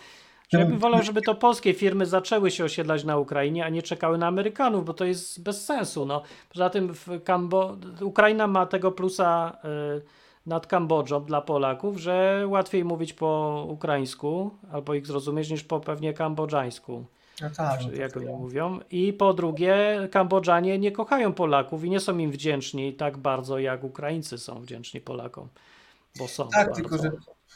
[0.51, 4.17] Ja bym wolał, żeby to polskie firmy zaczęły się osiedlać na Ukrainie, a nie czekały
[4.17, 6.05] na Amerykanów, bo to jest bez sensu.
[6.05, 6.23] No.
[6.49, 7.77] Poza tym w Kambo...
[8.01, 9.57] Ukraina ma tego plusa.
[9.63, 15.79] Yy nad Kambodżą dla Polaków, że łatwiej mówić po ukraińsku albo ich zrozumieć niż po
[15.79, 17.05] pewnie kambodżańsku.
[17.41, 18.79] No tak, no jak oni mówią.
[18.91, 19.75] I po drugie,
[20.11, 25.01] Kambodżanie nie kochają Polaków i nie są im wdzięczni tak bardzo, jak Ukraińcy są wdzięczni
[25.01, 25.47] Polakom.
[26.19, 26.49] Bo są.
[26.49, 27.11] Tak, tylko że,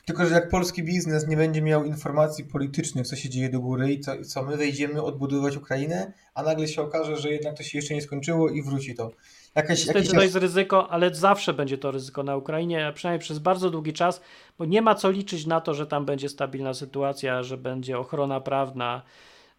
[0.05, 3.93] tylko że jak polski biznes nie będzie miał informacji politycznych, co się dzieje do góry
[3.93, 7.77] i co, co my wejdziemy odbudować Ukrainę, a nagle się okaże, że jednak to się
[7.77, 9.11] jeszcze nie skończyło i wróci to.
[9.55, 10.13] Jakaś, Niestety jakiś...
[10.13, 14.21] to jest ryzyko, ale zawsze będzie to ryzyko na Ukrainie, przynajmniej przez bardzo długi czas,
[14.57, 18.39] bo nie ma co liczyć na to, że tam będzie stabilna sytuacja, że będzie ochrona
[18.39, 19.01] prawna.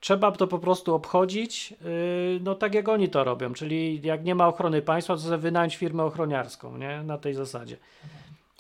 [0.01, 4.35] Trzeba to po prostu obchodzić, yy, no tak jak oni to robią, czyli jak nie
[4.35, 7.03] ma ochrony państwa, to wynająć firmę ochroniarską, nie?
[7.03, 7.77] Na tej zasadzie.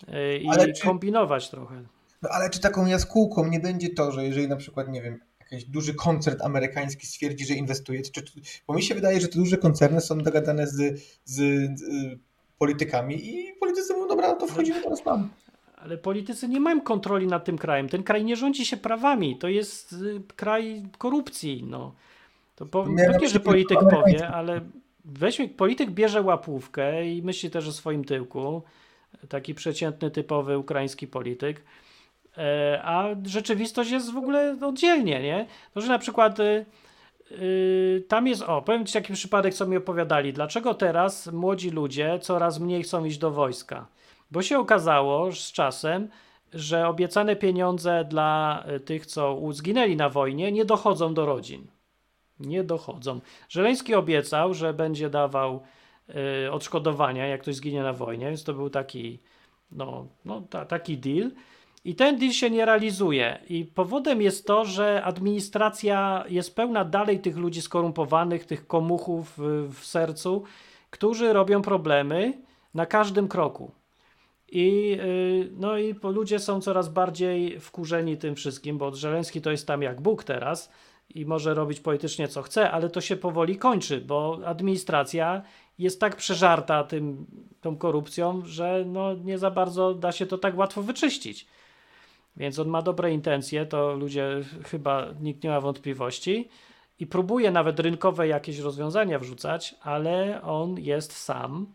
[0.08, 0.82] Yy, I czy...
[0.82, 1.82] kombinować trochę.
[2.22, 5.64] No ale czy taką jaskółką nie będzie to, że jeżeli na przykład, nie wiem, jakiś
[5.64, 8.22] duży koncert amerykański stwierdzi, że inwestuje, czy,
[8.66, 11.34] bo mi się wydaje, że te duże koncerny są dogadane z, z,
[11.80, 11.84] z
[12.58, 15.30] politykami i politycy mówią, dobra, to wchodzimy teraz tam.
[15.76, 17.88] Ale politycy nie mają kontroli nad tym krajem.
[17.88, 19.38] Ten kraj nie rządzi się prawami.
[19.38, 21.64] To jest y, kraj korupcji.
[21.68, 21.94] No.
[22.56, 24.60] To po, pewnie, że polityk powie, ale
[25.04, 28.62] weźmy, polityk bierze łapówkę i myśli też o swoim tyłku.
[29.28, 31.62] Taki przeciętny, typowy ukraiński polityk.
[32.38, 35.46] E, a rzeczywistość jest w ogóle oddzielnie, nie?
[35.74, 36.38] To, że na przykład
[37.30, 40.32] Yy, tam jest, o, powiem Ci taki przypadek, co mi opowiadali.
[40.32, 43.86] Dlaczego teraz młodzi ludzie coraz mniej chcą iść do wojska?
[44.30, 46.08] Bo się okazało z czasem,
[46.54, 51.66] że obiecane pieniądze dla tych, co zginęli na wojnie, nie dochodzą do rodzin.
[52.40, 53.20] Nie dochodzą.
[53.48, 55.79] Żeleński obiecał, że będzie dawał y,
[56.50, 59.18] odszkodowania, jak ktoś zginie na wojnie, więc to był taki,
[59.72, 61.30] no, no ta, taki deal.
[61.84, 63.38] I ten deal się nie realizuje.
[63.48, 69.74] I powodem jest to, że administracja jest pełna dalej tych ludzi skorumpowanych, tych komuchów w,
[69.74, 70.44] w sercu,
[70.90, 72.32] którzy robią problemy
[72.74, 73.70] na każdym kroku.
[74.52, 79.66] I, yy, no i ludzie są coraz bardziej wkurzeni tym wszystkim, bo Żeleński to jest
[79.66, 80.70] tam jak Bóg teraz
[81.14, 85.42] i może robić politycznie co chce, ale to się powoli kończy, bo administracja
[85.80, 87.26] jest tak przeżarta tym,
[87.60, 91.46] tą korupcją, że no nie za bardzo da się to tak łatwo wyczyścić.
[92.36, 96.48] Więc on ma dobre intencje, to ludzie chyba nikt nie ma wątpliwości.
[96.98, 101.66] I próbuje nawet rynkowe jakieś rozwiązania wrzucać, ale on jest sam.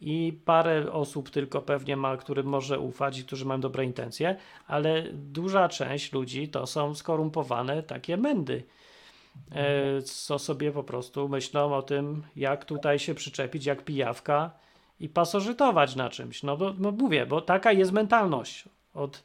[0.00, 4.36] I parę osób tylko pewnie ma, którym może ufać i którzy mają dobre intencje,
[4.66, 8.62] ale duża część ludzi to są skorumpowane takie mędy,
[10.04, 14.50] co sobie po prostu myślą o tym, jak tutaj się przyczepić, jak pijawka
[15.00, 16.42] i pasożytować na czymś.
[16.42, 19.22] No bo no mówię, bo taka jest mentalność od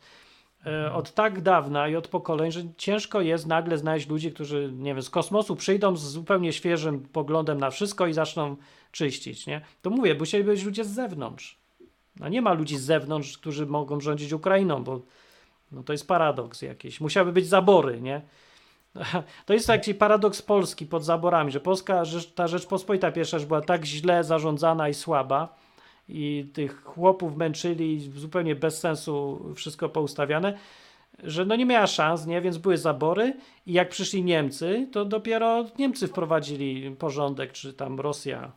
[0.65, 4.93] E, od tak dawna i od pokoleń, że ciężko jest nagle znaleźć ludzi, którzy, nie
[4.93, 8.55] wiem, z kosmosu przyjdą z zupełnie świeżym poglądem na wszystko i zaczną
[8.91, 9.61] czyścić, nie?
[9.81, 11.59] To mówię, musieli być ludzie z zewnątrz.
[12.19, 15.01] No nie ma ludzi z zewnątrz, którzy mogą rządzić Ukrainą, bo
[15.71, 17.01] no to jest paradoks jakiś.
[17.01, 18.21] Musiały być zabory, nie?
[19.45, 22.03] To jest taki paradoks Polski pod zaborami, że Polska,
[22.35, 25.55] ta Rzeczpospolita pierwsza była tak źle zarządzana i słaba
[26.09, 30.57] i tych chłopów męczyli zupełnie bez sensu wszystko poustawiane,
[31.23, 32.41] że no nie miała szans, nie?
[32.41, 33.33] Więc były zabory
[33.65, 38.51] i jak przyszli Niemcy, to dopiero Niemcy wprowadzili porządek, czy tam Rosja,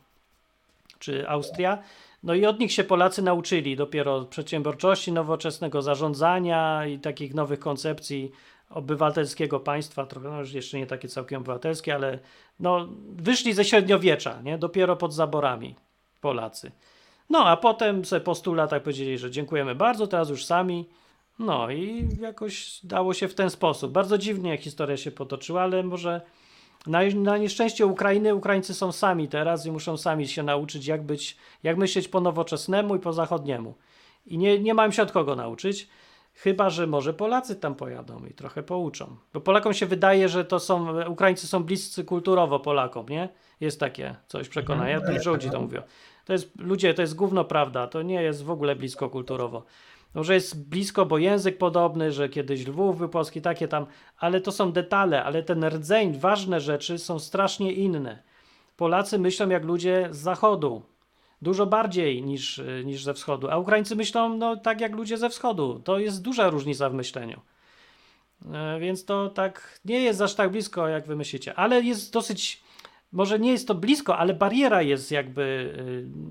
[0.99, 1.77] czy Austria.
[2.23, 8.31] No i od nich się Polacy nauczyli dopiero przedsiębiorczości, nowoczesnego zarządzania i takich nowych koncepcji
[8.73, 12.19] obywatelskiego państwa, trochę no już jeszcze nie takie całkiem obywatelskie, ale
[12.59, 14.57] no, wyszli ze średniowiecza, nie?
[14.57, 15.75] dopiero pod zaborami
[16.21, 16.71] Polacy.
[17.29, 20.89] No a potem sobie po 100 latach powiedzieli, że dziękujemy bardzo, teraz już sami.
[21.39, 23.91] No i jakoś dało się w ten sposób.
[23.91, 26.21] Bardzo dziwnie historia się potoczyła, ale może
[26.87, 31.37] na, na nieszczęście Ukrainy, Ukraińcy są sami teraz i muszą sami się nauczyć, jak być,
[31.63, 33.73] jak myśleć po nowoczesnemu i po zachodniemu.
[34.25, 35.87] I nie, nie mają się od kogo nauczyć.
[36.33, 39.15] Chyba, że może Polacy tam pojadą i trochę pouczą.
[39.33, 43.29] Bo Polakom się wydaje, że to są, Ukraińcy są bliscy kulturowo Polakom, nie?
[43.59, 44.89] Jest takie coś przekonania.
[44.89, 45.17] Ja mhm.
[45.17, 45.83] dużo ludzi to mówię.
[46.25, 49.65] To jest, ludzie, to jest gówno prawda, to nie jest w ogóle blisko kulturowo.
[50.13, 53.85] Może jest blisko, bo język podobny, że kiedyś Lwów był polski, takie tam,
[54.17, 58.23] ale to są detale, ale ten rdzeń, ważne rzeczy są strasznie inne.
[58.77, 60.81] Polacy myślą jak ludzie z zachodu,
[61.43, 65.81] dużo bardziej niż, niż ze wschodu, a Ukraińcy myślą no, tak jak ludzie ze wschodu.
[65.83, 67.41] To jest duża różnica w myśleniu.
[68.53, 72.63] E, więc to tak nie jest aż tak blisko, jak wy myślicie, ale jest dosyć
[73.13, 75.73] może nie jest to blisko, ale bariera jest jakby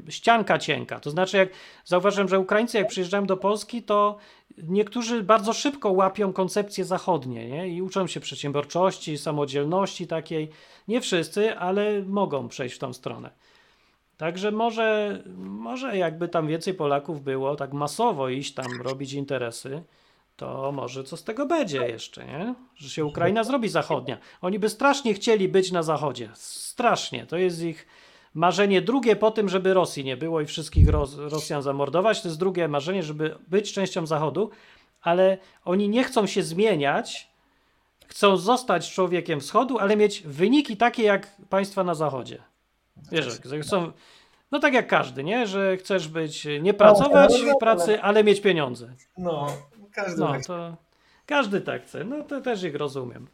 [0.09, 1.01] y, ścianka cienka.
[1.01, 1.48] To znaczy, jak
[1.84, 4.18] zauważyłem, że Ukraińcy, jak przyjeżdżają do Polski, to
[4.59, 7.68] niektórzy bardzo szybko łapią koncepcje zachodnie nie?
[7.68, 10.48] i uczą się przedsiębiorczości, samodzielności takiej.
[10.89, 13.30] Nie wszyscy, ale mogą przejść w tą stronę.
[14.23, 19.82] Także może, może jakby tam więcej Polaków było, tak masowo iść tam robić interesy,
[20.36, 22.55] to może co z tego będzie jeszcze, nie?
[22.77, 24.19] Że się Ukraina zrobi zachodnia.
[24.40, 26.28] Oni by strasznie chcieli być na zachodzie.
[26.35, 27.27] Strasznie.
[27.27, 27.86] To jest ich
[28.35, 32.23] marzenie drugie po tym, żeby Rosji nie było i wszystkich Ros Rosjan zamordować.
[32.23, 34.51] To jest drugie marzenie, żeby być częścią zachodu,
[35.01, 37.28] ale oni nie chcą się zmieniać,
[38.07, 42.52] chcą zostać człowiekiem wschodu, ale mieć wyniki takie jak państwa na zachodzie.
[43.12, 43.93] Wiesz, chcą,
[44.52, 45.47] no tak jak każdy, nie?
[45.47, 48.94] Że chcesz być, nie pracować w pracy, ale mieć pieniądze.
[49.19, 49.47] No,
[49.93, 50.77] każdy no, to
[51.27, 52.05] każdy tak chce.
[52.05, 53.27] No to też ich rozumiem.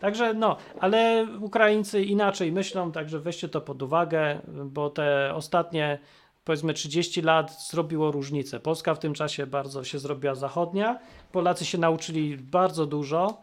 [0.00, 5.98] Także no, ale Ukraińcy inaczej myślą, także weźcie to pod uwagę, bo te ostatnie
[6.44, 8.60] powiedzmy 30 lat zrobiło różnicę.
[8.60, 10.98] Polska w tym czasie bardzo się zrobiła zachodnia,
[11.32, 13.40] Polacy się nauczyli bardzo dużo,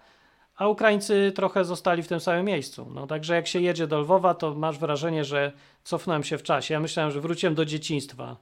[0.56, 2.92] a Ukraińcy trochę zostali w tym samym miejscu.
[2.96, 5.52] No, także jak się jedzie do Lwowa, to masz wrażenie, że
[5.84, 6.74] cofnąłem się w czasie.
[6.74, 8.38] Ja myślałem, że wróciłem do dzieciństwa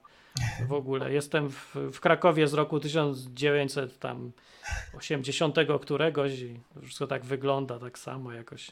[0.67, 1.13] w ogóle.
[1.13, 8.71] Jestem w, w Krakowie z roku 1980 któregoś i wszystko tak wygląda tak samo jakoś.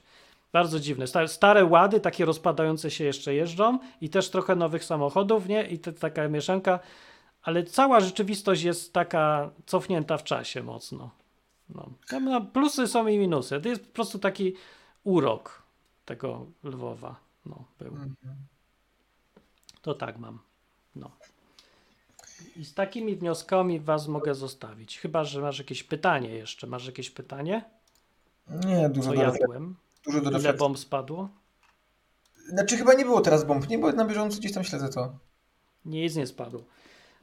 [0.52, 1.06] Bardzo dziwne.
[1.28, 5.64] Stare, łady, takie rozpadające się jeszcze jeżdżą i też trochę nowych samochodów, nie?
[5.64, 6.80] I te, taka mieszanka,
[7.44, 11.10] ale cała rzeczywistość jest taka cofnięta w czasie mocno.
[11.70, 11.90] No.
[12.08, 13.62] Tam plusy są i minusy.
[13.62, 14.56] To jest po prostu taki
[15.04, 15.64] urok
[16.06, 17.16] tego Lwowa.
[17.46, 17.88] No, był.
[17.88, 18.16] Mhm.
[19.82, 20.40] To tak mam.
[20.96, 21.12] No.
[22.56, 25.00] I z takimi wnioskami was mogę zostawić.
[25.00, 26.68] Chyba, że masz jakieś pytanie jeszcze.
[26.68, 27.64] Masz jakieś pytanie?
[28.66, 29.76] Nie, dużo Co do jadłem?
[30.06, 31.30] Dużo do Ile bomb spadło?
[32.48, 33.78] Znaczy chyba nie było teraz bomb, nie?
[33.78, 35.18] Bo na bieżąco gdzieś tam śledzę to.
[35.86, 36.64] Nic nie spadło.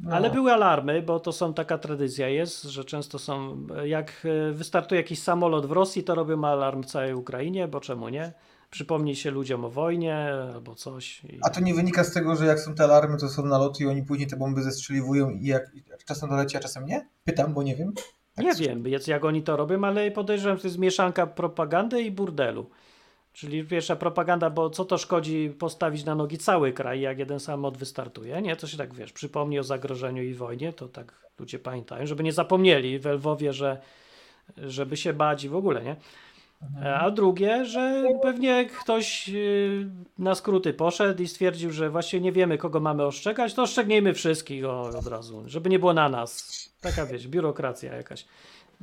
[0.00, 0.14] No.
[0.16, 5.22] Ale były alarmy, bo to są taka tradycja jest, że często są, jak wystartuje jakiś
[5.22, 8.32] samolot w Rosji, to robią alarm w całej Ukrainie, bo czemu nie?
[8.70, 11.24] przypomni się ludziom o wojnie albo coś.
[11.24, 11.38] I...
[11.42, 13.86] A to nie wynika z tego, że jak są te alarmy, to są naloty i
[13.86, 15.70] oni później te bomby zestrzeliwują i jak
[16.04, 17.08] czasem doleci, a czasem nie?
[17.24, 17.92] Pytam, bo nie wiem.
[18.34, 22.10] Tak nie wiem, jak oni to robią, ale podejrzewam, że to jest mieszanka propagandy i
[22.10, 22.70] burdelu.
[23.36, 27.76] Czyli pierwsza propaganda, bo co to szkodzi postawić na nogi cały kraj, jak jeden samolot
[27.76, 28.56] wystartuje, nie?
[28.56, 32.32] To się tak, wiesz, przypomni o zagrożeniu i wojnie, to tak ludzie pamiętają, żeby nie
[32.32, 33.80] zapomnieli w Lwowie, że
[34.56, 35.96] żeby się bać i w ogóle, nie?
[36.84, 39.86] A drugie, że pewnie ktoś y,
[40.18, 44.64] na skróty poszedł i stwierdził, że właśnie nie wiemy, kogo mamy ostrzegać, to oszczegnijmy wszystkich
[44.64, 46.52] od razu, żeby nie było na nas.
[46.80, 48.26] Taka wiesz, biurokracja jakaś.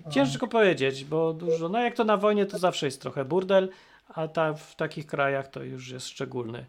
[0.10, 3.70] Ciężko powiedzieć, bo dużo, no jak to na wojnie, to zawsze jest trochę burdel,
[4.14, 6.66] a ta, w takich krajach to już jest szczególny.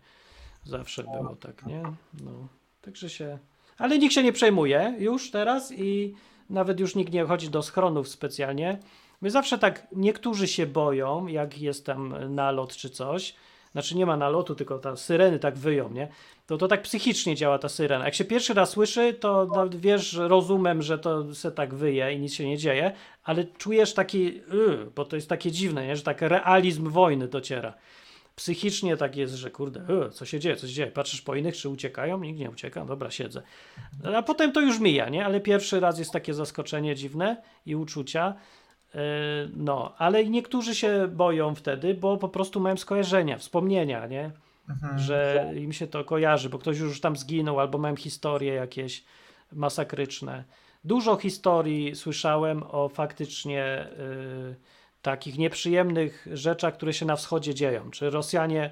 [0.65, 1.83] Zawsze było tak, nie?
[2.23, 2.49] No,
[2.81, 3.39] także się...
[3.79, 6.15] Ale nikt się nie przejmuje już teraz i
[6.51, 8.79] nawet już nikt nie chodzi do schronów specjalnie,
[9.25, 13.35] My zawsze tak, niektórzy się boją, jak jest tam nalot czy coś,
[13.75, 16.09] znaczy nie ma nalotu, tylko ta syreny tak wyją, nie?
[16.47, 18.05] To to tak psychicznie działa ta syrena.
[18.05, 22.35] Jak się pierwszy raz słyszy, to wiesz rozumem, że to se tak wyje i nic
[22.35, 22.93] się nie dzieje,
[23.25, 25.97] ale czujesz taki, yy, bo to jest takie dziwne, nie?
[25.97, 27.75] że tak realizm wojny dociera.
[28.37, 30.91] Psychicznie tak jest, że kurde, yy, co się dzieje, co się dzieje.
[30.91, 32.21] Patrzysz po innych, czy uciekają?
[32.21, 33.43] Nikt nie ucieka, dobra, siedzę.
[34.17, 35.25] A potem to już mija, nie?
[35.25, 38.35] Ale pierwszy raz jest takie zaskoczenie dziwne i uczucia.
[38.95, 39.01] Yy,
[39.57, 44.31] no, ale niektórzy się boją wtedy, bo po prostu mają skojarzenia, wspomnienia, nie?
[44.69, 44.99] Mhm.
[44.99, 49.05] że im się to kojarzy, bo ktoś już tam zginął, albo mają historie jakieś
[49.53, 50.45] masakryczne.
[50.85, 54.55] Dużo historii słyszałem o faktycznie y,
[55.03, 57.91] takich nieprzyjemnych rzeczach, które się na wschodzie dzieją.
[57.91, 58.71] Czy Rosjanie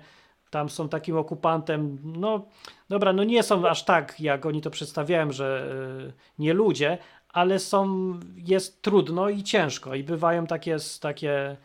[0.50, 2.46] tam są takim okupantem, no
[2.88, 5.72] dobra, no nie są aż tak, jak oni to przedstawiają, że
[6.08, 6.98] y, nie ludzie,
[7.32, 11.56] ale są, jest trudno i ciężko i bywają takie, takie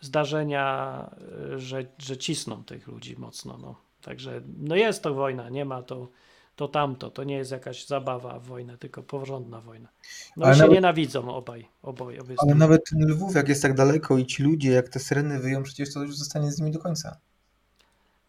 [0.00, 1.10] zdarzenia,
[1.54, 3.58] y, że, że cisną tych ludzi mocno.
[3.58, 3.74] No.
[4.02, 6.08] Także no jest to wojna, nie ma to,
[6.56, 7.10] to tamto.
[7.10, 9.88] To nie jest jakaś zabawa wojna, tylko porządna wojna.
[10.36, 13.74] No ale się nawet, nienawidzą obaj, oboj, obie Ale nawet ten Lwów, jak jest tak
[13.74, 16.78] daleko i ci ludzie, jak te syreny wyją, przecież to już zostanie z nimi do
[16.78, 17.16] końca.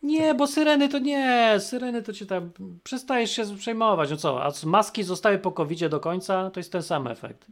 [0.06, 2.52] Nie, bo syreny to nie, syreny to cię tam,
[2.84, 6.84] przestajesz się przejmować, no co, a maski zostały po covid do końca, to jest ten
[6.84, 7.46] sam efekt.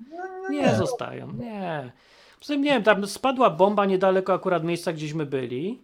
[0.49, 1.91] Nie, zostają, nie.
[2.39, 5.81] Poza nie wiem, tam spadła bomba niedaleko akurat miejsca, gdzieśmy byli,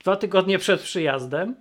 [0.00, 1.56] dwa tygodnie przed przyjazdem,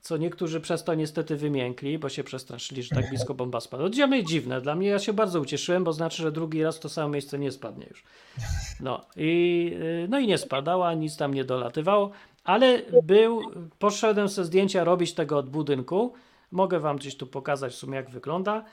[0.00, 3.90] co niektórzy przez to niestety wymiękli, bo się przestraszyli, że tak blisko bomba spadła.
[3.90, 6.88] To mnie dziwne, dla mnie ja się bardzo ucieszyłem, bo znaczy, że drugi raz to
[6.88, 8.04] samo miejsce nie spadnie już.
[8.80, 9.72] No i,
[10.08, 12.10] no i nie spadała, nic tam nie dolatywało,
[12.48, 13.42] ale był,
[13.78, 16.12] poszedłem sobie zdjęcia robić tego od budynku,
[16.50, 18.64] mogę wam gdzieś tu pokazać w sumie jak wygląda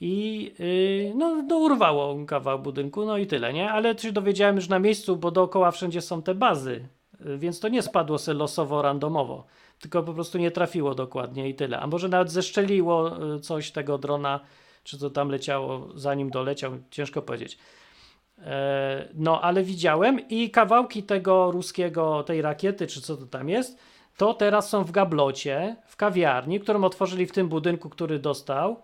[0.00, 3.70] i yy, no, no urwało kawał budynku, no i tyle, nie?
[3.70, 6.88] Ale się dowiedziałem już na miejscu, bo dookoła wszędzie są te bazy,
[7.20, 9.46] yy, więc to nie spadło sobie losowo, randomowo,
[9.78, 11.80] tylko po prostu nie trafiło dokładnie i tyle.
[11.80, 14.40] A może nawet zeszczeliło yy, coś tego drona,
[14.84, 17.58] czy to tam leciało zanim doleciał, ciężko powiedzieć.
[18.40, 18.46] Yy,
[19.14, 23.78] no, ale widziałem i kawałki tego ruskiego, tej rakiety, czy co to tam jest,
[24.16, 28.82] to teraz są w gablocie, w kawiarni, którą otworzyli w tym budynku, który dostał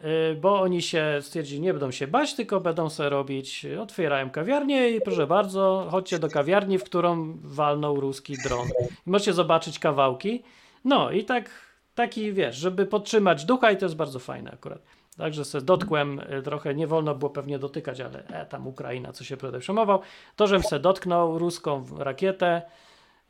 [0.00, 4.90] Y, bo oni się stwierdzili, nie będą się bać, tylko będą sobie robić, otwierają kawiarnię
[4.90, 8.68] i proszę bardzo, chodźcie do kawiarni, w którą walnął ruski dron.
[9.06, 10.42] I możecie zobaczyć kawałki.
[10.84, 11.50] No i tak,
[11.94, 14.82] taki wiesz, żeby podtrzymać ducha i to jest bardzo fajne akurat.
[15.18, 19.24] Także se dotkłem y, trochę, nie wolno było pewnie dotykać, ale e, tam Ukraina, co
[19.24, 20.00] się przejmował.
[20.36, 22.62] To, żem se dotknął ruską rakietę,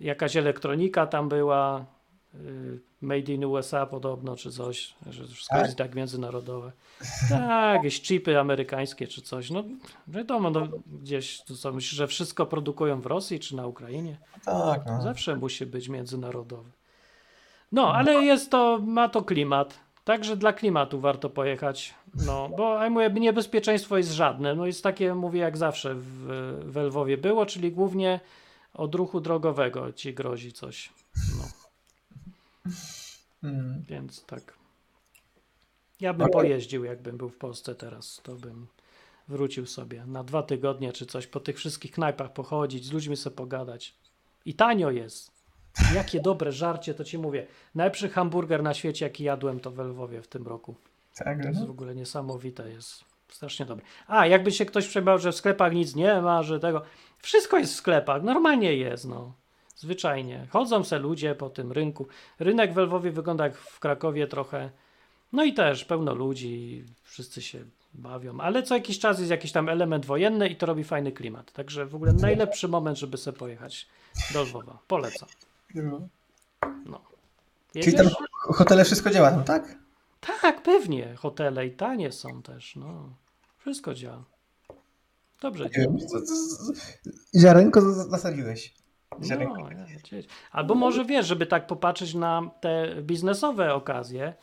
[0.01, 1.87] jakaś elektronika tam była,
[2.41, 5.65] Y, made in USA podobno, czy coś, że wszystko tak?
[5.65, 6.73] jest tak międzynarodowe.
[7.29, 9.51] Tak, jakieś chipy amerykańskie, czy coś.
[9.51, 9.65] No
[10.09, 10.69] wiadomo, no,
[11.03, 14.17] gdzieś to co, myślisz, że wszystko produkują w Rosji, czy na Ukrainie?
[14.45, 15.03] Tak, no.
[15.03, 16.71] Zawsze musi być międzynarodowy.
[17.73, 19.81] No, ale jest to, ma to klimat.
[20.05, 21.95] Także dla klimatu warto pojechać.
[22.27, 24.55] No, bo ja mówię, niebezpieczeństwo jest żadne.
[24.55, 26.27] No jest takie, mówię, jak zawsze w,
[26.65, 28.21] w Lwowie było, czyli głównie
[28.75, 30.93] od ruchu drogowego ci grozi coś.
[31.39, 31.45] No.
[33.41, 33.85] Hmm.
[33.89, 34.55] Więc tak.
[36.01, 38.21] Ja bym pojeździł, jakbym był w Polsce teraz.
[38.23, 38.67] To bym
[39.29, 43.37] wrócił sobie na dwa tygodnie czy coś, po tych wszystkich knajpach pochodzić, z ludźmi sobie
[43.37, 43.95] pogadać.
[44.45, 45.34] I tanio jest.
[45.95, 47.47] Jakie dobre żarcie, to ci mówię.
[47.75, 50.75] Najlepszy hamburger na świecie, jaki jadłem, to w Lwowie w tym roku.
[51.17, 51.67] Tak, to jest no.
[51.67, 53.85] w ogóle niesamowite, jest strasznie dobre.
[54.07, 56.83] A, jakby się ktoś przebał, że w sklepach nic nie ma, że tego.
[57.19, 59.33] Wszystko jest w sklepach, normalnie jest, no.
[59.77, 60.47] Zwyczajnie.
[60.51, 62.07] Chodzą se ludzie po tym rynku.
[62.39, 64.71] Rynek w Lwowie wygląda jak w Krakowie trochę.
[65.33, 67.65] No i też pełno ludzi, wszyscy się
[67.95, 71.53] bawią, ale co jakiś czas jest jakiś tam element wojenny i to robi fajny klimat.
[71.53, 73.87] Także w ogóle najlepszy moment, żeby sobie pojechać
[74.33, 74.79] do Lwowa.
[74.89, 75.29] Polecam.
[75.75, 77.01] No.
[77.73, 79.79] Czyli tam hotele wszystko działa tam, tak?
[80.21, 81.15] Tak, pewnie.
[81.15, 82.77] Hotele i tanie są też.
[82.77, 83.09] No.
[83.59, 84.25] Wszystko działa.
[85.41, 85.69] Dobrze.
[87.37, 88.75] Ziarenko zasadziłeś.
[89.21, 89.37] No,
[90.53, 94.35] Albo może wiesz, żeby tak popatrzeć na te biznesowe okazje,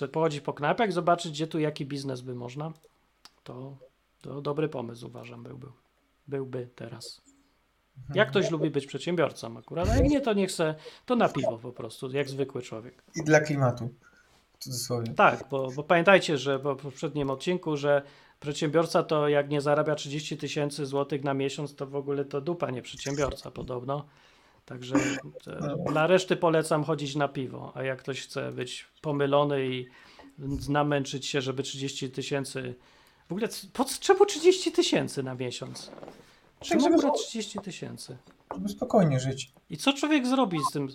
[0.00, 2.72] yy, pochodzić po knajpach, zobaczyć, gdzie tu jaki biznes by można,
[3.44, 3.76] to,
[4.20, 5.66] to dobry pomysł uważam byłby.
[6.28, 7.22] Byłby teraz.
[8.14, 10.74] Jak ktoś lubi być przedsiębiorcą akurat, a jak nie, to nie chce,
[11.06, 13.02] to na piwo po prostu, jak zwykły człowiek.
[13.16, 13.94] I dla klimatu.
[14.58, 15.14] W cudzysłowie.
[15.14, 18.02] Tak, bo, bo pamiętajcie, że w poprzednim odcinku, że
[18.42, 22.70] Przedsiębiorca to jak nie zarabia 30 tysięcy złotych na miesiąc, to w ogóle to dupa,
[22.70, 24.06] nie przedsiębiorca podobno.
[24.64, 24.94] Także
[25.60, 25.76] no.
[25.76, 29.86] dla reszty polecam chodzić na piwo, a jak ktoś chce być pomylony i
[30.68, 32.74] namęczyć się, żeby 30 tysięcy.
[33.28, 35.90] W ogóle po czemu 30 tysięcy na miesiąc?
[36.62, 38.16] Czemu tak, akurat 30 tysięcy?
[38.54, 39.52] Żeby spokojnie żyć.
[39.70, 40.88] I co człowiek zrobi z tym?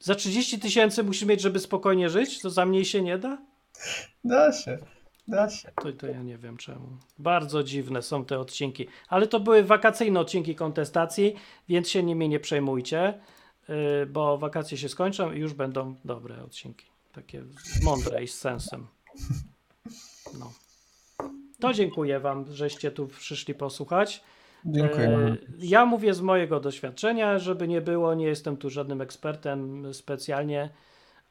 [0.00, 2.40] Za 30 tysięcy musi mieć, żeby spokojnie żyć?
[2.40, 3.38] To za mniej się nie da?
[4.24, 4.78] Da się.
[5.28, 5.72] Da się.
[5.82, 6.88] To, to ja nie wiem czemu.
[7.18, 8.86] Bardzo dziwne są te odcinki.
[9.08, 11.34] Ale to były wakacyjne odcinki kontestacji,
[11.68, 13.20] więc się nimi nie przejmujcie,
[13.68, 16.86] yy, bo wakacje się skończą i już będą dobre odcinki.
[17.12, 17.44] Takie
[17.82, 18.86] mądre i z sensem.
[20.38, 20.52] No.
[21.60, 24.22] To dziękuję Wam, żeście tu przyszli posłuchać.
[24.64, 25.08] Dziękuję.
[25.08, 30.70] E, ja mówię z mojego doświadczenia, żeby nie było, nie jestem tu żadnym ekspertem specjalnie,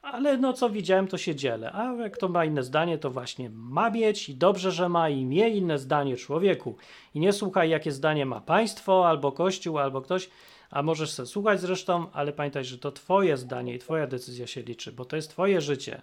[0.01, 1.71] ale no co widziałem, to się dzielę.
[1.71, 5.25] A jak to ma inne zdanie, to właśnie ma mieć i dobrze, że ma i
[5.25, 6.75] miej inne zdanie człowieku.
[7.15, 10.29] I nie słuchaj, jakie zdanie ma państwo, albo kościół, albo ktoś,
[10.69, 14.61] a możesz sobie słuchać zresztą, ale pamiętaj, że to twoje zdanie i twoja decyzja się
[14.61, 16.01] liczy, bo to jest twoje życie.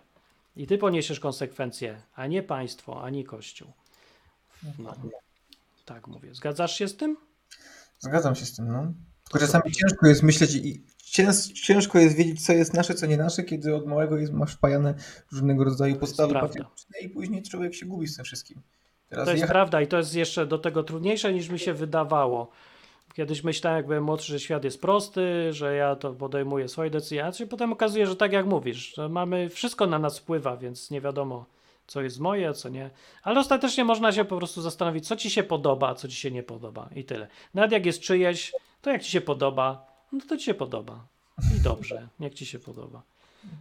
[0.56, 3.68] I ty poniesiesz konsekwencje, a nie państwo, ani kościół.
[4.78, 4.94] No.
[5.94, 6.34] Tak mówię.
[6.34, 7.16] Zgadzasz się z tym?
[7.98, 8.92] Zgadzam się z tym, no.
[9.24, 10.84] Tylko czasami ciężko jest myśleć i
[11.54, 14.94] ciężko jest wiedzieć, co jest nasze, co nie nasze, kiedy od małego jest, masz wpajane
[15.32, 18.62] różnego rodzaju postawy patriotyczne i później człowiek się gubi z tym wszystkim.
[19.08, 22.50] Teraz to jest prawda i to jest jeszcze do tego trudniejsze niż mi się wydawało.
[23.14, 27.26] Kiedyś myślałem, jak byłem młodszy, że świat jest prosty, że ja to podejmuję swoje decyzje,
[27.26, 30.90] a się potem okazuje, że tak jak mówisz, że mamy, wszystko na nas wpływa, więc
[30.90, 31.46] nie wiadomo,
[31.90, 32.90] co jest moje, a co nie.
[33.22, 36.30] Ale ostatecznie można się po prostu zastanowić, co ci się podoba, a co ci się
[36.30, 37.28] nie podoba i tyle.
[37.54, 38.52] Nawet jak jest czyjeś,
[38.82, 41.06] to jak ci się podoba, no to ci się podoba.
[41.56, 43.02] I dobrze, niech ci się podoba.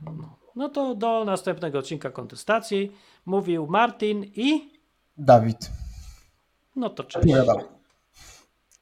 [0.03, 0.35] No.
[0.56, 2.91] no to do następnego odcinka kontestacji
[3.26, 4.69] mówił Martin i
[5.18, 5.72] Dawid.
[6.76, 7.27] No to cześć.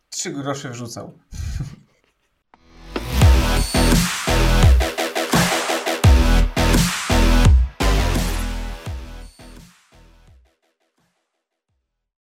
[0.09, 1.11] Trzy grosze wrzucał.